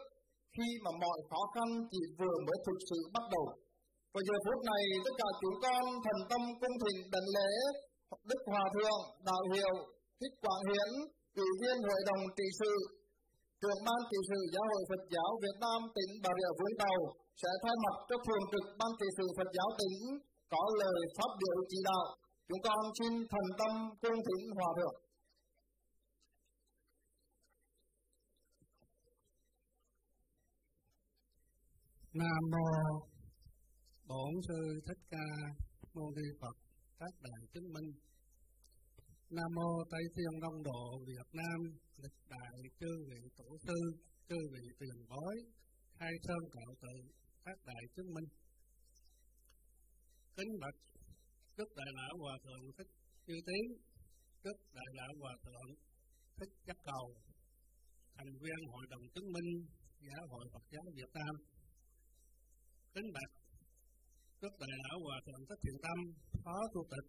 [0.54, 3.46] khi mà mọi khó khăn chỉ vừa mới thực sự bắt đầu.
[4.12, 7.50] Và giờ phút này tất cả chúng con thành tâm cung thỉnh đảnh lễ
[8.30, 9.74] Đức Hòa Thượng Đạo Hiệu
[10.20, 10.90] Thích Quảng Hiển
[11.42, 12.72] Ủy viên Hội đồng trị sự
[13.60, 16.98] trưởng ban trị sự giáo hội Phật giáo Việt Nam tỉnh Bà Rịa Vũng Tàu
[17.42, 19.96] sẽ thay mặt cho thường trực ban trị sự Phật giáo tỉnh
[20.52, 22.04] có lời phát biểu chỉ đạo.
[22.48, 23.72] Chúng con xin thần tâm
[24.02, 24.96] cung thỉnh hòa thượng.
[32.20, 32.68] Nam mô
[34.08, 35.26] Bổn sư Thích Ca
[35.94, 36.56] Mâu Ni Phật
[36.98, 37.90] các đại chứng minh.
[39.30, 41.58] Nam mô Tây Thiên Đông Độ Việt Nam
[42.02, 43.78] lịch đại chư vị tổ sư,
[44.28, 45.34] chư vị tiền bối,
[45.98, 48.28] khai sơn cạo tự phát đại chứng minh.
[50.36, 50.78] Kính bạch
[51.56, 52.90] Đức Đại Lão Hòa Thượng Thích
[53.26, 53.64] Chư Tiến,
[54.44, 55.70] Đức Đại Lão Hòa Thượng
[56.36, 57.04] Thích Giác Cầu,
[58.16, 59.50] thành viên Hội đồng chứng minh
[60.06, 61.34] Giáo hội Phật giáo Việt Nam.
[62.94, 63.32] Kính bạch
[64.42, 65.98] Đức Đại Lão Hòa Thượng Thích Thiện Tâm,
[66.44, 67.08] Phó Chủ tịch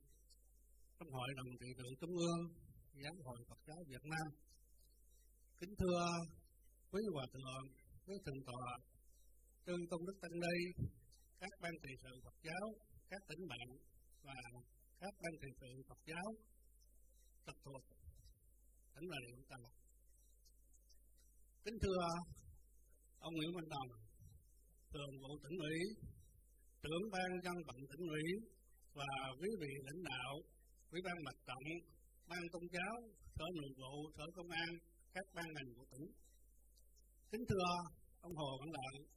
[0.97, 2.41] trong Hội đồng trị sự Trung ương
[3.03, 4.27] Giáo hội Phật giáo Việt Nam.
[5.59, 6.01] Kính thưa
[6.91, 7.64] quý Hòa Thượng,
[8.05, 8.68] quý Thượng Tọa,
[9.68, 10.60] trương Tôn Đức Tăng Đây,
[11.41, 12.65] các ban trị sự Phật giáo,
[13.11, 13.68] các tỉnh bạn
[14.27, 14.38] và
[15.02, 16.27] các ban trị sự Phật giáo
[17.45, 17.84] trực thuộc
[18.95, 19.65] tỉnh Bà Rịa Vũng Tàu.
[21.65, 22.02] Kính thưa
[23.19, 23.89] ông Nguyễn Văn Đồng,
[24.94, 25.77] thường vụ tỉnh ủy,
[26.84, 28.26] trưởng ban dân vận tỉnh ủy
[28.94, 30.31] và quý vị lãnh đạo,
[30.91, 31.64] quý ban mặt trận,
[32.30, 32.95] ban tôn giáo,
[33.35, 34.69] sở nội vụ, sở công an,
[35.14, 36.06] các ban ngành của tỉnh.
[37.31, 37.69] Kính thưa
[38.22, 39.16] ông Hồ Văn lợi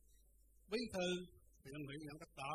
[0.73, 1.07] bí thư
[1.63, 2.55] huyện ủy nhận cách đó,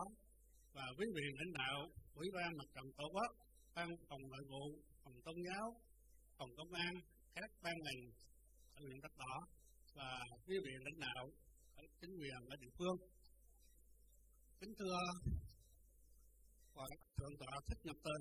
[0.74, 1.78] và quý vị lãnh đạo,
[2.14, 3.32] ủy ban mặt trận tổ quốc,
[3.76, 4.64] ban phòng nội vụ,
[5.04, 5.66] phòng tôn giáo,
[6.38, 6.94] phòng công an,
[7.36, 8.02] các ban ngành
[8.76, 9.36] ở huyện đất đỏ
[9.96, 10.10] và
[10.46, 11.24] quý vị lãnh đạo
[11.76, 12.98] ở chính quyền ở địa phương.
[14.60, 15.00] Kính thưa
[16.76, 16.86] và
[17.18, 18.18] thượng tọa thích nhật từ,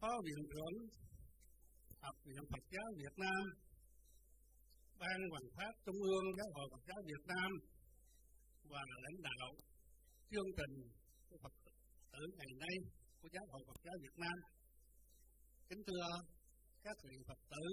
[0.00, 0.76] phó viện trưởng
[2.00, 3.42] học viện phật giáo việt nam,
[5.00, 7.50] ban hoàng pháp trung ương giáo hội phật giáo việt nam
[8.70, 9.48] và lãnh đạo
[10.30, 10.74] chương trình
[11.28, 11.54] của Phật
[12.12, 12.76] tử ngày nay
[13.20, 14.36] của giáo hội Phật giáo Việt Nam.
[15.68, 16.06] Kính thưa
[16.82, 17.64] các vị Phật tử,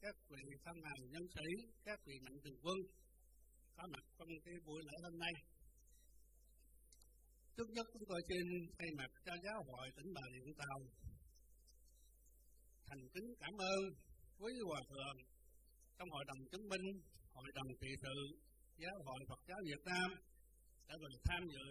[0.00, 1.46] các vị tham hào nhân sĩ,
[1.84, 2.78] các vị mạnh thường quân
[3.76, 5.34] có mặt trong cái buổi lễ hôm nay.
[7.56, 8.44] Trước nhất chúng tôi xin
[8.78, 10.78] thay mặt cho giáo hội tỉnh Bà Rịa Vũng Tàu
[12.86, 13.80] thành kính cảm ơn
[14.40, 15.16] quý hòa thượng
[15.98, 16.86] trong hội đồng chứng minh,
[17.34, 18.16] hội đồng trị sự
[18.82, 20.08] giáo hội Phật giáo Việt Nam
[20.88, 21.66] đã được tham dự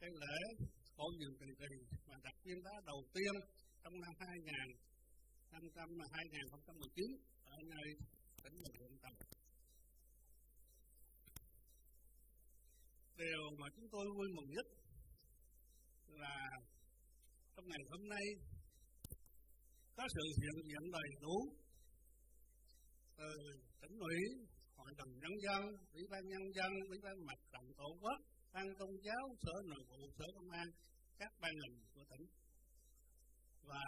[0.00, 0.66] cái lễ
[0.96, 1.72] cổ nhiều kỳ kỳ
[2.06, 3.34] và đặt viên đá đầu tiên
[3.82, 4.88] trong năm 2000
[5.52, 5.62] năm
[6.12, 7.04] 2019
[7.44, 7.88] ở nơi
[8.42, 8.92] tỉnh bình thuận.
[9.02, 9.12] Tàu.
[13.16, 14.66] Điều mà chúng tôi vui mừng nhất
[16.06, 16.38] là
[17.56, 18.26] trong ngày hôm nay
[19.96, 21.36] có sự hiện diện đầy đủ
[23.16, 23.30] từ
[23.80, 24.18] tỉnh ủy,
[24.76, 25.62] hội đồng nhân dân,
[25.92, 28.18] ủy ban nhân dân, ủy ban mặt trận tổ quốc,
[28.58, 30.68] ban tôn giáo, sở nội vụ, sở công an,
[31.18, 32.24] các ban ngành của tỉnh.
[33.70, 33.84] Và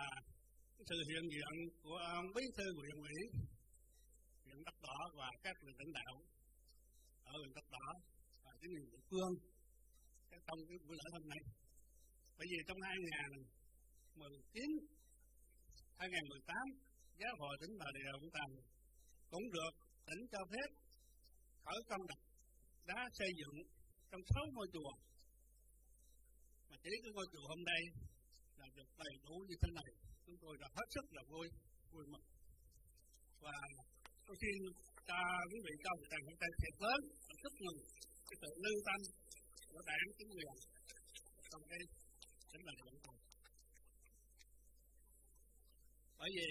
[0.88, 3.18] sự hiện diện của ông bí thư huyện ủy
[4.44, 6.14] huyện đất đỏ và các vị lãnh đạo
[7.24, 7.86] ở huyện đất đỏ
[8.44, 9.32] và chính quyền địa phương
[10.46, 11.42] trong cái buổi lễ hôm nay.
[12.38, 14.64] Bởi vì trong 2019
[15.98, 16.56] 2018
[17.20, 18.50] giáo hội tỉnh Bà Rịa Vũng Tàu
[19.30, 19.72] cũng được
[20.06, 20.68] tỉnh cho phép
[21.64, 22.20] khởi công đặt
[22.86, 23.79] đá xây dựng
[24.10, 24.92] trong sáu ngôi chùa.
[26.68, 27.82] Mà chỉ cái ngôi chùa hôm nay
[28.60, 29.90] là được đầy đủ như thế này.
[30.26, 31.46] Chúng tôi đã hết sức là vui
[31.92, 32.26] vui mừng.
[33.44, 33.56] Và
[34.26, 34.56] tôi xin
[35.08, 35.18] cho
[35.50, 37.78] quý vị cho một tràng tay thiệt lớn và chúc mừng
[38.28, 39.00] cái sự lưu tâm
[39.70, 40.54] của đảng chính quyền
[41.50, 41.80] trong cái
[42.50, 43.18] chính là Rịa Vũng
[46.18, 46.48] bởi vì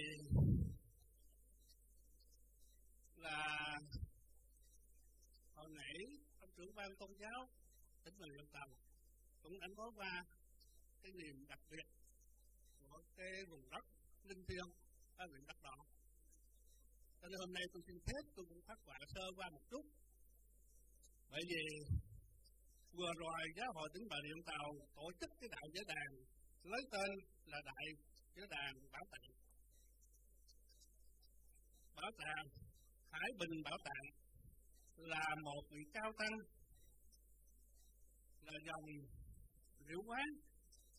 [6.59, 7.49] trưởng ban tôn giáo,
[8.03, 8.69] tỉnh Bà Rịa Tàu,
[9.43, 10.25] cũng đã nói qua
[11.01, 11.87] cái niềm đặc biệt
[12.79, 13.85] của cái vùng đất
[14.23, 14.69] linh thiêng
[15.17, 15.77] ở huyện đất Đỏ.
[17.21, 19.85] Cho nên hôm nay tôi xin phép tôi cũng phát họa sơ qua một chút.
[21.31, 21.63] Bởi vì
[22.97, 26.09] vừa rồi giáo hội tỉnh Bà Rịa Vũng Tàu tổ chức cái đại giới đàn
[26.71, 27.09] lấy tên
[27.45, 27.85] là đại
[28.35, 29.31] giới đàn bảo tàng.
[31.95, 32.45] Bảo tàng
[33.11, 34.05] Hải Bình Bảo tàng
[35.07, 36.35] là một vị cao tăng
[38.41, 38.85] là dòng
[39.87, 40.27] liễu quán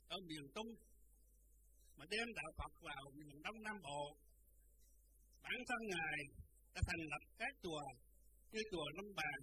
[0.08, 0.70] ở miền Trung
[1.96, 4.16] mà đem đạo Phật vào miền Đông Nam Bộ.
[5.42, 6.18] Bản thân Ngài
[6.74, 7.82] đã thành lập các chùa
[8.52, 9.38] như chùa Long Bàn,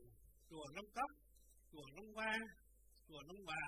[0.50, 1.12] chùa Long Cốc,
[1.72, 2.34] chùa Long Hoa,
[3.08, 3.66] chùa Long Hòa.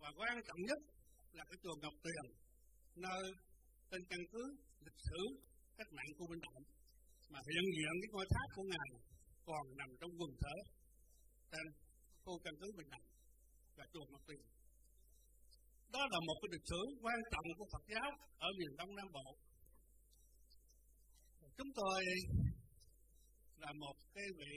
[0.00, 0.78] Và quan trọng nhất
[1.32, 2.24] là cái chùa Ngọc Tuyền,
[2.96, 3.22] nơi
[3.90, 4.42] tên căn cứ
[4.80, 5.20] lịch sử
[5.76, 6.62] cách mạng của Minh Động
[7.32, 9.09] mà hiện diện cái ngôi tháp của Ngài
[9.48, 10.56] còn nằm trong quần thể
[11.50, 11.66] trên
[12.24, 13.06] khu căn cứ Bình Động
[13.76, 14.42] và chùa Ngọc tiền,
[15.94, 19.08] Đó là một cái lịch sử quan trọng của Phật giáo ở miền Đông Nam
[19.16, 19.26] Bộ.
[21.58, 22.00] Chúng tôi
[23.56, 24.54] là một cái vị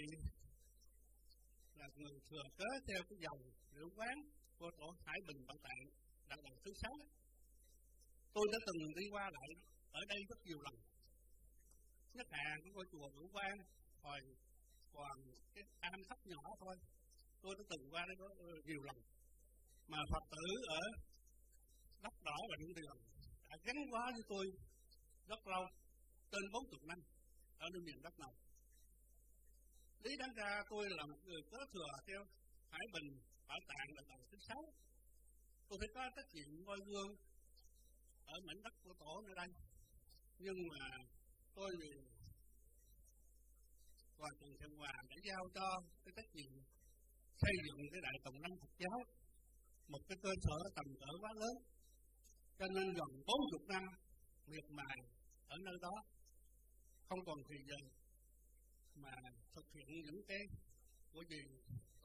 [1.79, 3.41] là người thừa kế theo cái dòng
[3.75, 4.15] liễu quán
[4.59, 5.85] của tổ Hải Bình Bảo Tạng
[6.29, 6.95] đã đời thứ sáu.
[8.33, 9.49] Tôi đã từng đi qua lại
[9.91, 10.75] ở đây rất nhiều lần.
[12.13, 13.57] Nhất là của ngôi chùa Liễu Quang
[14.01, 14.19] hồi
[14.93, 15.15] còn
[15.53, 16.75] cái am thấp nhỏ thôi.
[17.41, 18.27] Tôi đã từng qua đây có
[18.67, 18.97] nhiều lần.
[19.87, 20.45] Mà Phật tử
[20.79, 20.83] ở
[22.03, 22.97] đất đỏ và những đường
[23.49, 24.45] đã gắn bó với tôi
[25.27, 25.63] rất lâu,
[26.31, 26.99] trên bốn chục năm
[27.59, 28.33] ở nơi miền đất này
[30.03, 32.21] lý đáng ra tôi là một người có thừa theo
[32.71, 33.07] hải bình,
[33.47, 34.63] bảo tàng là tầng thứ sáu
[35.67, 37.11] tôi phải có trách nhiệm ngôi gương
[38.25, 39.49] ở mảnh đất của tổ nơi đây
[40.39, 40.83] nhưng mà
[41.55, 41.91] tôi vì
[44.21, 45.67] và Trần Thượng Hòa đã giao cho
[46.03, 46.53] cái trách nhiệm
[47.41, 48.99] xây dựng cái đại tổng năng Phật giáo,
[49.87, 51.55] một cái cơ sở tầm cỡ quá lớn.
[52.59, 53.83] Cho nên gần 40 năm
[54.47, 54.97] miệt mài
[55.47, 55.95] ở nơi đó,
[57.07, 57.79] không còn thời giờ
[58.95, 59.15] mà
[59.55, 60.41] thực hiện những cái
[61.13, 61.41] của gì?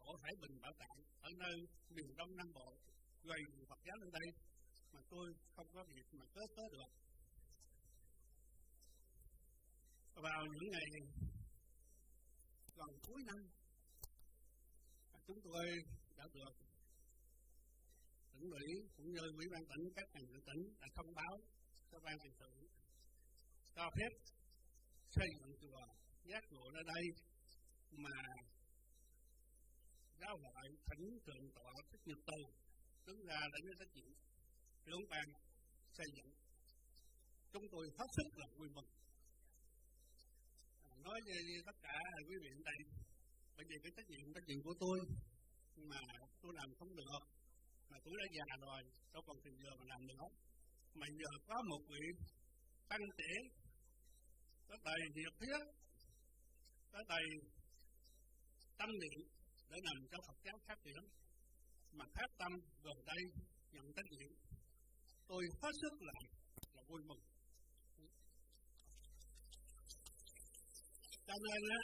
[0.01, 1.56] Tổ Hải Bình Bảo Tạng ở nơi
[1.90, 2.68] miền Đông Nam Bộ
[3.24, 4.28] gây Phật giáo lên đây
[4.93, 5.26] mà tôi
[5.56, 6.90] không có việc mà kết tới được.
[10.14, 10.89] Vào những ngày
[12.80, 13.40] gần cuối năm.
[15.26, 15.64] Chúng tôi
[16.16, 16.52] đã được
[18.32, 21.34] tỉnh ủy cũng như ủy ban tỉnh, các ngành của tỉnh đã thông báo
[21.90, 22.52] cho ban trị sự
[23.76, 24.12] cho phép
[25.10, 25.80] xây dựng chùa
[26.24, 27.05] giác ngộ ở đây
[28.05, 28.16] mà
[30.20, 32.40] giáo hội thỉnh thượng tọa thích nhật từ
[33.06, 34.12] đứng ra để với trách nhiệm
[34.84, 35.26] trưởng ban
[35.96, 36.30] xây dựng.
[37.52, 38.90] Chúng tôi hết sức là vui mừng
[41.07, 41.97] nói với tất cả
[42.29, 42.79] quý vị ở đây.
[43.57, 44.99] Bởi vì cái trách nhiệm trách nhiệm của tôi
[45.91, 46.01] mà
[46.43, 47.23] tôi làm không được.
[47.91, 50.25] Mà tuổi đã già rồi, đâu còn tiền giờ mà làm nữa.
[50.95, 52.05] Mà giờ có một vị
[52.89, 53.33] tăng trẻ
[54.69, 55.62] có đầy nhiệt huyết,
[56.93, 57.27] có đầy
[58.79, 59.20] tâm niệm
[59.70, 61.03] để làm cho Phật giáo phát triển.
[61.93, 62.53] Mà phát tâm
[62.83, 63.23] gần đây
[63.73, 64.31] nhận trách nhiệm.
[65.29, 66.12] Tôi hết sức là
[66.75, 67.23] là vui mừng.
[71.28, 71.80] Cho nên á,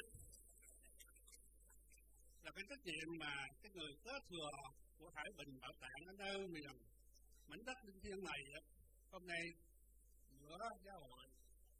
[2.44, 4.50] là cái trách nhiệm mà cái người kế thừa
[4.98, 6.74] của Thái Bình Bảo Tạng ở nơi miền
[7.48, 8.40] mảnh đất linh thiêng này
[9.12, 9.44] hôm nay
[10.40, 11.24] giữa giáo hội,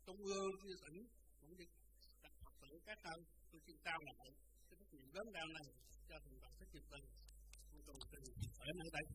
[0.07, 0.99] trung ương chia tỉnh
[1.41, 1.65] cũng như
[2.23, 3.19] các phật tử các thân
[3.51, 4.27] tôi xin trao lại
[4.69, 5.67] cái trách nhiệm lớn lao này
[6.09, 7.07] cho thành phật thích nhật tình.
[7.73, 8.27] Tôi cùng tình
[8.67, 9.07] ở nơi đây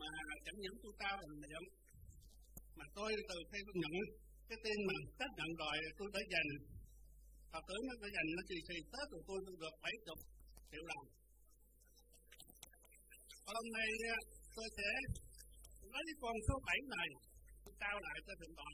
[0.00, 0.08] mà
[0.44, 1.62] chẳng những tôi trao bằng niệm,
[2.78, 6.50] mà tôi từ khi tôi nhận cái tin mà xác nhận rồi tôi đã dành.
[7.52, 10.18] Phật tử nó đã dành, nó trì xì Tết rồi tôi được bảy chục
[10.70, 11.06] triệu đồng.
[13.52, 14.18] Hôm nay à,
[14.56, 14.88] tôi sẽ
[15.92, 17.08] lấy cái con số 7 này.
[17.80, 18.70] Trao lại cho thượng tọa.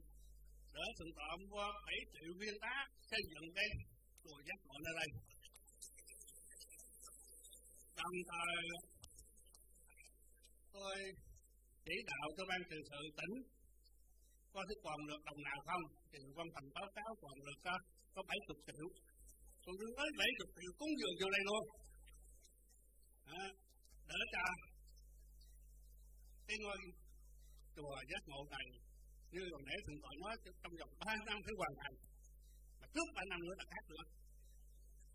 [0.74, 2.76] Để thượng tọa mua 7 triệu viên đá
[3.10, 3.68] xây dựng cái
[4.22, 5.10] chùa giác ngộ nơi đây.
[7.98, 8.56] Đồng thời,
[10.72, 10.96] tôi
[11.84, 13.34] chỉ đạo cho ban trị sự tỉnh
[14.54, 15.84] có thấy còn được đồng nào không?
[16.10, 17.74] Thì văn thành báo cáo còn được có
[18.14, 18.86] có bảy chục triệu.
[19.64, 21.62] Còn đừng tới bảy chục triệu cúng dường vô đây luôn.
[23.40, 23.44] À,
[24.10, 24.44] để cho
[26.46, 26.78] cái ngôi
[27.76, 28.66] chùa giác ngộ này
[29.32, 31.96] như còn nãy thượng tọa nói trong vòng ba năm phải hoàn thành.
[32.80, 34.04] Mà trước ba năm nữa là khác nữa.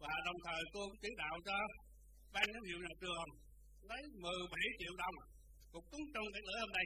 [0.02, 1.58] Và đồng thời cô cũng chỉ đạo cho
[2.34, 3.30] ban giám hiệu nhà trường
[3.90, 5.16] lấy 17 triệu đồng
[5.72, 6.86] cũng cúng trong cái lễ hôm nay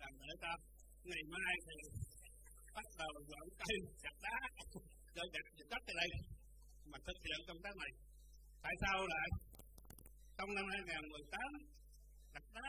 [0.00, 0.52] làm để ta
[1.10, 1.76] ngày mai thì
[2.76, 4.38] bắt đầu dọn cây chặt đá.
[5.14, 6.10] Cho chặt đất ở đây
[6.90, 7.92] mà thực hiện công tác này.
[8.64, 9.28] Tại sao lại?
[10.36, 11.40] Trong năm 2018
[12.34, 12.68] đặt đá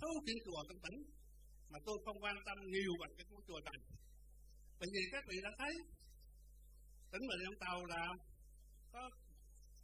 [0.00, 0.98] sáu kiến chùa trong tỉnh,
[1.70, 3.78] mà tôi không quan tâm nhiều bằng cái của chùa này.
[4.78, 5.74] Bởi vì các vị đã thấy,
[7.12, 8.02] tỉnh Bà Rịa Tàu là
[8.92, 9.02] có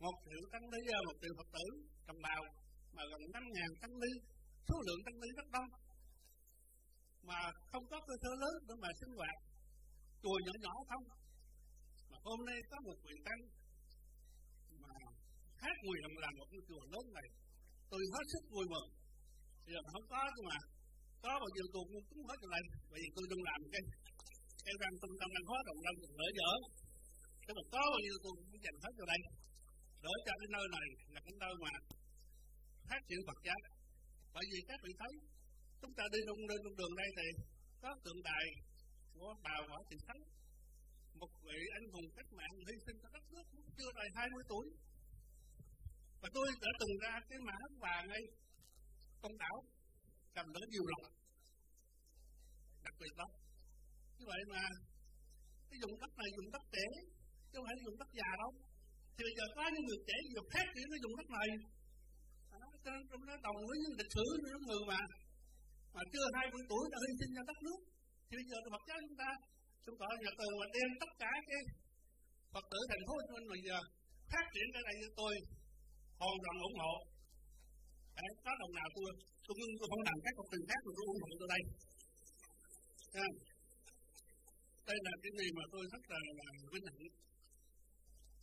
[0.04, 1.66] một triệu tăng lý một triệu phật tử
[2.06, 2.42] cầm bào,
[2.96, 4.12] mà gần năm ngàn tăng lý
[4.68, 5.68] số lượng tăng lý rất đông
[7.28, 7.38] mà
[7.70, 9.36] không có cơ sở lớn để mà sinh hoạt.
[10.22, 11.04] Chùa nhỏ nhỏ không.
[12.10, 13.40] Mà hôm nay có một quyền tăng
[14.84, 14.94] mà
[15.60, 17.28] khác nguyện làm một cái chùa lớn này.
[17.90, 18.88] Tôi hết sức vui mừng.
[19.64, 20.58] Bây giờ không có nhưng mà,
[21.24, 23.82] có bao nhiêu tôi cũng cúng hết cho đây bởi vì tôi đừng làm cái
[24.66, 26.50] cái răng trung tâm đang hóa động lâm nở dở
[27.44, 29.20] cái mà có bao nhiêu tôi cũng dành hết cho đây
[30.04, 31.72] để cho cái nơi này là cái nơi mà
[32.88, 33.60] phát triển Phật giáo.
[34.34, 35.12] Bởi vì các vị thấy
[35.82, 37.26] chúng ta đi trong lên con đường đây thì
[37.82, 38.44] có tượng đài
[39.14, 40.22] của bà võ thị thắng,
[41.20, 43.46] một vị anh hùng cách mạng hy sinh cho đất nước
[43.78, 44.66] chưa đầy 20 tuổi.
[46.20, 48.22] Và tôi đã từng ra cái mã vàng ngay
[49.22, 49.56] công đảo,
[50.34, 51.04] cầm đỡ nhiều lòng
[52.84, 53.28] đặc biệt đó.
[54.18, 54.62] Như vậy mà
[55.68, 56.86] cái dụng đất này dùng đất trẻ,
[57.50, 58.50] chứ không phải dùng đất già đâu.
[59.14, 61.48] Thì bây giờ có những người trẻ vừa phát triển nó dùng đất này.
[62.84, 65.00] Cho nên trong đó đồng với những lịch sử những người mà
[65.94, 67.81] mà chưa hai mươi tuổi đã hy sinh cho đất nước.
[68.27, 69.31] Thì bây giờ Phật giáo chúng ta
[69.85, 71.62] chúng ta nhà từ mà đem tất cả cái
[72.52, 73.78] Phật tử thành phố Hồ Chí Minh bây giờ
[74.32, 75.32] phát triển cái này như tôi
[76.20, 76.94] hoàn toàn ủng hộ.
[78.19, 79.10] Đấy, có đồng nào tôi
[79.47, 81.62] tôi, tôi không làm các công trình khác tôi ủng hộ tôi đây.
[83.24, 83.28] À,
[84.89, 87.01] đây là cái gì mà tôi rất là, là vinh hạnh.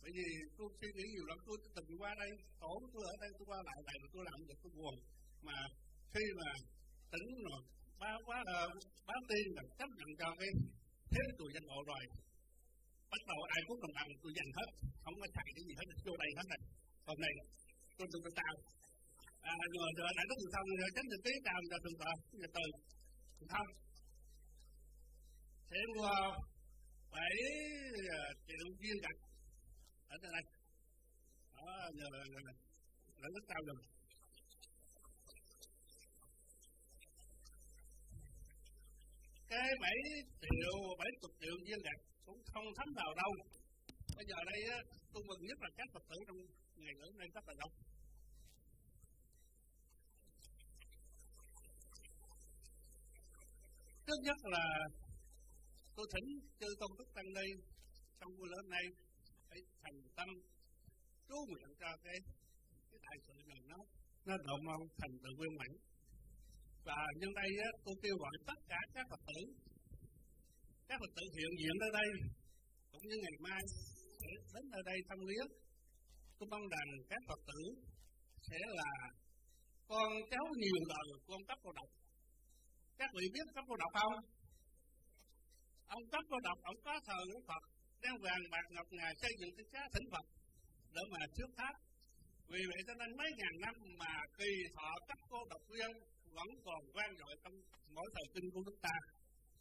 [0.02, 2.30] Bởi vì tôi suy nghĩ nhiều lắm tôi từng qua đây
[2.62, 4.94] tổ tôi ở đây tôi qua lại này tôi làm được tôi buồn
[5.46, 5.58] mà
[6.14, 6.50] khi mà
[7.12, 7.60] tỉnh rồi
[8.00, 8.70] báo quá uh,
[9.08, 10.50] báo tin là chấp nhận cho cái
[11.12, 12.02] thế tụi danh hộ rồi
[13.12, 14.68] bắt đầu ai cũng đồng bằng tôi dành hết
[15.04, 16.60] không có chạy cái gì hết vô đây hết này
[17.08, 17.32] hôm nay
[17.98, 18.54] tôi tôi tôi tao
[19.52, 22.10] à, rồi rồi lại rất nhiều xong rồi tránh được tí tao cho từng tờ
[22.42, 22.66] từ từ
[23.54, 23.70] không
[25.70, 26.14] thêm mua
[27.14, 27.36] bảy
[28.46, 29.18] triệu viên gạch
[30.12, 30.44] ở đây này
[31.56, 31.66] đó
[31.98, 32.52] giờ là, là,
[33.20, 33.76] là rất rồi
[39.50, 39.98] cái bảy
[40.42, 43.32] triệu bảy chục triệu viên gạch cũng không thấm vào đâu.
[44.16, 44.78] Bây giờ đây á,
[45.12, 46.38] tôi mừng nhất là các phật tử trong
[46.82, 47.72] ngày lễ này rất là đông.
[54.06, 54.64] Trước nhất là
[55.96, 56.28] tôi thỉnh
[56.60, 57.48] chư tôn đức tăng ni
[58.20, 58.84] trong buổi lễ này
[59.48, 60.28] phải thành tâm
[61.28, 62.18] chú nguyện cho cái
[62.90, 63.76] cái đại sự này nó
[64.26, 65.89] nó độ mau thành tựu viên mãn
[66.88, 69.40] và nhân đây á, tôi kêu gọi tất cả các phật tử
[70.88, 72.08] các phật tử hiện diện ở đây
[72.90, 73.60] cũng như ngày mai
[74.20, 75.48] sẽ đến ở đây thăm viếng
[76.40, 77.60] tôi mong rằng các phật tử
[78.48, 78.92] sẽ là
[79.90, 81.88] con cháu nhiều đời con cấp cô độc.
[82.98, 84.14] Các vị biết cấp cô độc không?
[85.86, 87.62] Ông cấp cô độc ông có thờ của phật
[88.02, 90.26] đang vàng bạc ngọc ngà xây dựng cái giá thỉnh phật
[90.94, 91.74] để mà trước tháp
[92.52, 95.90] vì vậy cho nên mấy ngàn năm mà kỳ thọ cấp cô độc viên
[96.36, 97.54] vẫn còn vang dội trong
[97.96, 98.94] mỗi thời kinh của chúng ta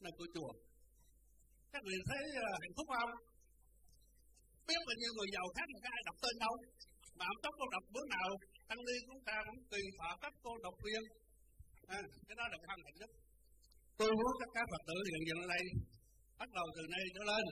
[0.04, 0.52] nơi của chùa
[1.74, 2.24] các vị thấy
[2.64, 3.12] hạnh phúc không?
[4.68, 6.54] Biết bao nhiêu người giàu khác là có ai đọc tên đâu.
[7.18, 8.30] Mà ông tóc cô đọc bữa nào
[8.70, 11.04] tăng ni chúng ta cũng tùy thọ các cô độc viên
[11.98, 13.12] à, cái đó là cái hạnh nhất.
[14.00, 15.64] Tôi muốn các các phật tử hiện diện ở đây
[16.40, 17.46] bắt đầu từ nay trở lên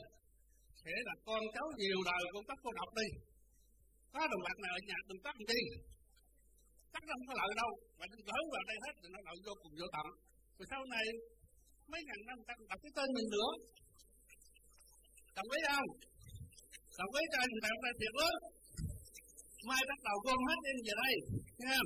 [0.83, 3.07] sẽ là con cháu nhiều đời của các cô độc đi.
[4.13, 5.61] Có đồng bạc nào ở nhà đừng tắt đi
[6.93, 7.71] chắc nó không có lợi đâu.
[7.99, 10.07] Mà đừng gỡ vào đây hết, thì nó lợi vô cùng vô tận
[10.57, 11.05] rồi sau này,
[11.91, 13.51] mấy ngàn năm ta đọc cái tên mình nữa.
[15.37, 15.89] Đồng ý không?
[16.99, 18.35] Đồng ý cho mình bạn ta thiệt lớn
[19.69, 21.13] mai bắt đầu gom hết em về đây.
[21.63, 21.79] Nha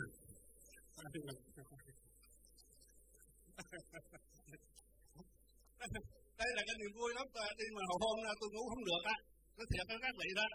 [6.42, 9.04] đây là cái niềm vui lắm tôi đi mà hồi hôm tôi ngủ không được
[9.16, 9.18] á.
[9.58, 10.48] Nó thiệt với các vị đó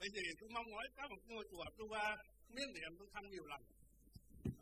[0.00, 2.06] bây giờ tôi mong mỏi có một ngôi chùa tu ba
[2.54, 3.62] miếng niệm tôi thăm nhiều lần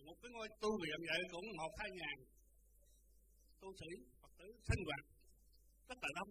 [0.09, 2.16] một cái ngôi tu viện vậy cũng một hai ngàn.
[3.61, 3.90] Tu sĩ
[4.20, 5.02] phật tử sinh hoạt
[5.89, 6.31] rất là đông.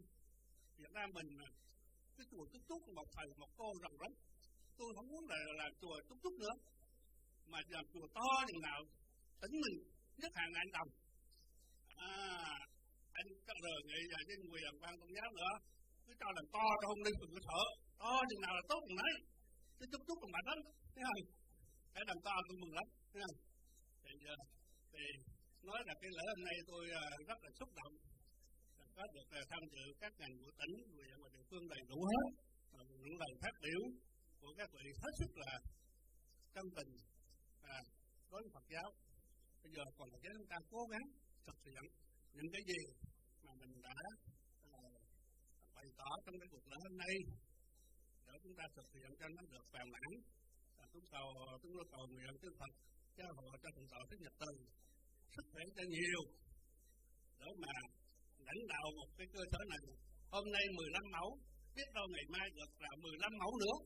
[0.82, 1.30] Việt Nam mình
[2.16, 4.12] cái chùa túc túc một thầy một cô rồng rắn
[4.78, 6.56] tôi không muốn là là chùa túc túc nữa.
[7.52, 8.80] Mà làm chùa to như nào
[9.42, 9.78] tính mình
[10.20, 10.90] nhất hàng ngàn đồng.
[11.96, 12.14] À,
[13.20, 15.54] anh các đời nghị và với quyền ban tôn giáo nữa.
[16.06, 17.62] Cứ cho làm to cho không linh đừng có sợ
[18.02, 19.14] to chừng nào là tốt chừng đấy
[19.80, 20.60] cái túc túc còn mạnh lắm
[20.96, 21.43] thấy không?
[21.94, 23.22] Cái làm to tôi mừng lắm thấy
[24.04, 24.38] thì, ờ,
[24.94, 25.04] thì
[25.70, 27.94] nói là cái lễ hôm nay tôi ờ, rất là xúc động.
[28.96, 30.74] Có được ờ, tham dự các ngành của tỉnh
[31.22, 32.28] và địa phương đầy đủ hết
[33.04, 33.82] những lời phát biểu
[34.42, 35.54] của các vị hết sức là
[36.54, 36.92] chân tình
[37.76, 37.80] à,
[38.32, 38.90] đối với Phật giáo.
[39.64, 41.06] Bây giờ còn là chúng ta cố gắng
[41.46, 41.84] thực hiện
[42.34, 42.82] những cái gì
[43.46, 43.98] mà mình đã
[44.72, 44.82] à,
[45.76, 47.16] bày tỏ trong cái cuộc lễ hôm nay
[48.28, 50.12] để chúng ta thực hiện cho nó được hoàn mãn
[50.94, 51.28] chúng cầu
[51.62, 52.72] chúng tôi cầu nguyện chư Phật
[53.18, 54.52] cho họ cho thượng tọa thích nhật từ.
[55.36, 56.22] Sức khỏe cho nhiều.
[57.40, 57.74] Để mà
[58.48, 59.82] lãnh đạo một cái cơ sở này,
[60.34, 61.30] hôm nay 15 mẫu
[61.76, 63.78] biết đâu ngày mai được là 15 mẫu nữa.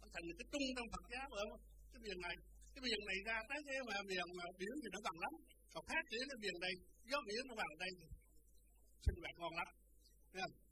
[0.00, 1.46] Nó thành cái trung trong Phật giáo rồi
[1.92, 2.36] cái việc này,
[2.74, 5.34] cái việc này ra tới cái mà miền mà biển thì nó bằng lắm.
[5.72, 6.74] Còn khác chỉ cái việc này,
[7.10, 7.92] gió biển nó bằng đây,
[9.04, 9.68] sinh hoạt ngon lắm.
[10.32, 10.65] Thấy không?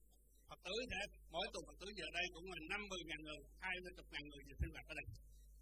[0.55, 1.03] Phật tử thế
[1.35, 4.07] mỗi tuần Phật tử giờ đây cũng là năm mươi ngàn người hai mươi chục
[4.13, 5.07] ngàn người về sinh hoạt ở đây.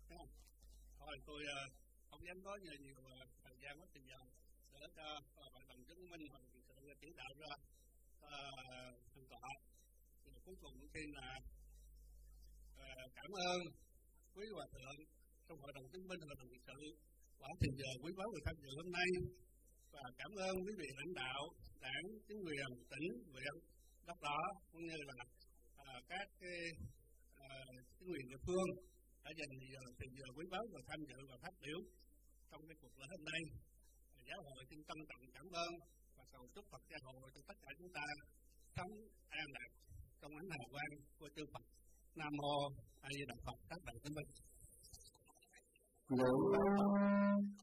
[0.08, 0.28] Không?
[0.98, 1.66] thôi tôi uh,
[2.08, 4.22] không dám nói nhiều nhiều uh, thời gian mất thời gian.
[4.72, 5.06] Để cho
[5.42, 6.60] ờ, bạn hội đồng chứng minh hội đồng sự
[7.00, 7.52] chỉ đạo ra
[9.12, 9.50] thành tọa.
[10.22, 11.28] Thì cuối cùng cũng xin là
[12.82, 13.58] uh, cảm ơn
[14.34, 14.98] quý hòa thượng
[15.46, 16.78] trong hội đồng chứng minh hội đồng sự
[17.40, 19.08] quả trình giờ quý báu người tham dự hôm nay.
[19.94, 21.40] Và cảm ơn quý vị lãnh đạo
[21.86, 23.54] đảng chính quyền tỉnh huyện
[24.06, 24.38] đất đó
[24.72, 25.18] cũng như là
[25.76, 26.60] à, các cái
[27.46, 27.48] à,
[27.96, 28.68] chính quyền địa phương
[29.24, 31.78] đã dành giờ tiền giờ quý báu và tham dự và phát biểu
[32.50, 33.42] trong cái cuộc lễ hôm nay
[34.28, 35.72] giáo hội xin trân trọng cảm ơn
[36.16, 38.04] và cầu chúc Phật gia hội cho tất cả chúng ta
[38.76, 38.92] sống
[39.28, 39.70] an lạc
[40.20, 41.64] trong ánh hào quang của chư Phật.
[42.20, 42.56] Nam mô
[43.00, 44.30] A Di Đà Phật các bạn tín minh.
[46.16, 46.34] Ngũ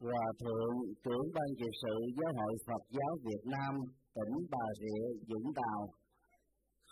[0.00, 3.74] Hòa Thượng trưởng ban trị sự Giáo hội Phật giáo Việt Nam
[4.16, 5.80] tỉnh Bà Rịa Vũng Tàu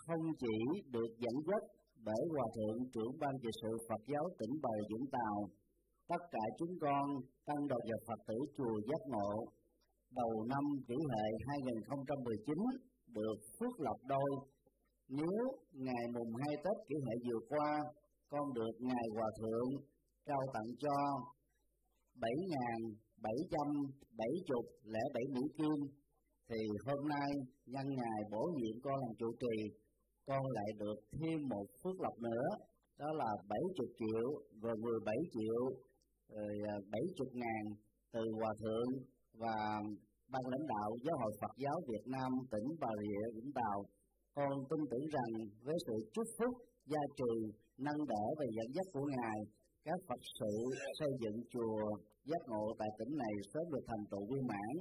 [0.09, 0.55] không chỉ
[0.95, 1.63] được dẫn dắt
[2.05, 5.35] bởi Hòa Thượng trưởng ban trị sự Phật giáo tỉnh Bà Vũng Tàu,
[6.07, 7.05] tất cả chúng con
[7.47, 9.31] tăng đoàn và Phật tử chùa Giác Ngộ
[10.19, 12.57] đầu năm kỷ hệ 2019
[13.17, 14.31] được phước lộc đôi.
[15.09, 15.41] Nếu
[15.71, 17.69] ngày mùng 2 Tết kỷ hệ vừa qua
[18.29, 19.69] con được ngài hòa thượng
[20.25, 20.95] trao tặng cho
[22.21, 25.79] 7.770 lẻ bảy Mỹ Kim.
[26.49, 27.29] Thì hôm nay
[27.65, 29.55] nhân ngày bổ nhiệm con làm trụ trì
[30.29, 32.45] con lại được thêm một phước lộc nữa,
[32.99, 34.25] đó là 70 triệu
[34.61, 35.61] rồi 17 triệu,
[36.35, 36.53] rồi
[36.91, 37.63] 70 ngàn
[38.13, 38.91] từ hòa thượng
[39.41, 39.57] và
[40.31, 43.77] ban lãnh đạo giáo hội Phật giáo Việt Nam tỉnh Bà Rịa Vũng Tàu.
[44.35, 45.31] Con tin tưởng rằng
[45.65, 46.53] với sự chúc phúc,
[46.85, 47.33] gia trì,
[47.77, 49.39] nâng đỡ và dẫn dắt của ngài,
[49.85, 50.53] các Phật sự
[50.99, 51.81] xây dựng chùa
[52.29, 54.73] giác ngộ tại tỉnh này sớm được thành tựu viên mãn.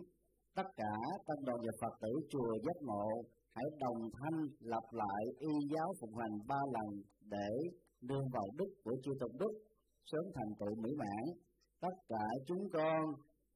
[0.56, 0.94] Tất cả
[1.26, 3.08] tăng đoàn và Phật tử chùa giác ngộ
[3.54, 7.50] hãy đồng thanh lặp lại y giáo phụng hành ba lần để
[8.00, 9.52] nương vào đức của chư tôn đức
[10.10, 11.24] sớm thành tựu mỹ mãn.
[11.80, 13.02] Tất cả chúng con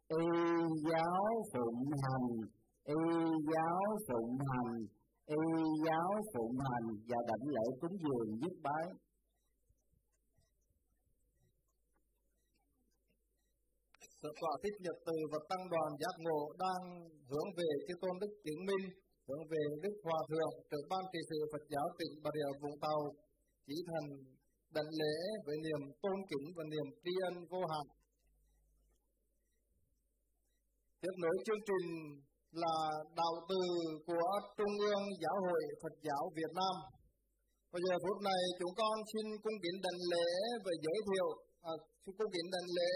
[0.09, 0.25] y
[0.91, 2.29] giáo phụng hành
[2.85, 3.01] y
[3.53, 4.73] giáo phụng hành
[5.27, 5.43] y
[5.87, 8.87] giáo phụng hành và đảnh lễ cúng dường nhất bái.
[14.23, 16.83] Sự tỏa Thích Nhật Từ và Tăng đoàn Giác Ngộ đang
[17.29, 18.85] hướng về chư tôn đức chứng minh,
[19.27, 22.79] hướng về Đức Hòa Thượng, trưởng ban trị sự Phật giáo tỉnh Bà Rịa Vũng
[22.85, 23.01] Tàu,
[23.67, 24.09] chỉ thành
[24.77, 25.15] đảnh lễ
[25.47, 27.87] với niềm tôn kính và niềm tri ân vô hạn.
[31.01, 31.87] Tiếp nối chương trình
[32.63, 32.77] là
[33.21, 33.63] đạo từ
[34.07, 36.75] của Trung ương Giáo hội Phật giáo Việt Nam.
[37.73, 40.29] Bây giờ phút này chúng con xin cung kính đảnh lễ
[40.65, 41.29] và giới thiệu,
[41.71, 41.73] à,
[42.19, 42.93] cung kính đảnh lễ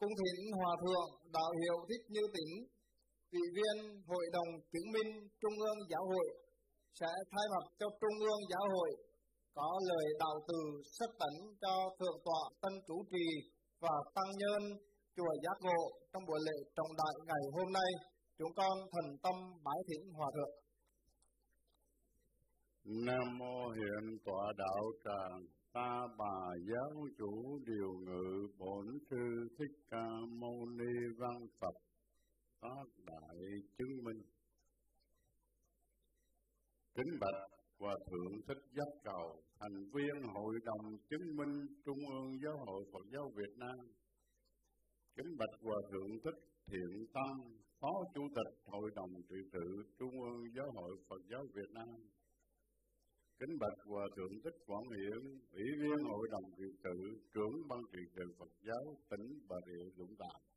[0.00, 2.52] cung thỉnh Hòa Thượng Đạo Hiệu Thích Như Tĩnh,
[3.32, 3.76] vị viên
[4.10, 5.10] Hội đồng chứng minh
[5.40, 6.28] Trung ương Giáo hội
[7.00, 8.90] sẽ thay mặt cho Trung ương Giáo hội
[9.54, 10.60] có lời đạo từ
[10.98, 13.26] sắc tấn cho Thượng tọa Tân Chủ Trì
[13.80, 14.62] và Tăng Nhân
[15.16, 15.82] Chùa Giác Ngộ
[16.12, 17.90] trong buổi lễ trọng đại ngày hôm nay.
[18.38, 19.34] Chúng con thần tâm
[19.64, 20.54] bái thỉnh hòa thượng.
[23.06, 25.40] Nam mô hiện tọa đạo tràng.
[25.72, 26.38] Ta bà
[26.70, 30.06] giáo chủ điều ngự bổn sư thích ca
[30.40, 31.87] mâu ni văn phật
[32.60, 33.36] có đại
[33.78, 34.22] chứng minh
[36.94, 37.40] kính bạch
[37.78, 42.84] hòa thượng thích giác cầu thành viên hội đồng chứng minh trung ương giáo hội
[42.92, 43.78] phật giáo việt nam
[45.16, 49.66] kính bạch hòa thượng thích thiện tâm Phó Chủ tịch Hội đồng trị sự
[49.98, 51.94] Trung ương Giáo hội Phật giáo Việt Nam.
[53.38, 55.22] Kính bạch Hòa Thượng Thích Quảng Hiển,
[55.52, 56.96] Ủy viên Hội đồng trị sự,
[57.34, 60.47] trưởng ban trị sự Phật giáo tỉnh Bà Rịa Vũng Tàu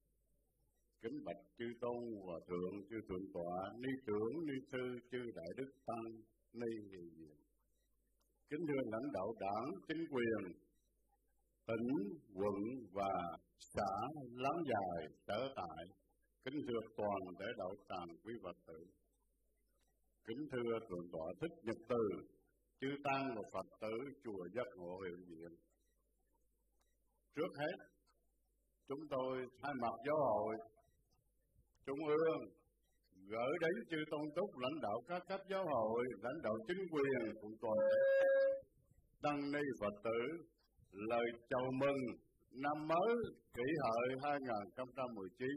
[1.02, 5.50] kính bạch chư tôn hòa thượng chư thượng tọa, ni trưởng, ni sư, chư đại
[5.58, 6.06] đức tăng,
[6.54, 7.42] ni hiền diện
[8.52, 10.42] kính thưa lãnh đạo đảng, chính quyền,
[11.68, 11.88] tỉnh,
[12.36, 12.60] quận
[12.94, 13.14] và
[13.60, 13.92] xã
[14.44, 15.86] láng dài sở tại,
[16.44, 18.80] kính thưa toàn thể đạo tràng quý phật tử.
[20.28, 22.04] Kính thưa thượng tọa thích nhật từ,
[22.82, 25.52] chư tăng và phật tử, chùa giác ngộ hiện diện
[27.36, 27.78] trước hết,
[28.88, 30.56] chúng tôi thay mặt giáo hội
[31.86, 32.42] trung ương
[33.28, 37.36] gửi đến chư tôn túc lãnh đạo các cấp giáo hội, lãnh đạo chính quyền
[37.42, 37.78] cùng toàn
[39.22, 40.22] tăng ni phật tử,
[40.92, 42.02] lời chào mừng
[42.52, 43.16] năm mới
[43.54, 45.48] kỷ hợi 2019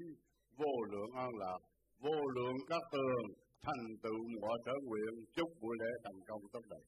[0.57, 1.59] vô lượng an lạc,
[1.99, 3.25] vô lượng các tường,
[3.63, 5.25] thành tựu mọi trở nguyện.
[5.37, 6.85] Chúc buổi lễ thành công tốt đẹp.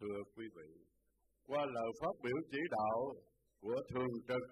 [0.00, 0.68] Thưa quý vị,
[1.46, 3.12] qua lời phát biểu chỉ đạo
[3.60, 4.42] của thường trực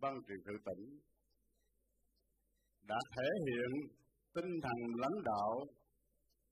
[0.00, 0.98] ban truyền sự tỉnh
[2.88, 3.70] đã thể hiện
[4.34, 5.66] tinh thần lãnh đạo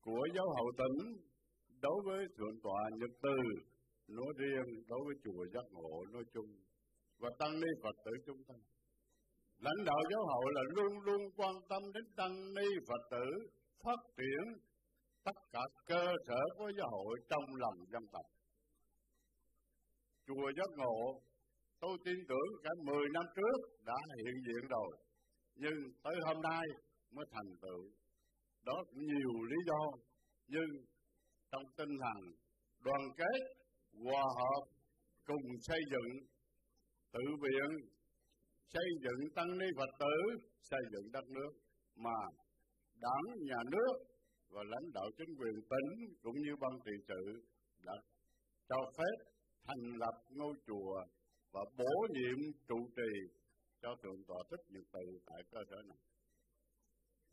[0.03, 1.17] của giáo hậu tỉnh
[1.81, 3.37] đối với thượng tọa nhật từ,
[4.09, 6.51] nói riêng đối với chùa giác ngộ nói chung,
[7.19, 8.55] và tăng ni phật tử chúng ta.
[9.59, 13.27] Lãnh đạo giáo hội là luôn luôn quan tâm đến tăng ni phật tử,
[13.85, 14.45] phát triển
[15.25, 18.27] tất cả cơ sở của giáo hội trong lòng dân tộc.
[20.27, 21.21] Chùa giác ngộ,
[21.81, 25.08] tôi tin tưởng cả 10 năm trước đã hiện diện rồi
[25.63, 26.65] nhưng tới hôm nay
[27.15, 27.83] mới thành tựu.
[28.67, 29.83] Đó cũng nhiều lý do,
[30.47, 30.71] nhưng
[31.51, 32.21] trong tinh thần
[32.85, 33.39] đoàn kết,
[34.05, 34.63] hòa hợp,
[35.27, 36.11] cùng xây dựng,
[37.13, 37.71] tự viện,
[38.73, 40.17] xây dựng tăng ni phật tử,
[40.61, 41.53] xây dựng đất nước,
[41.97, 42.19] mà
[43.01, 43.95] đảng, nhà nước
[44.51, 47.43] và lãnh đạo chính quyền tỉnh cũng như ban trị sự
[47.85, 47.93] đã
[48.69, 49.17] cho phép
[49.67, 51.05] thành lập ngôi chùa
[51.53, 53.38] và bổ nhiệm trụ trì
[53.83, 55.99] cho thượng tọa thích nhật từ tại cơ sở này.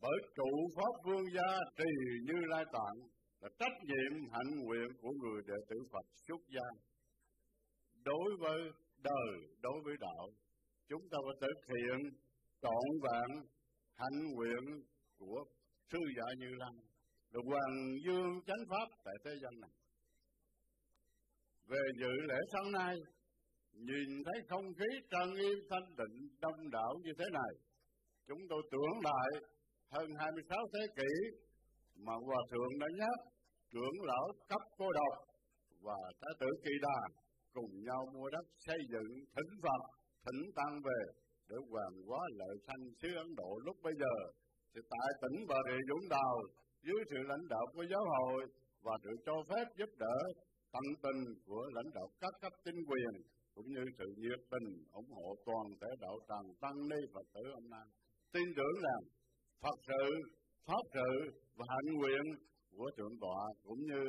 [0.02, 1.92] Bởi trụ pháp vương gia trì
[2.28, 2.98] như lai tạng
[3.42, 6.68] là trách nhiệm hạnh nguyện của người đệ tử Phật xuất gia.
[8.06, 8.60] Đối với
[8.98, 10.30] đời, đối với đạo,
[10.90, 11.98] chúng ta phải thực hiện
[12.62, 13.30] trọn vẹn
[13.94, 14.84] hạnh nguyện
[15.18, 15.44] của
[15.92, 16.76] sư giả như lai
[17.32, 19.72] là hoàng dương chánh pháp tại thế gian này.
[21.68, 22.96] Về dự lễ sáng nay
[23.76, 27.54] nhìn thấy không khí trang nghiêm, thanh tịnh, đông đảo như thế này,
[28.28, 29.30] chúng tôi tưởng lại
[29.92, 31.12] hơn 26 thế kỷ
[31.96, 33.18] mà hòa thượng đã nhắc
[33.72, 35.14] trưởng lão cấp cô độc
[35.82, 37.00] và thái tử kỳ đà
[37.54, 39.82] cùng nhau mua đất xây dựng thỉnh phật,
[40.26, 41.02] thỉnh tăng về
[41.50, 44.16] để hoàn hóa lợi sanh xứ ấn độ lúc bây giờ.
[44.74, 46.34] Thì tại tỉnh bà rịa vũng tàu,
[46.84, 48.46] dưới sự lãnh đạo của giáo hội
[48.86, 50.18] và sự cho phép giúp đỡ
[50.74, 53.14] tận tình của lãnh đạo các cấp chính quyền
[53.56, 57.44] cũng như sự nhiệt tình, ủng hộ toàn thể đạo tràng tăng ni phật tử
[57.54, 57.88] hôm nay.
[58.34, 59.04] Tin tưởng rằng
[59.62, 60.04] phật sự,
[60.68, 61.12] pháp sự
[61.58, 62.26] và hạnh nguyện
[62.72, 64.04] của thượng tọa cũng như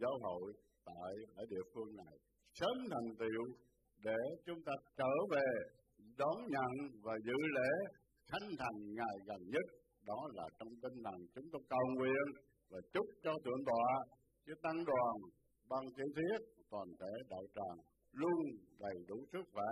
[0.00, 0.52] giáo hội
[0.84, 2.14] tại ở địa phương này
[2.52, 3.42] sớm thành tựu
[4.04, 5.48] để chúng ta trở về
[6.18, 6.72] đón nhận
[7.02, 7.70] và dự lễ
[8.30, 9.66] khánh thành ngày gần nhất.
[10.06, 12.26] Đó là trong tinh thần chúng tôi cầu nguyện
[12.70, 13.88] và chúc cho thượng tọa
[14.46, 15.14] chứ tăng đoàn
[15.68, 16.38] bằng chữ thiết
[16.70, 18.40] toàn thể đạo tràng luôn
[18.78, 19.70] đầy đủ sức khỏe,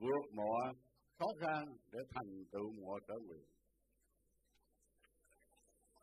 [0.00, 0.74] vượt mọi
[1.18, 3.44] khó khăn để thành tựu mọi trở nguyện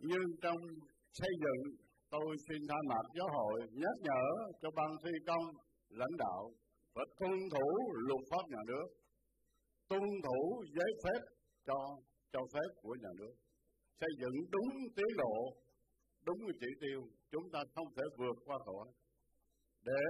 [0.10, 0.60] nhưng trong
[1.20, 1.62] xây dựng,
[2.10, 4.24] tôi xin thay mặt giáo hội nhắc nhở
[4.62, 5.46] cho ban thi công,
[5.90, 6.52] lãnh đạo
[6.94, 7.70] phải tuân thủ
[8.08, 8.88] luật pháp nhà nước,
[9.90, 11.22] tuân thủ giấy phép
[11.68, 11.78] cho
[12.34, 13.34] cho phép của nhà nước.
[14.00, 15.36] Xây dựng đúng tiến độ,
[16.26, 17.02] đúng chỉ tiêu,
[17.32, 18.88] chúng ta không thể vượt qua khỏi.
[19.86, 20.04] Để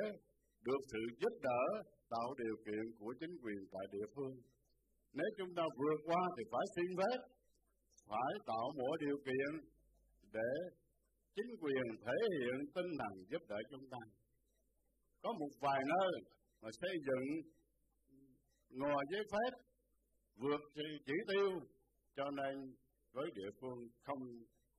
[0.68, 1.62] được sự giúp đỡ,
[2.10, 4.36] tạo điều kiện của chính quyền tại địa phương.
[5.14, 7.18] Nếu chúng ta vượt qua thì phải xin phép,
[8.10, 9.52] phải tạo mọi điều kiện
[10.34, 10.52] để
[11.36, 14.02] chính quyền thể hiện tinh thần giúp đỡ chúng ta.
[15.24, 16.12] Có một vài nơi
[16.62, 17.26] mà xây dựng
[18.70, 19.52] ngoài giấy phép
[20.36, 20.62] vượt
[21.06, 21.50] chỉ tiêu,
[22.16, 22.56] cho nên
[23.14, 24.24] với địa phương không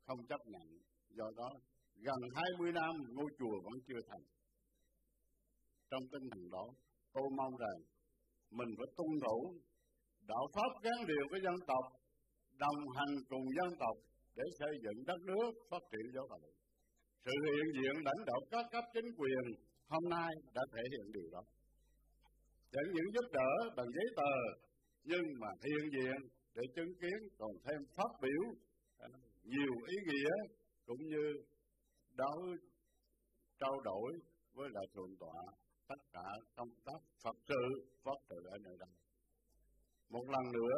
[0.06, 0.66] không chấp nhận.
[1.10, 1.50] Do đó,
[1.94, 4.33] gần 20 năm ngôi chùa vẫn chưa thành
[5.94, 6.66] trong tinh thần đó,
[7.14, 7.78] tôi mong rằng
[8.58, 9.38] mình phải tuân thủ
[10.32, 11.84] đạo pháp gắn liền với dân tộc,
[12.64, 13.96] đồng hành cùng dân tộc
[14.36, 16.52] để xây dựng đất nước, phát triển giáo hội.
[17.24, 19.44] Sự hiện diện lãnh đạo các cấp chính quyền
[19.88, 21.42] hôm nay đã thể hiện điều đó.
[22.72, 24.34] Chẳng những giúp đỡ bằng giấy tờ,
[25.04, 26.16] nhưng mà hiện diện
[26.54, 28.42] để chứng kiến còn thêm phát biểu
[28.98, 29.08] à,
[29.44, 30.30] nhiều ý nghĩa
[30.86, 31.24] cũng như
[32.16, 32.38] đấu,
[33.60, 34.12] trao đổi
[34.54, 37.62] với lại thượng tọa tất cả công tác Phật sự
[38.04, 38.94] Phật sự ở nơi đây.
[40.08, 40.76] một lần nữa,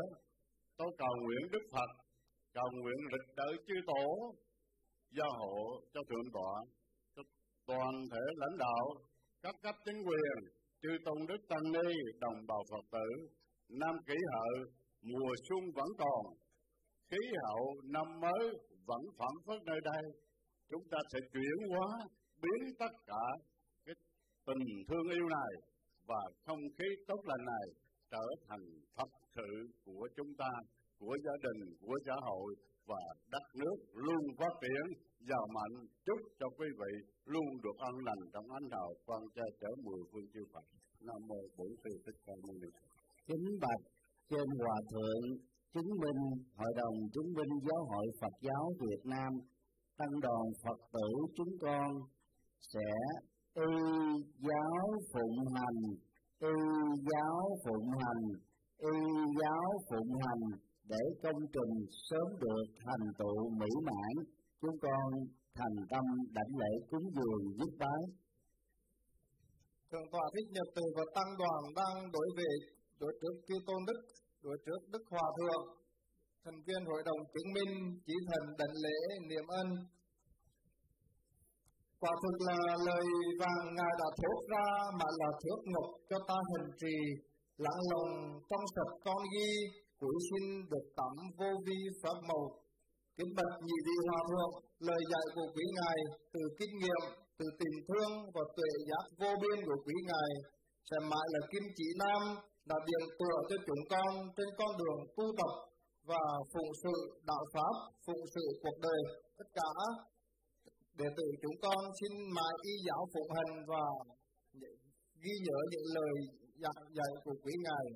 [0.76, 1.90] tôi cầu nguyện Đức Phật,
[2.52, 4.34] cầu nguyện lịch đợi chư tổ,
[5.10, 6.54] gia hộ cho thượng tọa,
[7.16, 7.22] cho
[7.66, 8.84] toàn thể lãnh đạo,
[9.42, 10.36] các cấp chính quyền,
[10.82, 13.08] chư tôn đức tăng ni, đồng bào phật tử
[13.68, 14.64] năm kỷ hợi,
[15.02, 16.22] mùa xuân vẫn còn,
[17.10, 18.44] khí hậu năm mới
[18.86, 20.02] vẫn phản phất nơi đây
[20.70, 21.88] chúng ta sẽ chuyển hóa,
[22.42, 23.24] biến tất cả
[24.46, 25.52] tình thương yêu này
[26.10, 27.66] và không khí tốt lành này
[28.10, 28.64] trở thành
[28.96, 29.50] thật sự
[29.84, 30.50] của chúng ta,
[31.00, 32.54] của gia đình, của xã hội
[32.86, 33.02] và
[33.32, 34.84] đất nước luôn phát triển.
[35.30, 35.74] Giàu mạnh
[36.06, 36.92] chúc cho quý vị
[37.24, 40.66] luôn được an lành trong ánh đạo quan cha trở mười phương chư Phật.
[41.06, 42.70] Nam mô bổn sư thích ca mâu ni.
[43.26, 43.82] Chính bạch,
[44.30, 45.24] trên hòa thượng,
[45.74, 46.20] chứng minh,
[46.58, 49.32] hội đồng chứng minh giáo hội Phật giáo Việt Nam,
[49.98, 51.90] tăng đoàn Phật tử chúng con
[52.72, 52.90] sẽ
[53.56, 53.72] y
[54.48, 55.80] giáo phụng hành
[56.40, 56.54] y
[57.10, 58.24] giáo phụng hành
[58.78, 58.94] y
[59.40, 60.44] giáo phụng hành
[60.88, 61.74] để công trình
[62.08, 64.14] sớm được thành tựu mỹ mãn,
[64.60, 65.08] chúng con
[65.54, 66.04] thành tâm
[66.36, 68.02] đảnh lễ cúng dường giúp bái.
[69.90, 72.52] Thượng tọa thích nhật từ và tăng đoàn đang đối về
[73.00, 74.00] đối trước chư tôn đức,
[74.42, 75.64] đối trước đức hòa thượng.
[76.44, 77.72] Thành viên hội đồng chứng minh
[78.06, 79.68] chỉ thần đảnh lễ niệm ân
[82.00, 82.58] quả thực là
[82.88, 83.06] lời
[83.40, 84.66] vàng ngài đã thốt ra
[84.98, 86.96] mà là thước ngọc cho ta hành trì.
[87.64, 88.10] Lặng lòng
[88.50, 89.50] trong sạch con ghi,
[90.00, 92.44] cuối xin được tắm vô vi pháp màu.
[93.16, 94.52] Kính bạch nhị vị hòa thượng,
[94.88, 95.98] lời dạy của quý ngài
[96.32, 97.02] từ kinh nghiệm,
[97.38, 100.30] từ tình thương và tuệ giác vô biên của quý ngài,
[100.88, 102.22] sẽ mãi là kim chỉ nam,
[102.68, 105.52] là điểm tựa cho chúng con trên con đường tu tập
[106.10, 106.96] và phụng sự
[107.30, 107.74] đạo pháp,
[108.06, 109.00] phụng sự cuộc đời.
[109.38, 109.70] Tất cả
[111.00, 113.84] đệ tử chúng con xin mãi y giáo phục hành và
[115.22, 116.14] ghi nhớ những lời
[116.62, 117.86] dạy dạy của quý ngài.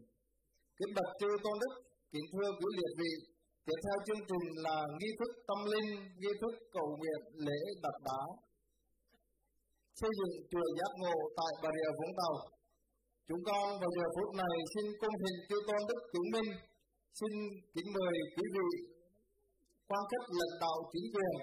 [0.79, 1.75] Kính bạch chư tôn đức,
[2.13, 3.13] kính thưa quý liệt vị,
[3.67, 5.89] tiếp theo chương trình là nghi thức tâm linh,
[6.21, 8.23] nghi thức cầu nguyện lễ đặt đá.
[10.01, 12.35] Xây dựng chùa giác ngộ tại bà rịa vũng tàu.
[13.29, 16.51] Chúng con vào giờ phút này xin cung thỉnh chư tôn đức chứng minh.
[17.19, 17.33] Xin
[17.75, 18.69] kính mời quý vị
[19.89, 21.35] quan khách lãnh đạo chính quyền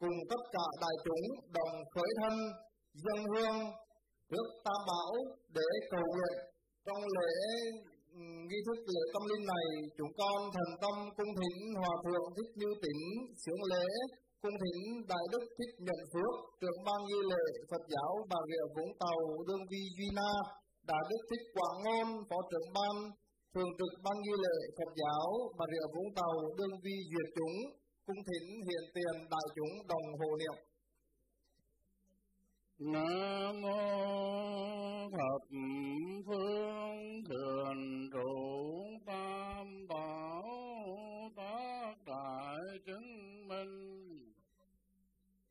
[0.00, 1.24] cùng tất cả đại chúng
[1.56, 2.34] đồng khởi thân,
[3.04, 3.58] dân hương
[4.30, 5.12] trước tam bảo
[5.56, 6.36] để cầu nguyện.
[6.86, 7.34] Trong lễ
[8.18, 9.66] ừ, nghi thức lễ tâm linh này,
[9.98, 13.02] chúng con thần tâm cung thỉnh hòa thượng thích như tỉnh
[13.42, 13.86] sướng lễ
[14.42, 14.80] cung thỉnh
[15.12, 19.20] đại đức thích nhận phước trưởng ban nghi lễ, phật giáo bà rịa vũng tàu,
[19.48, 20.32] đương vi duy na,
[20.90, 22.94] đại đức thích quảng ngôn, phó trưởng ban
[23.54, 25.26] thường trực ban nghi lễ phật giáo
[25.58, 27.56] bà rịa vũng tàu, đương vi duyệt chúng
[28.10, 30.64] cung thỉnh hiện tiền đại chúng đồng hồ niệm.
[32.78, 35.48] Nam mô thập
[36.26, 40.42] phương thường trụ tam bảo
[41.36, 44.08] tác đại chứng minh.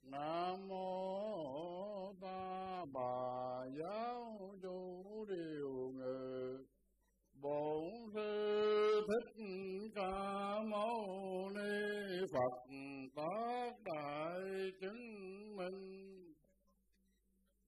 [0.04, 6.59] Nam mô ta bà giáo chủ điều ngự.
[7.42, 9.44] Bổn sư thích
[9.96, 12.74] ca mâu ni Phật,
[13.16, 16.34] tác đại chứng minh.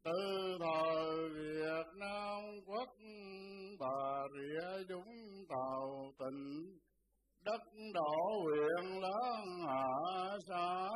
[0.04, 2.90] Từ thời Việt Nam quốc,
[3.80, 6.80] bà rịa chúng tàu tỉnh
[7.46, 7.62] đất
[7.94, 10.90] đỏ huyện lớn hạ xã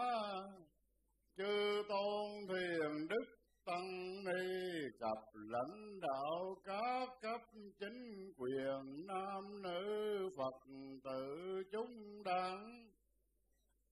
[1.37, 7.41] chư tôn thiền đức tăng ni cặp lãnh đạo các cấp
[7.79, 10.67] chính quyền nam nữ phật
[11.03, 12.89] tử chúng đảng.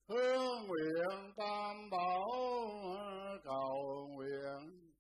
[0.08, 2.28] Hương nguyện tam bảo,
[3.44, 4.94] cầu nguyện.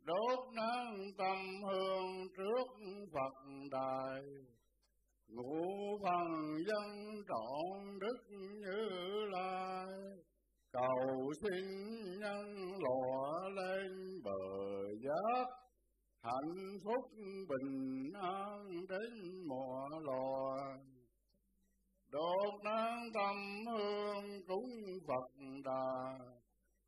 [0.00, 2.66] Đốt nắng tâm hương trước
[3.12, 4.22] Phật đài.
[5.26, 8.88] Ngũ phần dân trọn đức như
[9.32, 9.86] lai
[10.74, 11.64] cầu xin
[12.20, 15.46] nhân lọa lên bờ giác
[16.20, 17.10] hạnh phúc
[17.48, 20.78] bình an đến mọi loài
[22.14, 23.36] đốt nắng tâm
[23.66, 24.70] hương cúng
[25.06, 26.18] Phật đà,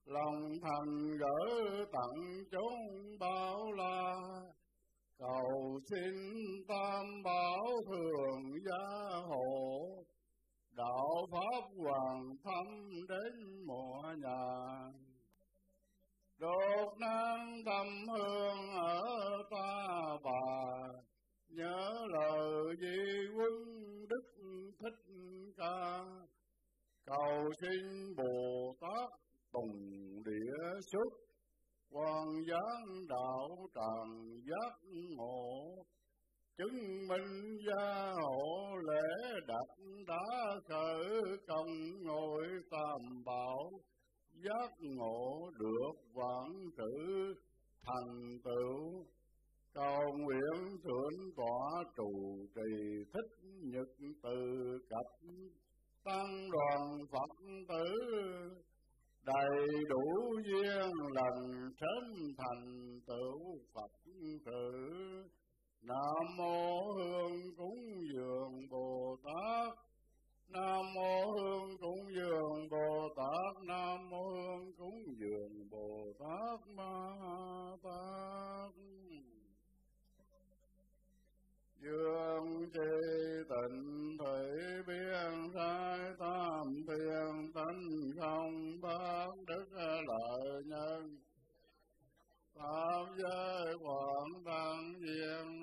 [0.04, 4.14] lòng thành gỡ tặng chúng bao la.
[5.18, 6.14] Cầu xin
[6.68, 9.86] tam bảo thường gia hộ
[10.77, 12.66] đạo pháp hoàng thâm
[13.09, 14.93] đến mọi nhà.
[16.39, 19.03] Đột năng tâm hương ở
[19.51, 20.89] ta bà,
[21.48, 23.53] nhớ lời di quân
[24.09, 24.24] đức
[24.78, 25.15] thích
[25.57, 26.05] ca.
[27.05, 29.11] Cầu xin bồ tát
[29.53, 31.11] tùng địa xuất
[31.90, 34.78] quan giáng đạo tràng giác
[35.16, 35.85] ngộ
[36.59, 41.05] chứng minh gia hộ lễ đặt đã khởi
[41.47, 43.70] công ngồi tam bảo.
[44.45, 47.35] Giác ngộ được vạn tử
[47.83, 49.05] thành tựu.
[49.74, 53.89] Cầu nguyện thượng tọa trụ trì, thích nhật
[54.23, 54.39] từ
[54.91, 55.31] cập
[56.05, 57.85] tăng đoàn phật tử,
[59.24, 60.05] đầy đủ
[60.47, 63.91] duyên lành, sớm thành tựu phật
[64.45, 64.70] tử
[65.86, 69.78] nam mô hương cúng dường bồ tát
[70.48, 77.16] nam mô hương cúng dường bồ tát nam mô hương cúng dường bồ tát ma
[77.82, 78.70] tát.
[81.80, 82.80] Dương chi
[83.48, 89.66] tịnh thủy biên sai tam thiên tánh không bác đức
[90.06, 91.18] lợi nhân
[92.57, 95.62] pháp giới quảng đăng viên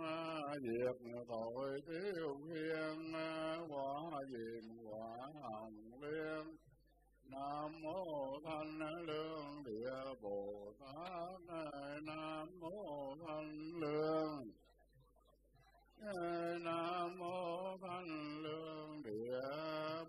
[0.62, 3.12] diệt tội tiêu khiên
[3.70, 6.56] quả diện quả hồng liên
[7.34, 11.42] nam mô thanh lương, địa bồ tát,
[12.02, 14.44] nam mô thanh lương.
[16.64, 19.40] Nam mô thanh lương, địa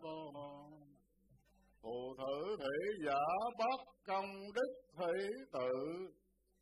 [0.02, 0.32] bồ
[1.82, 3.24] phù thử thị giả
[3.58, 6.08] bất công đức thủy tự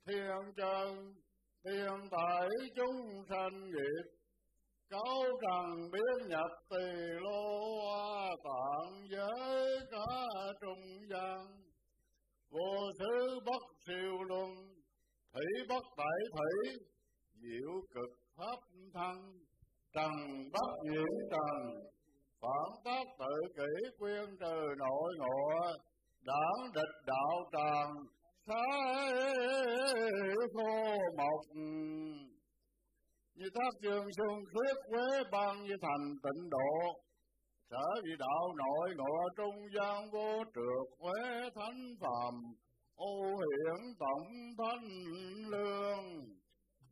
[0.07, 1.15] thiên chân,
[1.65, 4.11] thiên tại chúng sanh nghiệp,
[4.91, 6.87] cáo rằng biến nhập tỳ
[7.21, 10.27] lô hoa tạng giới cả
[10.61, 11.47] trung gian.
[12.51, 14.51] Vô thứ bất siêu luân,
[15.33, 16.77] thủy bất tại thủy,
[17.35, 18.59] diệu cực pháp
[18.95, 19.39] thân.
[19.95, 20.13] Trần
[20.53, 21.83] bất nhiễm trần,
[22.41, 25.73] phản tác tự kỷ quyên trừ nội ngộ,
[26.21, 27.91] đảng địch đạo tràng
[28.47, 29.13] thái
[30.55, 31.57] khô mộc.
[33.35, 37.01] Như thác trường xuân khuyết quế băng như thành tịnh độ,
[37.71, 42.35] sở vị đạo nội ngộ trung gian vô trượt quế thánh phàm,
[42.95, 44.29] ô hiển tổng
[44.59, 44.89] thánh
[45.51, 46.05] lương.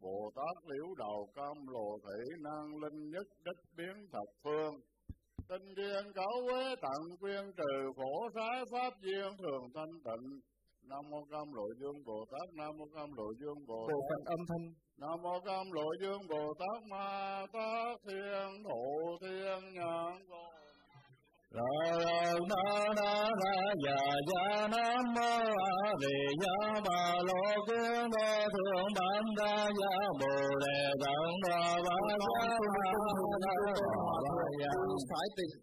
[0.00, 4.74] Bồ tát liễu đầu cam lồ thị năng linh nhất đích biến thập phương.
[5.48, 10.40] Tinh thiên cấu quế tặng quyên trừ khổ sái pháp duyên thường thanh tịnh
[10.88, 14.08] nam mô cam lộ dương bồ tát nam mô cam lộ dương bồ bộ tát
[14.08, 14.66] phận âm thanh
[15.00, 17.06] nam mô cam lộ dương bồ tát ma
[17.52, 18.84] tát thiên thụ
[19.20, 20.42] thiên nhãn vô
[21.56, 21.70] ra
[22.50, 22.64] na
[22.96, 23.54] na ra
[23.86, 24.00] ya
[24.30, 25.30] ya nam mô
[25.66, 31.76] a di ya ba lo kiến đô thượng bản ra ya bồ đề tạng đa
[31.86, 32.40] ba ra
[34.62, 34.72] ya
[35.10, 35.56] phải tịnh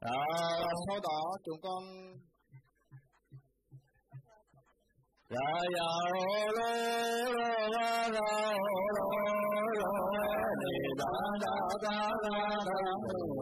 [0.00, 0.16] ra
[0.86, 1.82] sau đó chúng con
[5.34, 6.24] ra ya ho
[6.56, 6.68] lo
[7.36, 8.28] lo ra ra
[8.62, 9.06] ho lo
[9.80, 9.92] lo
[10.60, 11.12] ni da
[11.42, 11.54] da
[11.84, 12.36] da da
[12.68, 12.78] da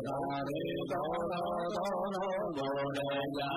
[0.06, 0.16] da
[0.48, 1.42] di do do
[1.76, 3.52] do do do de ya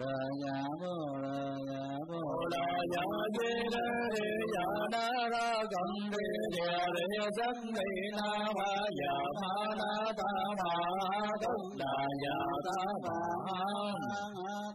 [0.00, 1.81] de ya bo de ya bo
[2.52, 2.64] la
[2.94, 3.04] ya
[3.36, 6.24] ye la de ya na ra gam de
[6.58, 7.04] ya de
[7.36, 10.72] san re na ma ya ma na ta ma
[11.42, 11.92] tam da
[12.24, 13.60] ya ta ma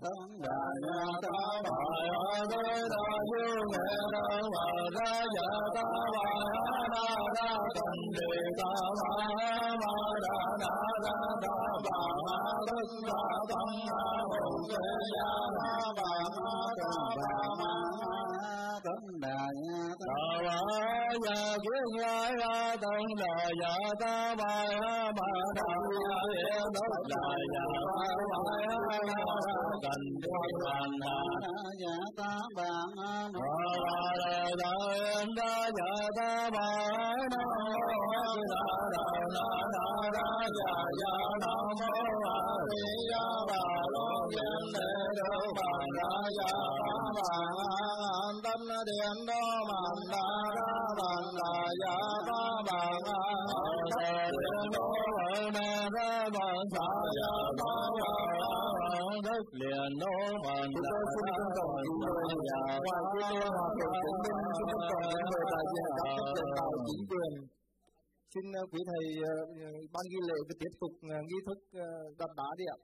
[0.04, 1.78] tam da ya ta ma
[2.10, 2.64] ya de
[2.94, 4.66] ra yo ne ra ma
[4.98, 6.26] ra ya ta ma
[6.94, 7.06] na
[7.36, 8.72] ra gam re ta
[9.02, 9.87] ma
[10.24, 10.72] ma ra na
[11.04, 11.16] ra
[11.86, 12.38] ta ma
[12.68, 16.10] dum da dum ma hum de ya na ba
[16.46, 17.30] ma ta ba
[17.60, 17.72] ma
[18.86, 20.16] dum da ya ta
[20.46, 20.58] ma
[21.26, 25.70] ya kiến lai ya dum da ya ta ma ya ma da
[26.02, 27.24] ya ya dum da
[27.54, 28.56] ya ta ma
[29.10, 29.22] ya
[29.84, 31.16] cần đôi bàn na
[31.84, 33.50] ya ta ba ma ma
[34.22, 34.72] ra ra
[35.14, 35.30] em
[35.80, 36.68] ya ta ba
[37.34, 37.44] na
[38.52, 38.64] da
[38.94, 39.06] da
[39.36, 40.28] na ra
[40.58, 41.94] ya ya nam mô
[42.34, 42.38] a
[42.72, 43.62] di đà ba
[43.94, 46.10] lo yên đề do ba ra
[46.40, 46.52] ya
[47.16, 47.30] ba
[48.22, 51.52] an tâm điện đô man da ra ban da
[51.84, 51.96] ya
[52.28, 53.20] ba ba ga
[54.32, 54.88] điện đô
[55.56, 56.88] na ra ba sa
[57.20, 58.12] ya ba ba
[59.26, 62.14] đất liền đô man da ra ban da
[62.50, 65.66] ya ba ngoài quy mô hòa thượng chứng minh xin trân trọng những người đại
[65.74, 67.57] diện các cấp lãnh đạo chính quyền
[68.34, 71.60] xin ờ, quý thầy ờ, ờ, ban ghi lễ và tiếp tục ờ, nghi thức
[71.86, 71.90] ờ,
[72.20, 72.78] đặt đá đi ạ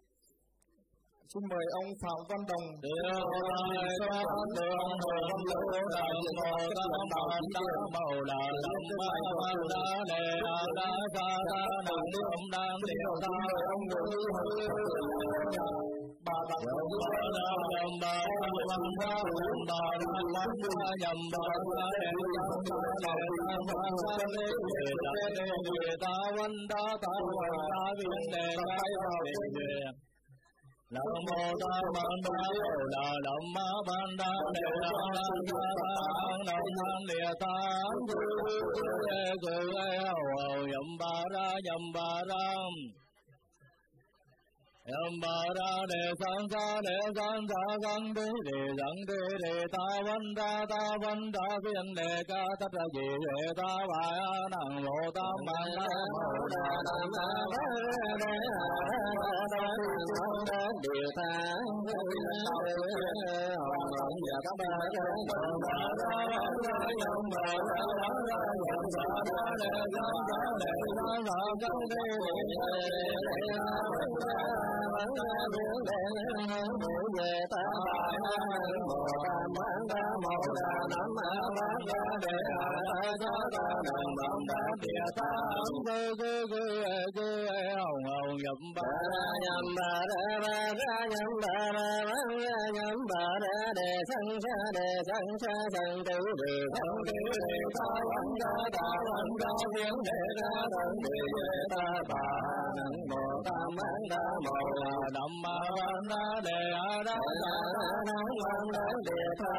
[1.32, 2.66] xin mời ông phạm văn đồng
[7.54, 8.86] các màu là lòng
[10.10, 10.26] đề
[10.78, 11.28] đang sa
[13.74, 14.04] ông người
[16.26, 17.48] bà đặng Yom ba ra
[17.80, 20.64] yom ba ra yom ba yom ba ra yom ba
[21.04, 25.96] yom ba ra đề yom ba đề ta ba ra đề đề ta đề đề
[26.04, 28.78] ta văn ta ta văn ta viên đề ta
[29.26, 29.72] đề đề
[30.94, 35.64] Nam mô ta ban đa Bồ đà Nam ma ban đa đề đà Nam ma
[35.80, 37.56] ban Nam địa ta
[38.08, 38.90] cư cư
[39.42, 39.58] cư
[40.06, 42.44] hầu hầu yom ba ra yom ba ra
[44.92, 49.56] Yam ba ra đề san sa đề san sa san đề đề san đề đề
[49.74, 54.04] ta văn ta ta văn ta phiên đề ca tất ra dị đề ta ba
[54.52, 57.64] ta lộ tam ban ta mô đà nam ta ta
[58.22, 58.36] đề
[60.50, 61.30] đà đề ta
[63.68, 66.18] hồng hồng nhật ba ra yam ba ra
[67.02, 67.82] yam ba ra
[68.68, 72.04] yam ba ra đề ta sa đề san sa san đề
[72.52, 73.24] đề
[77.18, 77.64] về ta
[78.88, 83.66] mô ta man ta mô đà nam ma ba ga đề a ta sa ta
[83.86, 85.30] nam nam ta địa ta
[85.88, 86.66] cơ cơ cơ
[87.16, 87.30] cơ
[87.80, 92.58] hồng hồng nhập ba ra nhầm ba ra ba ra nhầm ba ra ba ra
[92.76, 97.56] nhầm ba ra đề sang sa đề sang sa sang tư đề sang tư đề
[97.78, 101.20] ta văn ta ta văn ta viên đề ta thân đề
[101.74, 102.24] ta bà
[102.78, 107.56] nắng mô ta man ta mô đà nam ma văn na đề a đa đa
[108.08, 109.54] nam văn na đề tha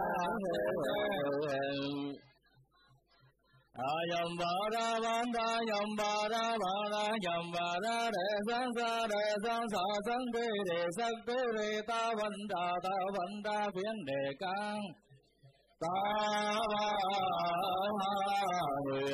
[3.75, 10.23] Ayam bara banda yam bara bara yam bara re san sa re san sa san
[10.35, 14.85] de re sak de re ta vanda ta vanda phiền đề cang
[15.81, 15.97] ta
[16.71, 16.87] ba
[18.87, 19.13] người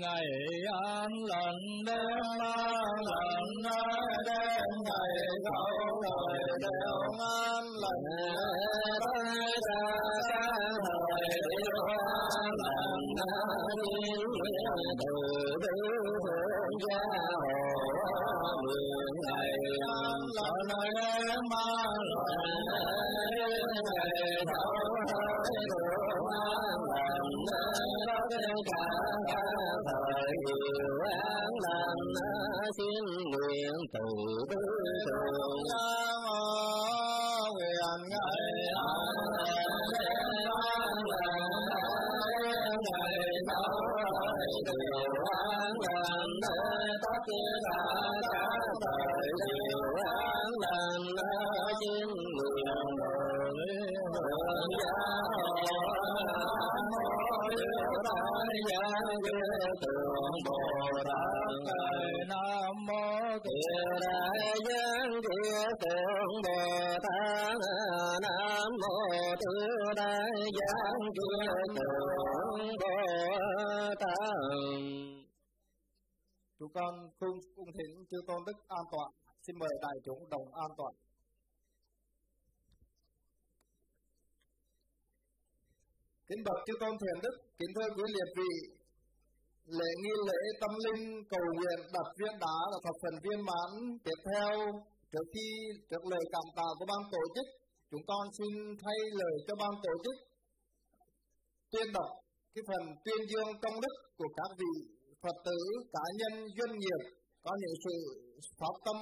[0.00, 0.28] ngày
[0.84, 1.71] an lành
[78.12, 79.08] chư tôn đức an toàn.
[79.44, 80.92] Xin mời đại chúng đồng an toàn.
[86.28, 88.52] Kính bậc chư tôn thiền đức, kính thưa quý liệt vị,
[89.78, 93.70] lễ nghi lễ tâm linh cầu nguyện đặt viên đá là thập phần viên mãn.
[94.04, 94.52] Tiếp theo,
[95.12, 95.48] trước khi,
[95.90, 97.46] trước lời cảm tạ của ban tổ chức,
[97.90, 100.16] chúng con xin thay lời cho ban tổ chức.
[101.72, 102.10] Tuyên đọc
[102.54, 104.72] cái phần tuyên dương công đức của các vị
[105.22, 105.58] phật tử,
[105.94, 107.96] cá nhân, doanh nghiệp có những sự
[108.60, 108.98] phát tâm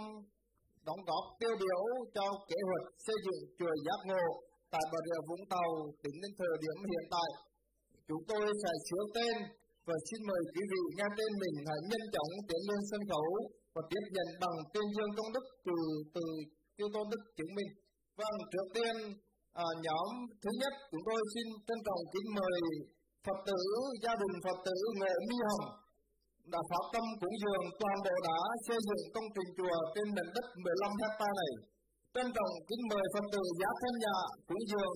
[0.87, 1.83] đóng góp tiêu biểu
[2.17, 4.27] cho kế hoạch xây dựng chùa giác ngộ
[4.73, 5.71] tại Bà Rịa Vũng Tàu
[6.03, 7.31] tính đến thời điểm hiện tại.
[8.09, 9.37] Chúng tôi sẽ sửa tên
[9.87, 13.29] và xin mời quý vị nghe tên mình hãy nhanh chóng tiến lên sân khấu
[13.75, 15.77] và tiếp nhận bằng tuyên dương công đức từ
[16.15, 16.25] từ
[16.77, 17.71] tiêu tôn đức chứng minh.
[18.21, 18.95] Vâng, trước tiên
[19.65, 20.09] à, nhóm
[20.43, 22.61] thứ nhất chúng tôi xin trân trọng kính mời
[23.27, 23.61] Phật tử
[24.03, 25.67] gia đình Phật tử Ngộ Mi Hồng
[26.55, 30.29] đã phát tâm cúng dường, toàn bộ đã xây dựng công trình chùa trên nền
[30.35, 31.53] đất 15 hecta này
[32.15, 34.17] trân trọng kính mời Phật tử giá thân nhà,
[34.49, 34.95] cúng dường,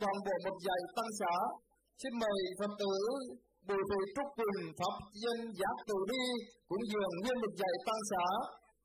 [0.00, 1.34] toàn bộ một dạy tăng xã.
[2.00, 2.92] Xin mời Phật tử
[3.68, 6.24] Bùi Thị Trúc Quỳnh, Pháp Dân Giác Từ Đi
[6.68, 8.26] cúng dường nguyên một dạy tăng xã.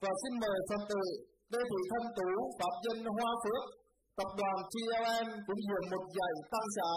[0.02, 1.04] Và xin mời Phật tử
[1.52, 3.64] Lê Thị Thân Tú, Pháp Dân Hoa Phước,
[4.20, 6.92] Tập đoàn TLM cúng dường một dạy tăng xã.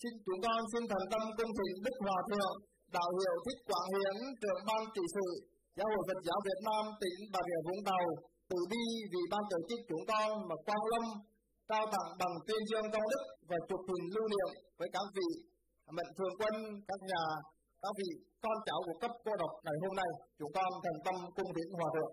[0.00, 2.54] Xin chúng con xin thành tâm cung trình Đức Hòa Thượng
[2.96, 5.26] Đạo hiệu Thích Quảng Hiến, trưởng ban trị sự,
[5.76, 8.04] Giáo hội Phật giáo Việt Nam, tỉnh Bà Rịa Vũng Tàu
[8.50, 11.04] từ bi vì ban tổ chức chúng con mà quang lâm,
[11.68, 15.28] trao tặng bằng tuyên dương công đức và chụp hình lưu niệm với các vị
[15.96, 16.54] mệnh thường quân,
[16.88, 17.24] các nhà,
[17.82, 18.10] các vị
[18.44, 20.10] con cháu của cấp cô độc ngày hôm nay.
[20.38, 22.12] Chúng con thành tâm cung kính hòa thượng.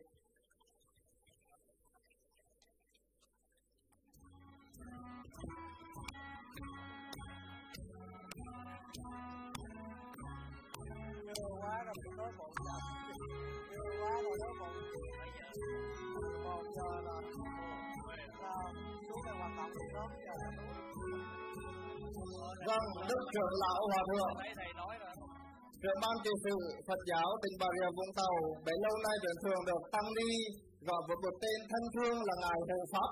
[16.43, 17.17] Một giờ là
[18.43, 18.55] là
[19.07, 20.49] xuống hoạt động sớm giờ là
[22.67, 24.33] Vâng, Đức trưởng lão Hòa Thượng,
[25.81, 26.55] trưởng ban trị sự
[26.87, 28.35] Phật giáo tỉnh Bà Rịa Vũng Tàu
[28.65, 30.29] bấy lâu nay vẫn thường được tăng ni
[30.87, 33.09] gọi với một tên thân thương là Ngài Hộ Pháp.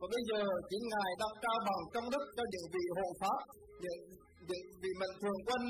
[0.00, 0.40] Và bây giờ
[0.70, 3.40] chính Ngài đang trao bằng công đức cho những vị hộ Pháp,
[3.82, 4.00] những
[4.48, 5.62] những vị mệnh thường quân,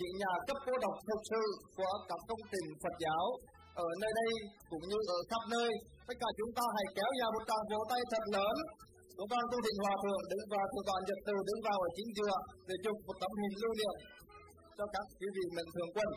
[0.00, 1.44] những nhà cấp cô độc thực sự
[1.76, 3.24] của các công trình Phật giáo
[3.84, 4.32] ở nơi đây
[4.70, 5.70] cũng như ở khắp nơi.
[6.08, 8.56] Tất cả chúng ta hãy kéo dài một tràng vỗ tay thật lớn
[9.18, 11.88] Chúng ban tu thỉnh hòa thượng đứng vào của toàn nhật từ đứng vào ở
[11.96, 12.34] chính giữa
[12.68, 13.96] để chụp một tấm hình lưu niệm
[14.76, 16.08] cho các quý vị mình thường quân.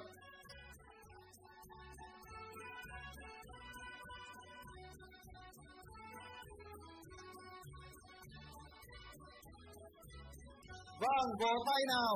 [11.02, 12.16] Vâng, vỗ tay nào.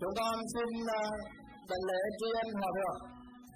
[0.00, 1.37] Chúng con xin uh,
[1.70, 2.98] đại lễ tri ân hòa thượng.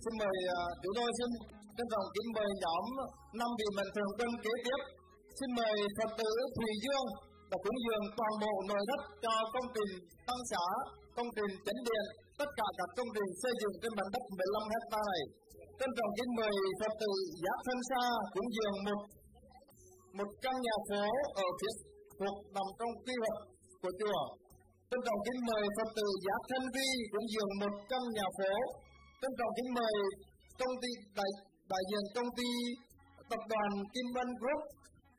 [0.03, 0.37] Xin mời
[0.83, 1.31] chúng tôi xin
[1.77, 2.85] trân trọng kính mời nhóm
[3.41, 4.81] năm vị mạnh thường quân kế tiếp.
[5.39, 7.07] Xin mời Phật tử Thùy Dương
[7.51, 9.93] và cúng dường toàn bộ nội thất cho công trình
[10.29, 10.65] tăng xã,
[11.17, 12.07] công trình chấn điện,
[12.41, 15.23] tất cả các công trình xây dựng trên mảnh đất 15 hecta này.
[15.79, 18.03] Trân trọng kính mời Phật tử giáp Thân xa
[18.35, 19.01] cúng dường một
[20.19, 21.05] một căn nhà phố
[21.45, 21.75] ở phía
[22.19, 23.39] thuộc nằm trong quy hoạch
[23.83, 24.21] của chùa.
[24.93, 28.53] Trân trọng kính mời Phật tử Giá Thanh Vi cũng dường một căn nhà phố.
[29.21, 29.97] Trân trọng kính mời
[30.61, 31.31] công ty đại
[31.71, 32.49] đại diện công ty
[33.31, 34.61] tập đoàn Kim Vân Group.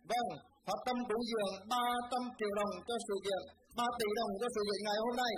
[0.10, 0.30] Vâng,
[0.66, 3.42] phát tâm cũng dường 300 triệu đồng cho sự kiện,
[3.78, 5.34] 3 tỷ đồng cho sự kiện ngày hôm nay.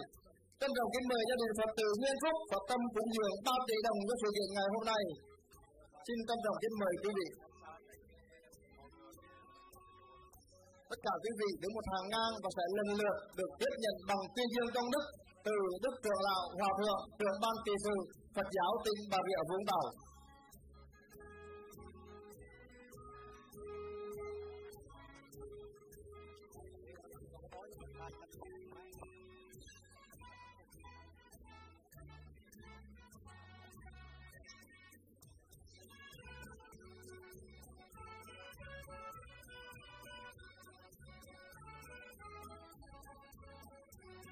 [0.60, 3.56] Trân trọng kính mời gia đình Phật tử Nguyên Phúc Phật tâm cũng dường 3
[3.68, 5.04] tỷ đồng cho sự kiện ngày hôm nay.
[6.06, 7.28] Xin trân trọng kính mời quý vị.
[10.92, 13.96] Tất cả quý vị đứng một hàng ngang và sẽ lần lượt được tiếp nhận
[14.10, 15.06] bằng tuyên dương công đức
[15.46, 17.96] từ Đức Trưởng Lão Hòa Thượng, Trưởng Ban kỳ sự
[18.36, 19.86] Phật giáo tỉnh Bà Rịa Vũng Tàu.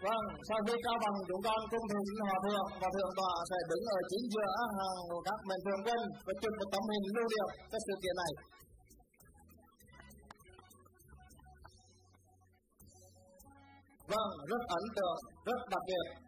[0.08, 3.58] Vâng, sau khi cao bằng chúng con cung thỉnh hòa thượng và thượng tọa sẽ
[3.70, 7.06] đứng ở chính giữa hàng của các mạnh thường quân và chụp một tấm hình
[7.16, 8.34] lưu niệm cho sự kiện này.
[14.12, 16.23] Vâng, rất ấn tượng, rất đặc biệt.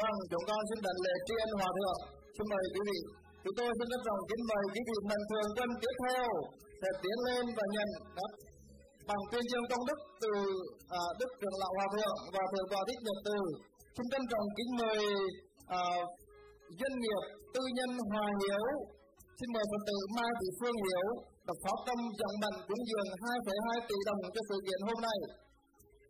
[0.00, 2.00] Vâng, chúng con xin đảnh lễ tri ân hòa thượng.
[2.36, 2.98] Xin mời quý vị.
[3.42, 6.26] Chúng tôi xin rất trọng kính mời quý vị mạnh thường quân tiếp theo
[6.80, 8.30] sẽ tiến lên và nhận các
[9.08, 10.32] bằng tuyên dương công đức từ
[10.98, 13.38] à, đức trưởng lão hòa thượng và thượng tọa thích nhật từ.
[13.94, 15.00] Xin trân trọng kính mời
[15.78, 15.80] à,
[16.78, 17.22] doanh nghiệp
[17.54, 18.66] tư nhân hòa hiếu.
[19.38, 21.06] Xin mời phật tử Mai Thị Phương Hiếu
[21.48, 25.18] đọc pháp tâm trọng mạnh cúng dường 2,2 tỷ đồng cho sự kiện hôm nay.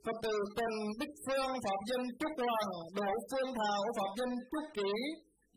[0.06, 4.66] Phật tử Trần Bích Phương Pháp Dân Trúc Hoàng, Đỗ Phương Thảo Pháp Dân Trúc
[4.76, 4.92] Kỷ,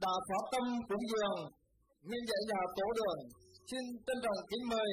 [0.04, 1.40] đã Pháp Tâm cúng dường,
[2.08, 3.20] nguyên dạy nhà tổ đường.
[3.70, 4.92] Xin trân trọng kính mời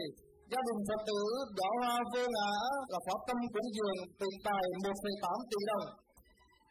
[0.51, 1.21] gia đình Phật tử
[1.59, 2.51] Đỏ Hoa Vô Ngã
[2.93, 5.87] là Pháp Tâm cúng dường tiền tài 1,8 tỷ đồng.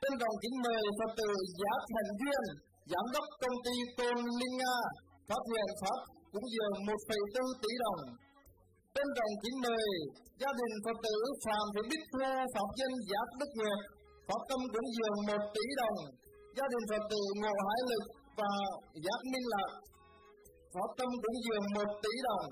[0.02, 1.30] Trân trọng kính mời Phật tử
[1.60, 2.44] Giá Thành Duyên,
[2.92, 4.78] Giám đốc công ty Tôn Linh Nga,
[5.30, 6.00] phát hiện Pháp
[6.34, 8.02] cúng dường 1,4 tỷ đồng
[8.96, 9.88] trân trọng kính mời
[10.42, 12.20] gia đình phật tử phạm thị bích thu
[12.54, 13.80] Phật danh Giáp đức nguyệt,
[14.28, 15.98] Phật tâm cũng dường một tỷ đồng,
[16.58, 18.04] gia đình phật tử ngộ hải lực
[18.40, 18.52] và
[19.06, 19.72] giác minh lạc,
[20.74, 22.46] Phật tâm cũng dường một tỷ đồng.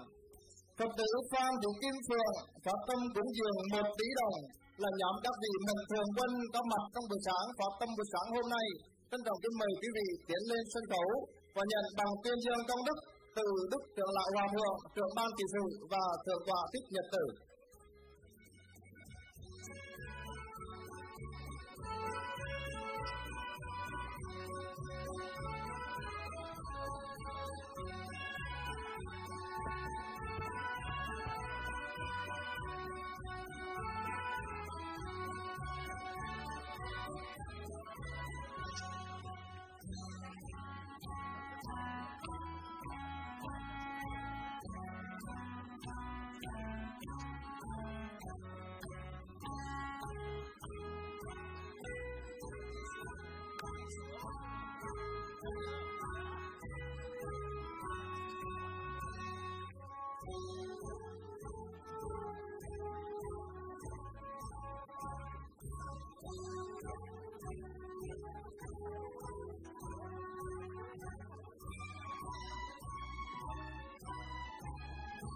[0.77, 4.37] Phật tử phan thị kim phượng, Phật tâm cũng dường một tỷ đồng
[4.81, 8.07] là nhóm các vị mình thường quân có mặt trong buổi sáng, Phật tâm buổi
[8.13, 8.67] sáng hôm nay.
[9.09, 11.09] Trân trọng kính mời quý vị tiến lên sân khấu
[11.55, 12.97] và nhận bằng tuyên dương công đức
[13.38, 17.08] từ Đức Trưởng Lão Hòa Thượng, Trưởng Ban Kỳ sự và Thượng tọa Thích Nhật
[17.14, 17.26] Tử.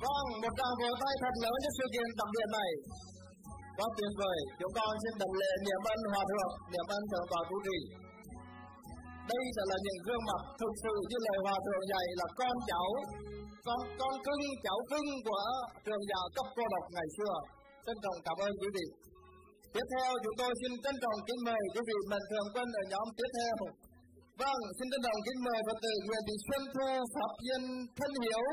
[0.05, 2.71] Vâng, một tràng vỗ tay thật lớn cho sự kiện đặc biệt này.
[3.77, 7.27] Quá tuyệt vời, chúng con xin đồng lễ niệm ân hòa thượng, niệm ân thượng
[7.31, 7.77] tọa chủ trì.
[9.31, 12.55] Đây sẽ là những gương mặt thực sự như lời hòa thượng dạy là con
[12.69, 12.89] cháu,
[13.65, 15.45] con con cưng, cháu cưng của
[15.85, 17.35] trường giáo cấp cô độc ngày xưa.
[17.85, 18.85] Trân trọng cảm ơn quý vị.
[19.73, 22.83] Tiếp theo chúng tôi xin trân trọng kính mời quý vị mình thường quân ở
[22.91, 23.55] nhóm tiếp theo.
[24.41, 27.63] Vâng, xin trân trọng kính mời Phật tử Nguyễn Thị Xuân Thu, Pháp Nhân
[27.97, 28.45] Thân Hiếu,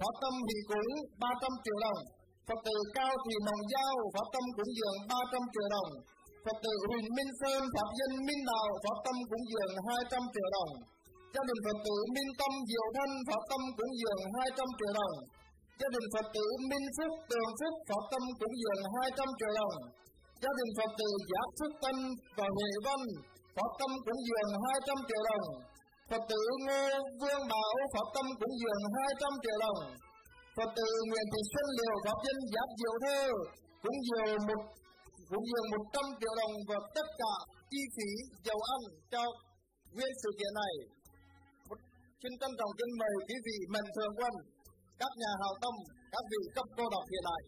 [0.00, 0.90] Pháp Tâm thì Cúng
[1.22, 2.00] 300 triệu đồng.
[2.48, 5.90] Phật tử Cao Thị Mộng Giao, Pháp Tâm Cúng Dường 300 triệu đồng.
[6.44, 10.48] Phật tử Huỳnh Minh Sơn, Pháp dân Minh Đạo, Pháp Tâm Cúng Dường 200 triệu
[10.56, 10.70] đồng.
[11.34, 15.14] Gia đình Phật tử Minh Tâm Diệu Thân, Pháp Tâm Cúng Dường 200 triệu đồng.
[15.80, 19.74] Gia đình Phật tử Minh Phúc, Tường Phúc, Pháp Tâm Cúng Dường 200 triệu đồng.
[20.42, 21.96] Gia đình Phật tử Giác Phúc Tân
[22.38, 23.00] và Huệ Văn,
[23.56, 25.44] Pháp Tâm Cúng Dường 200 triệu đồng.
[26.10, 26.82] Phật tử Ngô
[27.20, 29.78] Vương Bảo, phật Tâm cũng Dường 200 triệu đồng.
[30.56, 33.22] Phật tử Nguyễn Thị Xuân Liều, Pháp Nhân giáp Diệu Thơ,
[33.84, 34.62] cũng dường một
[35.30, 37.34] cũng dường 100 triệu đồng và tất cả
[37.70, 38.10] chi phí
[38.46, 38.80] dầu ăn
[39.12, 39.22] cho
[39.94, 40.74] nguyên sự kiện này.
[42.20, 44.32] Xin trân trọng kính mời quý vị mạnh thường quân,
[45.00, 45.74] các nhà hào tâm,
[46.12, 47.42] các vị cấp cô độc hiện đại.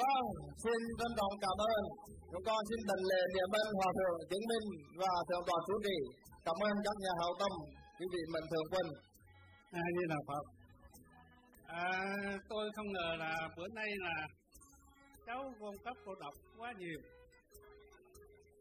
[0.00, 0.26] Vâng,
[0.64, 1.82] xin trân trọng cảm ơn.
[2.30, 4.66] Chúng con xin đảnh lễ niệm ơn Hòa Thượng chứng minh
[5.00, 5.96] và Thượng tọa chú trì.
[6.46, 7.52] Cảm ơn các nhà hảo tâm,
[7.98, 8.86] quý vị mạnh thường quân.
[9.82, 10.44] A Di Đà Phật.
[11.84, 11.90] À,
[12.50, 14.16] tôi không ngờ là bữa nay là
[15.26, 17.00] cháu con cấp cô độc quá nhiều.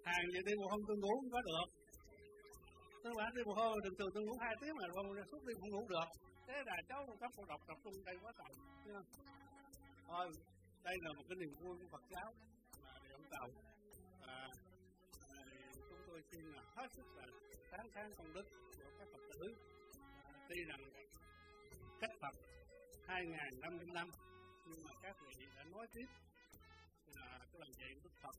[0.07, 1.67] Hàng giờ đi một hôm tôi ngủ không có được.
[3.03, 5.53] Tôi bảo đi một hôm thường thường tôi ngủ hai tiếng mà còn suốt đi
[5.59, 6.07] không ngủ được.
[6.47, 8.51] Thế là cháu con cấp cô độc tập trung đây quá tầm.
[10.09, 10.27] Thôi,
[10.87, 12.33] đây là một cái niềm vui của Phật giáo
[12.83, 13.47] mà ông tàu
[14.21, 14.47] và
[15.29, 15.43] à,
[15.89, 17.25] chúng tôi xin là hết sức là
[17.71, 18.45] tán thán công đức
[18.77, 19.55] của các Phật tử.
[20.25, 20.81] À, tuy rằng
[22.01, 22.35] cách Phật
[23.07, 24.07] 2.500 năm
[24.67, 26.07] nhưng mà các vị đã nói tiếp
[27.15, 28.35] là cái lần dạy Đức Phật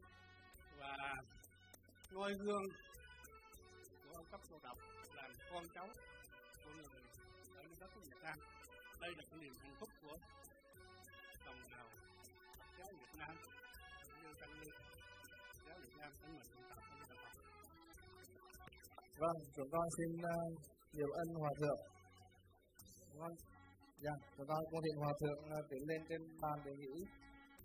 [0.78, 0.96] và
[2.12, 2.66] noi gương
[4.04, 4.78] của ông cấp cô độc
[5.14, 5.88] làm con cháu
[6.64, 7.02] của người
[7.56, 8.38] ở đất nước Việt Nam
[9.00, 10.16] đây là cái niềm hạnh phúc của
[11.46, 11.97] đồng bào
[13.20, 13.34] Nam
[14.22, 14.68] như tăng ni
[15.66, 16.66] giáo Việt Nam của mình chúng
[19.22, 20.50] Vâng, chúng con xin uh,
[20.96, 21.80] nhiều ân hòa thượng.
[23.20, 23.34] Vâng,
[24.04, 26.94] dạ, chúng con cung thiện hòa thượng ờ, tiến lên trên bàn để nghỉ.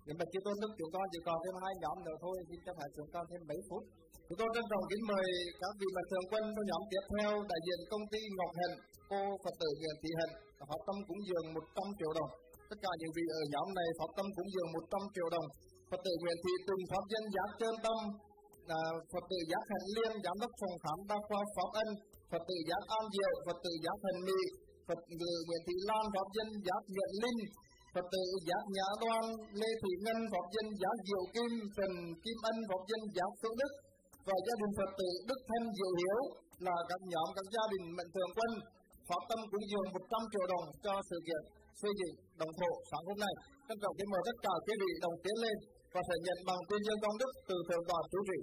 [0.05, 2.59] Những bậc chư tôn đức chúng con chỉ còn thêm hai nhóm nữa thôi, xin
[2.65, 3.83] cho phép chúng con thêm mấy phút.
[4.27, 5.27] Chúng tôi trân trọng kính mời
[5.61, 8.75] các vị mạnh thường quân trong nhóm tiếp theo đại diện công ty Ngọc Hạnh,
[9.11, 10.33] cô Phật tử Nguyễn Thị Hạnh,
[10.69, 12.31] Pháp Tâm cúng dường 100 triệu đồng.
[12.73, 15.47] Tất cả những vị ở nhóm này Pháp Tâm cúng dường 100 triệu đồng.
[15.89, 17.97] Phật tử Nguyễn Thị Tùng Pháp Dân Giác Trơn Tâm,
[18.77, 21.89] à, Phật tử Giác Hạnh Liên, Giám đốc phòng khám đa khoa Pháp Ân,
[22.31, 24.39] Phật tử Giác An Diệu, Phật tử Giác Hạnh Mỹ,
[24.87, 27.39] Phật tử Nguyễn Thị Lan, Pháp Dân Giác Nhuận Linh,
[27.93, 29.25] Phật tử Giác Nhã Đoan,
[29.59, 31.91] Lê Thị Ngân, Pháp Dân Giác Diệu Kim, Trần
[32.23, 33.71] Kim Ân, Pháp Dân Giác phương Đức,
[34.27, 36.19] và gia đình Phật tử Đức Thanh Diệu Hiếu
[36.67, 38.51] là các nhóm các gia đình mạnh thường quân
[39.09, 41.43] Pháp Tâm cúng dường 100 triệu đồng cho sự kiện
[41.81, 43.33] xây dựng đồng thổ sáng hôm nay.
[43.67, 45.55] Trân trọng kính mời tất cả quý vị đồng tiến lên
[45.93, 48.39] và sẽ nhận bằng tuyên dương công đức từ thượng tọa chủ trì.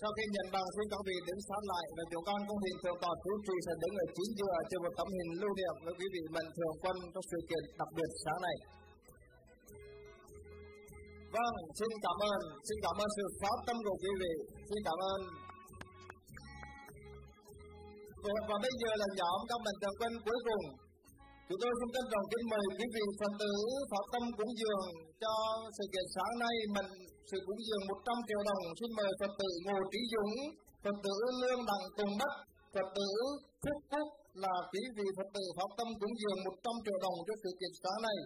[0.00, 2.78] Sau khi nhận bằng xin các vị đứng sát lại và chúng con cũng hiện
[2.82, 5.74] tượng tọt chú trì sẽ đứng ở chính giữa cho một tấm hình lưu niệm
[5.84, 8.56] với quý vị mạnh thường quân trong sự kiện đặc biệt sáng nay.
[11.36, 14.34] Vâng, xin cảm ơn, xin cảm ơn sự phát tâm của quý vị,
[14.68, 15.20] xin cảm ơn.
[18.48, 20.64] Và, bây giờ là nhóm các mạnh thường quân cuối cùng.
[21.48, 23.52] Chúng tôi xin trân trọng kính mời quý vị Phật tử
[23.90, 24.84] phát tâm cúng dường
[25.22, 25.34] cho
[25.76, 26.90] sự kiện sáng nay mình
[27.28, 30.34] sự cúng dường 100 triệu đồng xin mời Phật tử Ngô Trí Dũng,
[30.84, 32.34] Phật tử Lương Đặng Tùng Đất,
[32.74, 33.08] Phật tử
[33.62, 34.06] Phúc Phúc
[34.44, 37.72] là quý vị Phật tử phát tâm cúng dường 100 triệu đồng cho sự kiện
[37.82, 38.18] sáng này.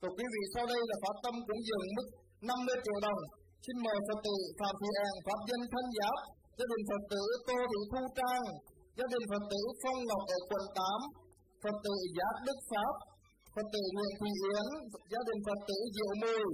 [0.00, 2.06] Và quý vị sau đây là phát tâm cúng dường mức
[2.48, 3.20] 50 triệu đồng.
[3.64, 6.18] Xin mời Phật tử Phạm Thị An, Pháp Dân Thanh Giáp,
[6.58, 8.44] gia đình Phật tử Tô Thị Thu Trang,
[8.98, 11.00] gia đình Phật tử Phong Ngọc ở quận 8,
[11.62, 12.94] Phật tử Giác Đức Pháp,
[13.54, 14.66] Phật tử Nguyễn Thị Yến,
[15.12, 16.46] gia đình Phật tử Diệu Mùi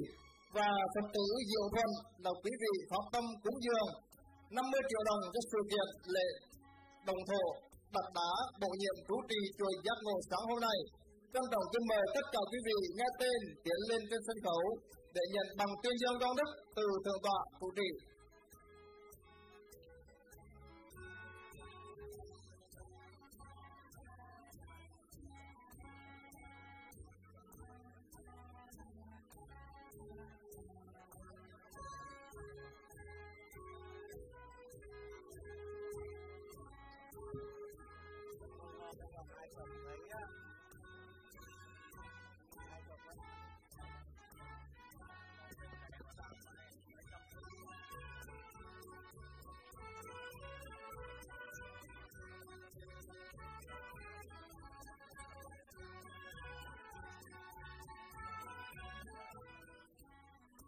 [0.56, 1.90] và Phật tử Diệu Thuận
[2.24, 3.88] là quý vị phát tâm cúng dường
[4.56, 6.26] 50 triệu đồng cho sự kiện lễ
[7.08, 7.44] đồng thổ
[7.94, 10.78] đặt đá, bổ nhiệm trú trì chùa giác ngộ sáng hôm nay.
[11.32, 14.62] Trân trọng kính mời tất cả quý vị nghe tên tiến lên trên sân khấu
[15.16, 17.88] để nhận bằng tuyên dương công đức từ thượng tọa chủ trì.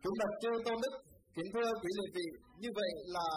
[0.07, 0.95] Chúng bạch chư tôn đức,
[1.37, 2.29] kính thưa quý liệt vị,
[2.63, 3.29] như vậy là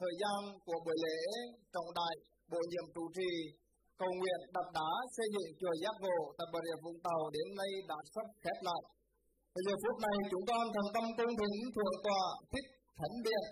[0.00, 1.18] thời gian của buổi lễ
[1.74, 2.14] trọng đại
[2.50, 3.30] bổ nhiệm trụ trì
[4.00, 7.48] cầu nguyện đặt đá xây dựng chùa giác ngộ tại bà rịa vũng tàu đến
[7.60, 8.82] nay đã sắp khép lại.
[9.54, 12.22] Bây giờ phút này chúng con thành tâm cung kính thượng tọa
[12.52, 13.44] thích thánh điện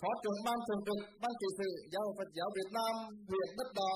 [0.00, 2.94] phó trưởng ban thường trực ban trị sự giáo phật giáo việt nam
[3.30, 3.94] huyện đất đỏ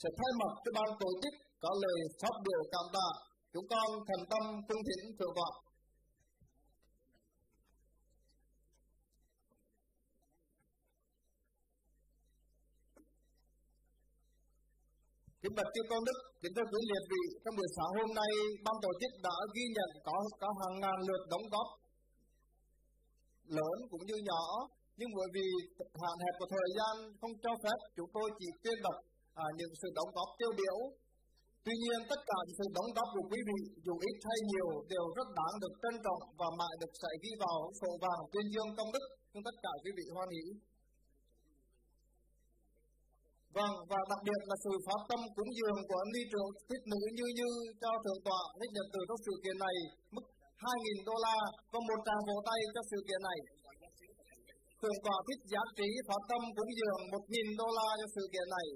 [0.00, 3.08] sẽ thay mặt cho ban tổ chức có lời phát biểu cảm tạ.
[3.52, 5.50] Chúng con thành tâm cung kính thượng tọa.
[15.44, 18.32] Kính bạch chư tôn đức, kính thưa quý liệt vị, trong buổi sáng hôm nay,
[18.64, 21.68] ban tổ chức đã ghi nhận có có hàng ngàn lượt đóng góp
[23.56, 24.44] lớn cũng như nhỏ,
[24.98, 25.46] nhưng bởi vì
[26.02, 28.96] hạn hẹp của thời gian không cho phép, chúng tôi chỉ tuyên đọc
[29.44, 30.78] à, những sự đóng góp tiêu biểu.
[31.64, 34.68] Tuy nhiên, tất cả những sự đóng góp của quý vị, dù ít hay nhiều,
[34.92, 38.46] đều rất đáng được trân trọng và mãi được sẽ ghi vào sổ vàng tuyên
[38.52, 40.44] dương công đức, nhưng tất cả quý vị hoan hỷ.
[43.58, 47.00] Vâng, và đặc biệt là sự phát tâm cúng dường của ni trưởng thích nữ
[47.16, 47.48] như như
[47.82, 49.76] cho thượng tọa thích nhận từ trong sự kiện này
[50.14, 50.24] mức
[50.64, 51.38] 2.000 đô la
[51.72, 53.38] và một tràng vỗ tay cho sự kiện này.
[54.80, 58.48] Thượng tọa thích giá trị phát tâm cúng dường 1.000 đô la cho sự kiện
[58.56, 58.68] này.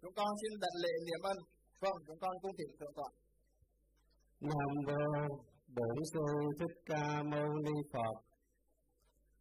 [0.00, 1.38] Chúng con xin đặt lễ niệm ân.
[1.82, 3.10] Vâng, chúng con cung thỉnh thượng tọa.
[4.48, 5.02] Nam mô
[5.76, 6.24] Bổn sư
[6.58, 8.16] Thích Ca Mâu Ni Phật.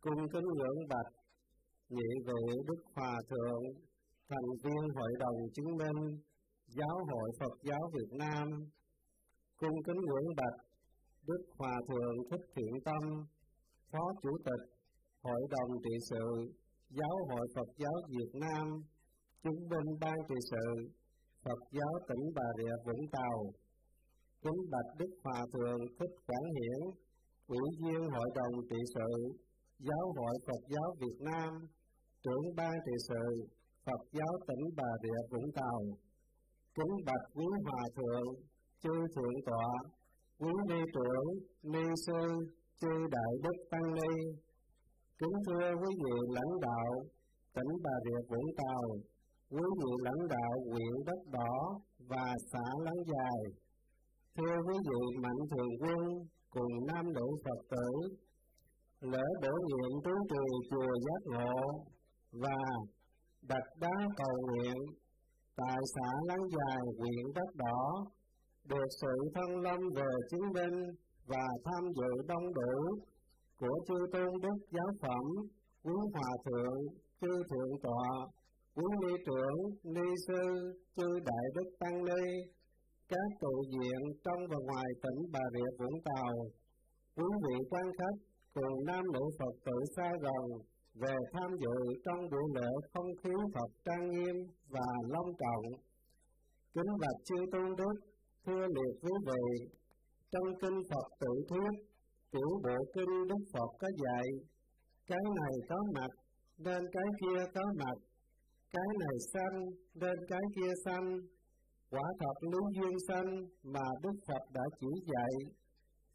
[0.04, 1.12] Cung kính ngưỡng bạch
[1.90, 3.64] nhị vị Đức Hòa thượng
[4.30, 6.00] thành viên Hội đồng chứng minh
[6.68, 8.48] Giáo hội Phật giáo Việt Nam,
[9.58, 10.58] cung kính ngưỡng bạch
[11.28, 13.04] Đức Hòa Thượng Thích Thiện Tâm,
[13.92, 14.64] Phó Chủ tịch
[15.24, 16.26] Hội đồng trị sự
[16.90, 18.66] Giáo hội Phật giáo Việt Nam,
[19.44, 20.68] chứng minh ban trị sự
[21.44, 23.38] Phật giáo tỉnh Bà Rịa Vũng Tàu,
[24.42, 26.80] kính bạch Đức Hòa Thượng Thích Quảng Hiển,
[27.48, 29.10] Ủy viên Hội đồng trị sự
[29.80, 31.50] Giáo hội Phật giáo Việt Nam,
[32.24, 33.55] trưởng ban trị sự
[33.86, 35.80] Phật giáo tỉnh Bà Rịa Vũng Tàu,
[36.76, 38.28] kính bạch quý hòa thượng,
[38.84, 39.70] chư thượng tọa,
[40.40, 41.28] quý ni trưởng,
[41.64, 42.22] ni sư,
[42.82, 44.14] chư đại đức tăng ni,
[45.20, 46.92] kính thưa quý vị lãnh đạo
[47.56, 48.84] tỉnh Bà Rịa Vũng Tàu,
[49.50, 51.56] quý vị lãnh đạo huyện Đất Đỏ
[52.10, 53.40] và xã Láng Dài,
[54.38, 56.04] thưa quý vị mạnh thường quân
[56.50, 57.90] cùng nam nữ Phật tử,
[59.02, 61.84] lễ bổ nhiệm trú trì chùa Giác Ngộ
[62.32, 62.58] và
[63.48, 64.78] đặt đá cầu nguyện
[65.56, 68.06] tại xã Láng Dài, huyện Đất Đỏ,
[68.70, 70.78] được sự thân lâm về chứng minh
[71.26, 73.00] và tham dự đông đủ
[73.60, 75.26] của chư tôn đức giáo phẩm,
[75.84, 76.80] quý hòa thượng,
[77.22, 78.10] chư thượng tọa,
[78.76, 80.44] quý ni trưởng, ni sư,
[80.96, 82.24] chư đại đức tăng ni,
[83.08, 86.34] các tụ diện trong và ngoài tỉnh Bà Rịa Vũng Tàu,
[87.16, 88.18] quý vị quan khách
[88.54, 90.62] cùng nam nữ Phật tử xa gần
[91.02, 94.36] về tham dự trong buổi lễ không khí Phật trang nghiêm
[94.70, 95.66] và long trọng.
[96.74, 97.96] Kính bạch chư tôn đức,
[98.46, 99.46] thưa liệt quý vị,
[100.32, 101.74] trong kinh Phật tự thuyết,
[102.32, 104.28] tiểu bộ kinh Đức Phật có dạy,
[105.08, 106.12] cái này có mặt,
[106.58, 107.98] nên cái kia có mặt,
[108.72, 109.58] cái này xanh,
[109.96, 111.08] nên cái kia xanh,
[111.90, 113.30] quả thật lý duyên sanh
[113.64, 115.34] mà Đức Phật đã chỉ dạy,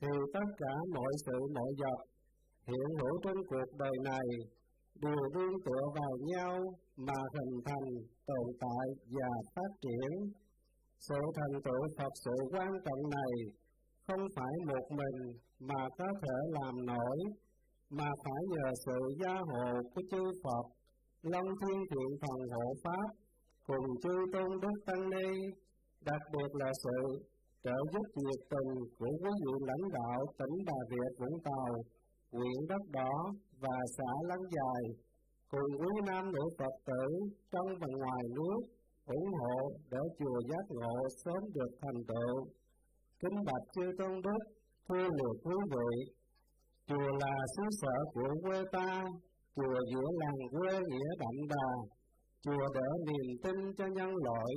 [0.00, 2.00] thì tất cả mọi sự mọi vật
[2.66, 4.26] hiện hữu trên cuộc đời này
[4.94, 6.58] đều đương tựa vào nhau
[6.96, 7.88] mà hình thành,
[8.26, 10.32] tồn tại và phát triển.
[10.98, 13.32] Sự thành tựu Phật sự quan trọng này
[14.06, 15.18] không phải một mình
[15.60, 17.18] mà có thể làm nổi,
[17.90, 20.64] mà phải nhờ sự gia hộ của chư Phật,
[21.22, 23.08] Long Thiên Thiện Thần Hộ Pháp,
[23.66, 25.30] cùng chư Tôn Đức Tăng Ni,
[26.04, 27.00] đặc biệt là sự
[27.64, 31.74] trợ giúp nhiệt tình của quý vị lãnh đạo tỉnh Bà Rịa Vũng Tàu,
[32.32, 33.12] nguyện Đất Đỏ
[33.60, 34.82] và xã Lăng Dài,
[35.50, 37.04] cùng quý nam nữ Phật tử
[37.50, 38.60] trong và ngoài nước
[39.06, 42.46] ủng hộ để chùa giác ngộ sớm được thành tựu.
[43.20, 44.42] Kính bạch chư tôn đức,
[44.88, 45.90] thưa liệt quý vị,
[46.86, 49.04] chùa là xứ sở của quê ta,
[49.56, 51.68] chùa giữa làng quê nghĩa đậm đà,
[52.42, 54.52] chùa đỡ niềm tin cho nhân loại,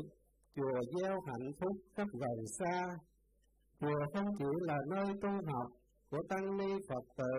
[0.55, 2.87] chùa gieo hạnh phúc khắp gần xa.
[3.79, 5.67] Chùa không chỉ là nơi tu học
[6.13, 7.35] của tăng ni Phật tử,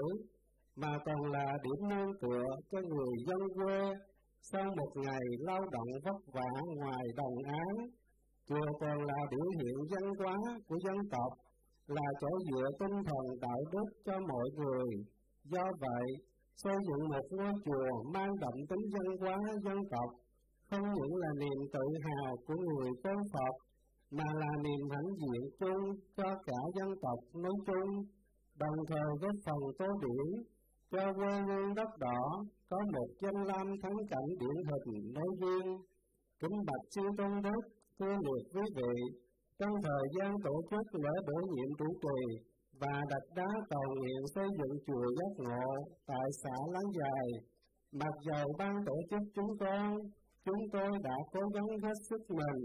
[0.76, 3.80] mà còn là điểm nương tựa cho người dân quê
[4.40, 7.76] sau một ngày lao động vất vả ngoài đồng áng
[8.48, 10.36] Chùa còn là biểu hiện văn hóa
[10.68, 11.32] của dân tộc,
[11.86, 14.90] là chỗ dựa tinh thần đạo đức cho mọi người.
[15.44, 16.06] Do vậy,
[16.56, 20.10] xây dựng một ngôi chùa mang đậm tính văn hóa dân tộc
[20.70, 23.54] không những là niềm tự hào của người tôn Phật,
[24.10, 25.82] mà là niềm hãnh diện chung
[26.16, 27.90] cho cả dân tộc nói chung,
[28.58, 30.42] đồng thời góp phần tô điểm
[30.90, 32.20] cho quê hương đất đỏ
[32.70, 35.78] có một danh lam thắng cảnh điển hình nói riêng.
[36.40, 37.62] Kính bạch sư tôn đức,
[37.98, 38.94] thưa liệt quý vị,
[39.58, 42.20] trong thời gian tổ chức lễ bổ nhiệm chủ trì
[42.80, 45.68] và đặt đá cầu nguyện xây dựng chùa giác ngộ
[46.06, 47.26] tại xã Láng Dài,
[47.92, 49.96] mặc dầu ban tổ chức chúng con,
[50.44, 52.60] chúng tôi đã cố gắng hết sức mình,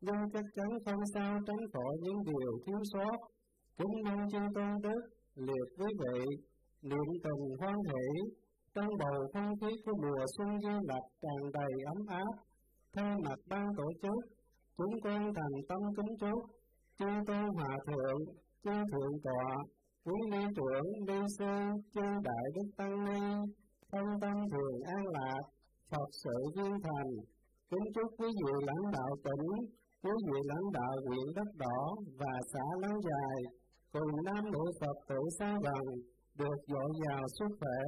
[0.00, 3.16] nhưng chắc chắn không sao tránh khỏi những điều thiếu sót.
[3.78, 5.00] Kính mong chư tôn đức,
[5.46, 6.20] liệt quý vị,
[6.82, 8.08] niệm tình hoan hỷ,
[8.74, 12.32] trong bầu không khí của mùa xuân du lập tràn đầy ấm áp.
[12.92, 14.18] Thay mặt ban tổ chức,
[14.76, 16.40] chúng con thành tâm kính chúc,
[16.98, 18.18] chư tôn hòa thượng,
[18.64, 19.56] chư thượng tọa,
[20.04, 21.54] quý ni trưởng, ni sư,
[21.94, 23.20] chư đại đức tăng ni,
[23.92, 25.42] thân tâm thường an lạc,
[25.90, 27.10] Phật sự viên thành,
[27.70, 29.46] kính chúc quý vị lãnh đạo tỉnh,
[30.02, 33.57] quý vị lãnh đạo huyện Đất Đỏ và xã Láng Dài,
[33.92, 35.84] cùng nam nữ Phật tử xa gần,
[36.40, 37.80] được dội vào sức khỏe,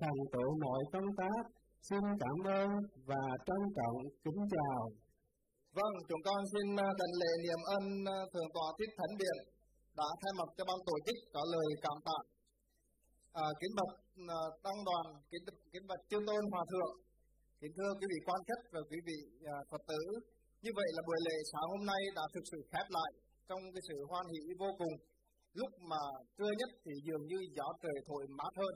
[0.00, 1.42] thành tựu mọi công tác.
[1.88, 2.68] Xin cảm ơn
[3.08, 4.80] và trân trọng kính chào.
[5.78, 7.84] Vâng, chúng con xin à, đảnh lễ niệm ân
[8.16, 9.38] à, Thượng tọa Thích Thánh Điện
[10.00, 12.18] đã thay mặt cho ban tổ chức có lời cảm tạ.
[13.44, 13.92] À, kính bạch
[14.38, 16.94] à, tăng đoàn, kính kính bạch chư tôn hòa thượng,
[17.60, 19.18] kính thưa quý vị quan khách và quý vị
[19.54, 20.02] à, phật tử.
[20.62, 23.10] Như vậy là buổi lễ sáng hôm nay đã thực sự khép lại
[23.48, 24.94] trong cái sự hoan hỷ vô cùng.
[25.54, 26.02] Lúc mà
[26.38, 28.74] trưa nhất thì dường như gió trời thổi mát hơn,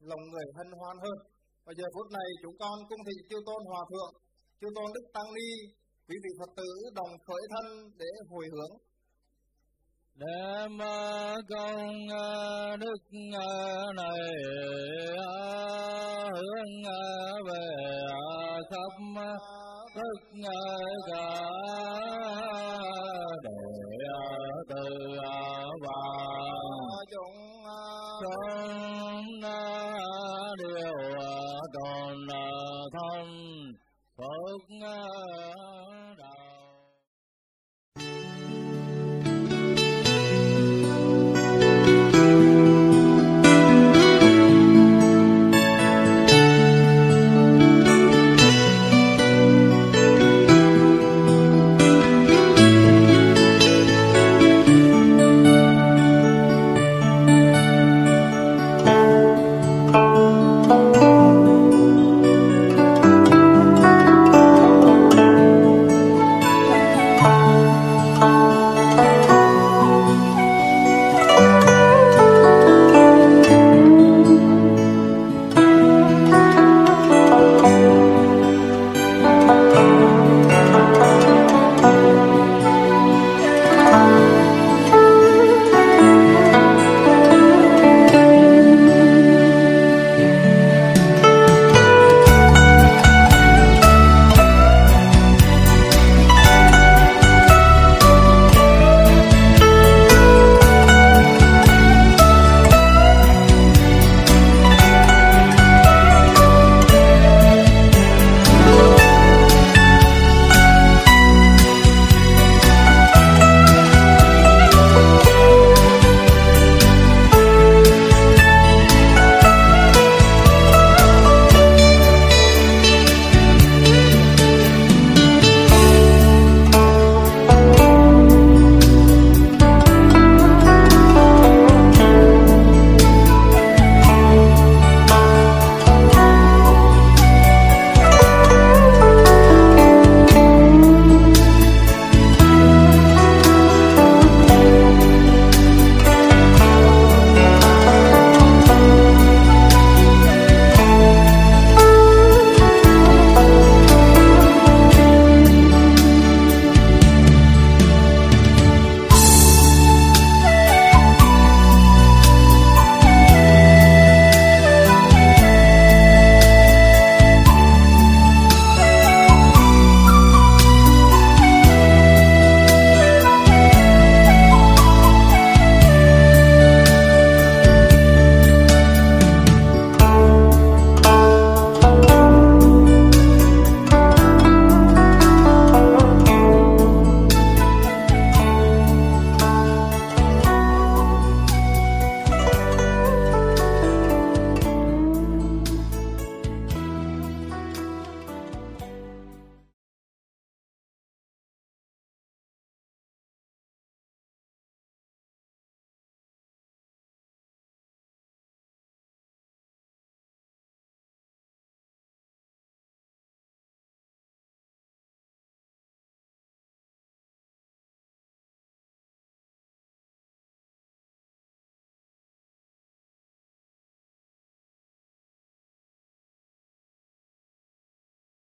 [0.00, 1.18] lòng người hân hoan hơn.
[1.64, 4.12] Và giờ phút này chúng con cung thị chư tôn hòa thượng,
[4.60, 5.50] chư tôn đức tăng ni,
[6.08, 7.66] quý vị phật tử đồng khởi thân
[7.98, 8.74] để hồi hướng
[10.14, 10.78] đem
[11.48, 13.48] công à, đức à,
[13.96, 14.30] này
[15.18, 15.42] à,
[16.34, 16.82] hướng
[17.46, 17.66] về
[18.70, 18.92] khắp
[19.94, 20.38] tất
[21.12, 21.42] cả
[24.68, 26.00] từ à, và
[27.10, 27.82] chúng à,
[28.20, 29.26] sớm
[30.58, 32.16] đều à, còn
[32.92, 33.26] thân
[34.16, 34.62] phật